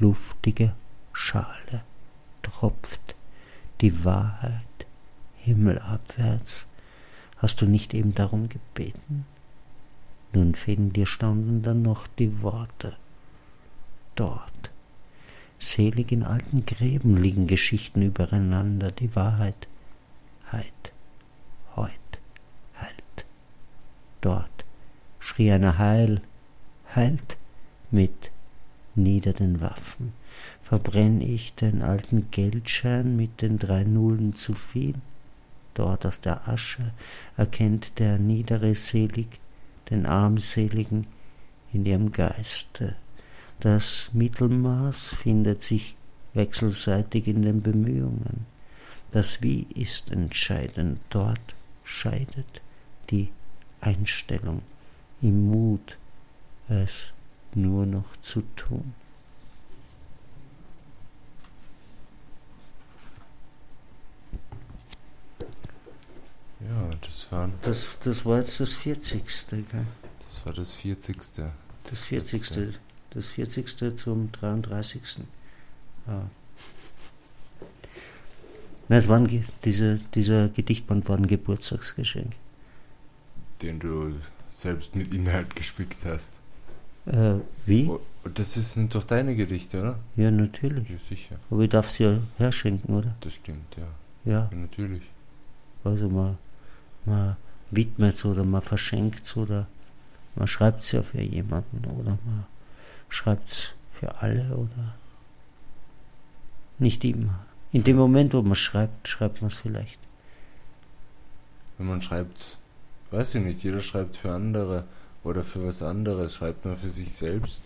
luftige 0.00 0.74
Schale, 1.12 1.84
tropft 2.42 3.14
die 3.80 4.04
Wahrheit 4.04 4.86
himmelabwärts. 5.36 6.66
Hast 7.36 7.60
du 7.60 7.66
nicht 7.66 7.94
eben 7.94 8.16
darum 8.16 8.48
gebeten? 8.48 9.24
Nun 10.32 10.54
fehlen 10.54 10.92
dir 10.92 11.06
dann 11.18 11.82
noch 11.82 12.06
die 12.06 12.42
Worte. 12.42 12.96
Dort, 14.14 14.72
selig 15.58 16.12
in 16.12 16.22
alten 16.22 16.66
Gräben 16.66 17.16
liegen 17.16 17.46
Geschichten 17.46 18.02
übereinander, 18.02 18.90
die 18.90 19.14
Wahrheit, 19.14 19.68
Heit, 20.50 20.92
heut 21.76 22.08
dort 24.20 24.64
schrie 25.18 25.52
einer 25.52 25.78
Heil, 25.78 26.20
heilt 26.94 27.36
mit 27.90 28.30
nieder 28.94 29.32
den 29.32 29.60
Waffen. 29.60 30.12
Verbrenn 30.62 31.20
ich 31.20 31.54
den 31.54 31.82
alten 31.82 32.30
Geldschein 32.30 33.16
mit 33.16 33.42
den 33.42 33.58
drei 33.58 33.84
Nullen 33.84 34.34
zu 34.34 34.54
viel? 34.54 34.94
Dort 35.74 36.06
aus 36.06 36.20
der 36.20 36.48
Asche 36.48 36.92
erkennt 37.36 37.98
der 37.98 38.18
Niedere 38.18 38.74
selig 38.74 39.38
den 39.90 40.06
Armseligen 40.06 41.06
in 41.72 41.84
ihrem 41.84 42.12
Geiste. 42.12 42.96
Das 43.60 44.10
Mittelmaß 44.12 45.14
findet 45.14 45.62
sich 45.62 45.96
wechselseitig 46.34 47.26
in 47.26 47.42
den 47.42 47.62
Bemühungen. 47.62 48.46
Das 49.10 49.42
Wie 49.42 49.66
ist 49.74 50.12
entscheidend, 50.12 51.00
dort 51.10 51.54
scheidet 51.82 52.62
die 53.10 53.28
Einstellung, 53.80 54.62
im 55.22 55.48
Mut, 55.48 55.96
es 56.68 57.12
nur 57.54 57.86
noch 57.86 58.16
zu 58.20 58.42
tun. 58.54 58.94
Ja, 66.60 66.90
das 67.00 67.30
war. 67.30 67.50
Das, 67.62 67.88
das 68.02 68.24
war 68.24 68.38
jetzt 68.38 68.58
das 68.60 68.74
40. 68.74 69.22
Gell? 69.50 69.64
Das 70.26 70.44
war 70.44 70.52
das 70.52 70.74
40. 70.74 71.16
Das 71.84 72.02
40. 72.04 72.78
Das 73.10 73.26
40. 73.28 73.98
zum 73.98 74.32
33. 74.32 75.02
Ja. 76.06 76.30
Nein, 78.90 78.98
es 78.98 79.08
waren, 79.08 79.44
diese, 79.64 80.00
dieser 80.14 80.48
Gedichtband 80.48 81.08
war 81.08 81.16
ein 81.16 81.26
Geburtstagsgeschenk 81.26 82.34
den 83.62 83.78
du 83.78 84.14
selbst 84.52 84.94
mit 84.94 85.14
Inhalt 85.14 85.54
gespickt 85.54 86.04
hast. 86.04 86.30
Äh, 87.06 87.40
wie? 87.66 87.88
Oh, 87.88 88.00
das 88.34 88.54
sind 88.54 88.94
doch 88.94 89.04
deine 89.04 89.34
Gedichte, 89.34 89.80
oder? 89.80 89.98
Ja, 90.16 90.30
natürlich. 90.30 90.88
Ja, 90.88 90.96
sicher. 91.08 91.36
Aber 91.50 91.62
ich 91.62 91.70
darf 91.70 91.90
sie 91.90 92.04
ja 92.04 92.18
herschenken, 92.36 92.94
oder? 92.94 93.14
Das 93.20 93.34
stimmt, 93.34 93.76
ja. 93.76 94.30
Ja. 94.30 94.48
ja 94.50 94.56
natürlich. 94.56 95.02
Also 95.84 96.08
man, 96.08 96.36
man 97.08 97.36
widmet 97.70 98.24
oder 98.24 98.44
man 98.44 98.62
verschenkt 98.62 99.36
oder 99.36 99.66
man 100.34 100.46
schreibt 100.46 100.82
es 100.82 100.92
ja 100.92 101.02
für 101.02 101.20
jemanden 101.20 101.84
oder 101.98 102.18
man 102.24 102.46
schreibt 103.08 103.50
es 103.50 103.74
für 103.92 104.22
alle 104.22 104.54
oder 104.54 104.94
nicht 106.78 107.04
immer. 107.04 107.46
In 107.72 107.84
dem 107.84 107.96
Moment, 107.96 108.32
wo 108.34 108.42
man 108.42 108.54
schreibt, 108.54 109.08
schreibt 109.08 109.42
man 109.42 109.50
es 109.50 109.58
vielleicht. 109.58 109.98
Wenn 111.76 111.88
man 111.88 112.02
schreibt, 112.02 112.58
weiß 113.10 113.36
ich 113.36 113.42
nicht, 113.42 113.62
jeder 113.62 113.80
schreibt 113.80 114.16
für 114.16 114.32
andere 114.32 114.84
oder 115.24 115.42
für 115.44 115.66
was 115.66 115.82
anderes, 115.82 116.34
schreibt 116.34 116.64
man 116.64 116.76
für 116.76 116.90
sich 116.90 117.12
selbst. 117.12 117.60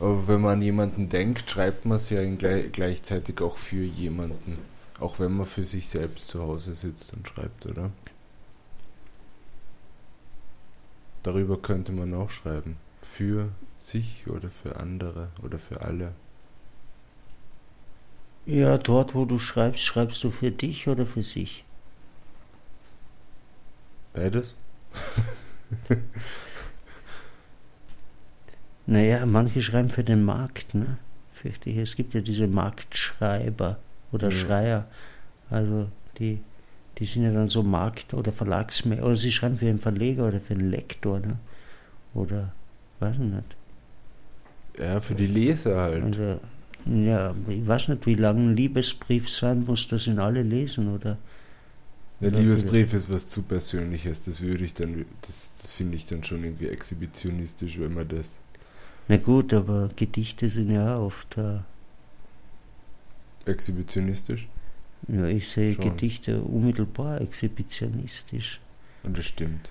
Aber 0.00 0.26
wenn 0.26 0.40
man 0.40 0.54
an 0.54 0.62
jemanden 0.62 1.08
denkt, 1.08 1.48
schreibt 1.48 1.84
man 1.84 1.98
es 1.98 2.10
ja 2.10 2.24
gleich, 2.34 2.72
gleichzeitig 2.72 3.40
auch 3.40 3.56
für 3.56 3.84
jemanden. 3.84 4.58
Auch 5.00 5.18
wenn 5.18 5.36
man 5.36 5.46
für 5.46 5.64
sich 5.64 5.88
selbst 5.88 6.28
zu 6.28 6.42
Hause 6.42 6.74
sitzt 6.74 7.12
und 7.12 7.28
schreibt, 7.28 7.66
oder? 7.66 7.90
Darüber 11.24 11.60
könnte 11.60 11.90
man 11.90 12.14
auch 12.14 12.30
schreiben. 12.30 12.76
Für 13.02 13.48
sich 13.80 14.26
oder 14.28 14.50
für 14.50 14.76
andere 14.76 15.30
oder 15.42 15.58
für 15.58 15.80
alle. 15.80 16.12
Ja, 18.46 18.76
dort 18.78 19.14
wo 19.14 19.24
du 19.24 19.38
schreibst, 19.38 19.82
schreibst 19.82 20.22
du 20.22 20.30
für 20.30 20.50
dich 20.50 20.86
oder 20.86 21.06
für 21.06 21.22
sich? 21.22 21.64
Beides? 24.12 24.54
naja, 28.86 29.24
manche 29.24 29.62
schreiben 29.62 29.88
für 29.88 30.04
den 30.04 30.24
Markt, 30.24 30.74
ne? 30.74 30.98
Fürchte 31.32 31.70
ich. 31.70 31.78
Es 31.78 31.96
gibt 31.96 32.12
ja 32.12 32.20
diese 32.20 32.46
Marktschreiber 32.46 33.78
oder 34.12 34.28
ja. 34.28 34.36
Schreier. 34.36 34.86
Also 35.48 35.88
die, 36.18 36.40
die 36.98 37.06
sind 37.06 37.24
ja 37.24 37.32
dann 37.32 37.48
so 37.48 37.62
Markt- 37.62 38.14
oder 38.14 38.32
Verlagsmäßig. 38.32 39.04
Oder 39.04 39.16
sie 39.16 39.32
schreiben 39.32 39.56
für 39.56 39.68
einen 39.68 39.78
Verleger 39.78 40.28
oder 40.28 40.40
für 40.40 40.54
einen 40.54 40.70
Lektor, 40.70 41.20
ne? 41.20 41.38
Oder 42.14 42.52
weiß 43.00 43.14
ich 43.14 43.20
nicht. 43.20 43.56
Ja, 44.78 45.00
für 45.00 45.14
die 45.14 45.26
Leser 45.26 45.80
halt. 45.80 46.04
Also, 46.04 46.40
ja, 46.86 47.34
ich 47.48 47.66
weiß 47.66 47.88
nicht, 47.88 48.06
wie 48.06 48.14
lang 48.14 48.50
ein 48.50 48.54
Liebesbrief 48.54 49.30
sein 49.30 49.64
muss, 49.64 49.88
dass 49.88 50.06
ihn 50.06 50.18
alle 50.18 50.42
lesen, 50.42 50.94
oder? 50.94 51.16
Der 52.20 52.30
Liebesbrief 52.30 52.94
ist 52.94 53.12
was 53.12 53.28
zu 53.28 53.42
Persönliches, 53.42 54.24
das 54.24 54.40
würde 54.42 54.64
ich 54.64 54.72
dann, 54.74 55.04
das, 55.22 55.52
das 55.60 55.72
finde 55.72 55.96
ich 55.96 56.06
dann 56.06 56.22
schon 56.22 56.44
irgendwie 56.44 56.68
exhibitionistisch, 56.68 57.78
wenn 57.78 57.92
man 57.92 58.08
das. 58.08 58.38
Na 59.08 59.16
gut, 59.16 59.52
aber 59.52 59.88
Gedichte 59.96 60.48
sind 60.48 60.70
ja 60.70 60.98
oft. 60.98 61.36
Äh, 61.36 61.58
exhibitionistisch? 63.44 64.48
Ja, 65.08 65.26
ich 65.26 65.48
sehe 65.48 65.74
schon. 65.74 65.84
Gedichte 65.84 66.40
unmittelbar 66.40 67.20
exhibitionistisch. 67.20 68.60
Und 69.02 69.18
das 69.18 69.26
stimmt. 69.26 69.68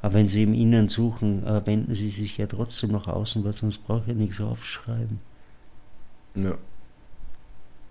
Aber 0.00 0.14
wenn 0.14 0.28
Sie 0.28 0.42
im 0.42 0.54
Inneren 0.54 0.88
suchen, 0.88 1.46
äh, 1.46 1.64
wenden 1.64 1.94
Sie 1.94 2.10
sich 2.10 2.38
ja 2.38 2.46
trotzdem 2.46 2.90
nach 2.90 3.06
außen, 3.06 3.44
weil 3.44 3.52
sonst 3.52 3.78
braucht 3.78 4.08
ja 4.08 4.14
nichts 4.14 4.40
aufschreiben. 4.40 5.20
Ja. 6.34 6.58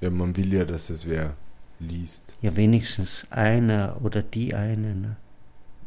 Ja, 0.02 0.10
man 0.10 0.36
will 0.36 0.54
ja, 0.54 0.66
dass 0.66 0.90
es 0.90 1.08
wer 1.08 1.36
liest. 1.80 2.24
Ja, 2.42 2.56
wenigstens 2.56 3.28
einer 3.30 3.98
oder 4.02 4.22
die 4.24 4.54
eine. 4.54 4.96
Ne? 4.96 5.16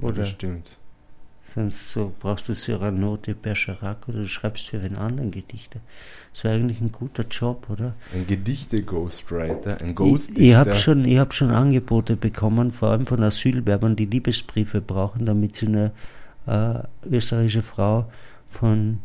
Ja, 0.01 0.09
Oder 0.09 0.19
das 0.19 0.31
stimmt. 0.31 0.79
Sonst 1.45 1.91
so 1.93 2.13
brauchst 2.21 2.49
du 2.49 2.55
Cyrano 2.55 3.17
de 3.19 3.35
Bergerac 3.35 4.09
oder 4.09 4.21
du 4.21 4.29
schreibst 4.29 4.69
für 4.69 4.81
einen 4.81 4.97
anderen 4.97 5.31
Gedichte. 5.31 5.81
Das 6.33 6.43
wäre 6.45 6.55
eigentlich 6.55 6.81
ein 6.81 6.91
guter 6.91 7.25
Job, 7.31 7.69
oder? 7.69 7.95
Ein 8.15 8.27
Gedichte-Ghostwriter, 8.27 9.81
ein 9.81 9.91
Ich, 9.91 9.95
Ghostdichter. 9.95 10.43
ich 10.43 10.55
habe 10.55 10.75
schon, 10.75 11.05
ich 11.05 11.19
hab 11.19 11.35
schon 11.35 11.51
Angebote 11.51 12.17
bekommen, 12.17 12.73
vor 12.73 12.89
allem 12.91 13.07
von 13.07 13.23
Asylwerbern, 13.23 13.95
die 13.95 14.07
Liebesbriefe 14.07 14.81
brauchen, 14.81 15.27
damit 15.27 15.55
sie 15.55 15.67
eine 15.67 15.93
äh, 16.47 16.79
österreichische 17.09 17.63
Frau 17.63 18.11
von, 18.49 19.01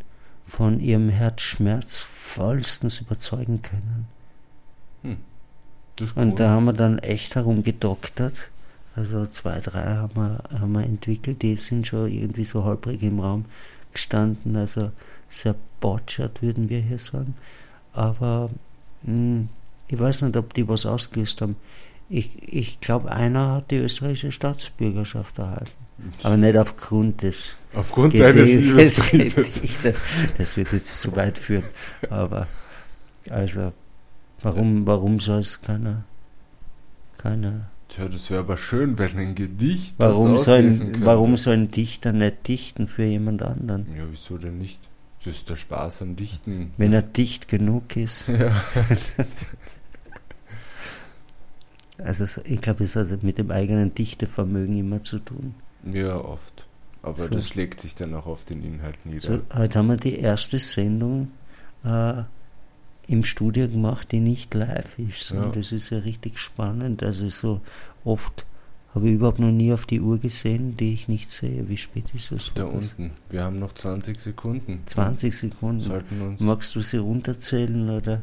von 0.48 0.80
ihrem 0.80 1.10
Herzschmerz 1.10 2.02
vollstens 2.04 3.02
überzeugen 3.02 3.62
können. 3.62 4.08
ist 6.00 6.16
Und 6.16 6.30
cool. 6.30 6.36
da 6.38 6.50
haben 6.50 6.66
wir 6.66 6.74
dann 6.74 7.00
echt 7.00 7.36
herumgedoktert. 7.36 8.50
Also 9.00 9.26
zwei, 9.28 9.62
drei 9.62 9.96
haben 9.96 10.14
wir, 10.14 10.44
haben 10.60 10.74
wir 10.74 10.84
entwickelt, 10.84 11.42
die 11.42 11.56
sind 11.56 11.88
schon 11.88 12.12
irgendwie 12.12 12.44
so 12.44 12.66
holprig 12.66 13.02
im 13.02 13.22
Raum 13.22 13.46
gestanden, 13.94 14.58
also 14.58 14.92
sehr 15.30 15.56
botschert, 15.80 16.42
würden 16.42 16.68
wir 16.68 16.82
hier 16.82 17.00
sagen. 17.00 17.36
Aber 17.94 18.50
mh, 19.04 19.46
ich 19.88 19.98
weiß 19.98 20.24
nicht, 20.24 20.36
ob 20.36 20.54
die 20.54 20.68
was 20.68 20.86
ausgelöst 20.86 21.40
haben. 21.40 21.56
Ich, 22.10 22.44
ich 22.46 22.82
glaube, 22.82 23.10
einer 23.10 23.54
hat 23.54 23.72
die 23.72 23.78
österreichische 23.78 24.34
Staatsbürgerschaft 24.34 25.38
erhalten. 25.38 25.72
Aber 26.24 26.36
nicht 26.36 26.58
aufgrund 26.58 27.22
des 27.22 27.56
Aufgrund 27.74 28.12
Gedichtes. 28.12 29.12
Liebesbriefes. 29.14 29.62
Das, 29.84 30.02
das 30.38 30.58
wird 30.58 30.74
jetzt 30.74 31.00
zu 31.00 31.16
weit 31.16 31.38
führen. 31.38 31.64
Aber 32.10 32.48
also, 33.30 33.72
warum, 34.42 34.86
warum 34.86 35.22
soll 35.22 35.40
es 35.40 35.62
keiner, 35.62 36.04
keiner 37.18 37.70
Tja, 37.90 38.08
das 38.08 38.30
wäre 38.30 38.42
aber 38.42 38.56
schön, 38.58 38.98
wenn 39.00 39.18
ein 39.18 39.36
Gedicht 39.36 39.96
das 39.98 40.10
Warum 40.12 40.38
soll, 40.38 40.60
auslesen 40.60 40.88
ein, 40.88 40.92
könnte. 40.94 41.06
warum 41.08 41.38
soll 41.38 41.54
ein 41.56 41.72
Dichter 41.72 42.12
nicht 42.14 42.48
dichten 42.48 42.88
für 42.88 43.04
jemand 43.04 43.42
anderen? 43.42 43.88
Ja, 43.98 44.04
wieso 44.10 44.38
denn 44.38 44.58
nicht? 44.60 44.80
Das 45.26 45.36
ist 45.36 45.50
der 45.50 45.56
Spaß 45.58 46.04
am 46.04 46.16
Dichten. 46.16 46.72
Wenn 46.78 46.94
er 46.94 47.02
dicht 47.02 47.48
genug 47.48 47.96
ist. 47.98 48.28
Ja. 48.28 48.64
Also 51.98 52.26
so- 52.26 52.42
ich 52.46 52.62
glaube, 52.62 52.86
es 52.86 52.96
hat 52.96 53.24
mit 53.24 53.38
dem 53.40 53.52
eigenen 53.52 53.94
Dichtevermögen 53.94 54.78
immer 54.80 55.04
zu 55.04 55.20
tun. 55.20 55.54
ja, 55.92 56.16
oft. 56.16 56.66
Aber 57.02 57.18
So. 57.18 57.30
das 57.30 57.48
schlägt 57.50 57.82
sich 57.82 57.96
dann 57.96 58.14
auch 58.14 58.26
auf 58.26 58.46
den 58.46 58.64
Inhalt 58.64 59.06
nieder. 59.06 59.22
So, 59.22 59.42
heute 59.58 59.80
haben 59.80 59.88
wir 59.88 59.98
die 59.98 60.18
erste 60.18 60.60
Sendung 60.60 61.30
äh, 61.84 62.24
im 63.10 63.24
Studio 63.24 63.68
gemacht, 63.68 64.12
die 64.12 64.20
nicht 64.20 64.54
live 64.54 64.98
ist. 65.00 65.32
Ja. 65.32 65.44
Und 65.44 65.56
das 65.56 65.72
ist 65.72 65.90
ja 65.90 66.00
richtig 66.00 66.38
spannend. 66.40 67.04
Also 67.04 67.30
so 67.30 67.62
oft 68.06 68.46
habe 68.96 69.08
ich 69.08 69.16
überhaupt 69.16 69.40
noch 69.40 69.52
nie 69.52 69.72
auf 69.74 69.86
die 69.86 70.02
Uhr 70.02 70.18
gesehen, 70.20 70.76
die 70.78 70.94
ich 70.94 71.08
nicht 71.08 71.30
sehe. 71.32 71.70
Wie 71.70 71.78
spät 71.78 72.06
ist 72.16 72.32
es? 72.32 72.52
Da 72.56 72.66
unten. 72.66 73.12
Wir 73.30 73.44
haben 73.44 73.60
noch 73.60 73.74
20 73.74 74.20
Sekunden. 74.20 74.82
20 74.86 75.36
Sekunden. 75.36 75.80
Sollten 75.82 76.22
uns. 76.22 76.40
Magst 76.42 76.76
du 76.76 76.82
sie 76.82 76.98
runterzählen 76.98 77.90
oder? 77.90 78.22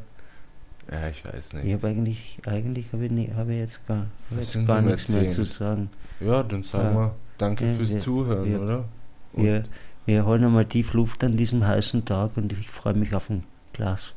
Ja, 0.91 1.09
ich 1.09 1.25
weiß 1.25 1.49
Ich 1.55 1.65
nicht. 1.65 1.75
habe 1.75 1.89
eigentlich, 1.89 2.39
eigentlich 2.47 2.87
habe 2.93 3.07
ich, 3.07 3.11
nie, 3.11 3.31
habe 3.35 3.53
ich 3.55 3.59
jetzt 3.59 3.87
gar, 3.89 4.07
jetzt 4.39 4.67
gar 4.67 4.81
nichts 4.83 5.09
mehr 5.09 5.23
10. 5.23 5.31
zu 5.33 5.45
sagen. 5.45 5.91
Ja, 6.21 6.43
dann 6.45 6.63
sagen 6.63 6.95
Ja. 6.95 7.01
wir 7.01 7.15
danke 7.39 7.67
Ja, 7.67 7.73
fürs 7.75 7.91
ja, 7.91 7.99
Zuhören, 7.99 8.53
ja. 8.53 8.59
oder? 8.61 8.85
Und 9.33 9.45
Wir, 9.45 9.65
wir 10.07 10.25
holen 10.27 10.45
einmal 10.45 10.65
tief 10.67 10.93
Luft 10.95 11.25
an 11.25 11.37
diesem 11.37 11.67
heißen 11.67 12.05
Tag 12.05 12.37
und 12.37 12.53
ich 12.53 12.69
freue 12.71 12.95
mich 12.95 13.15
auf 13.15 13.29
ein 13.31 13.43
Glas 13.73 14.15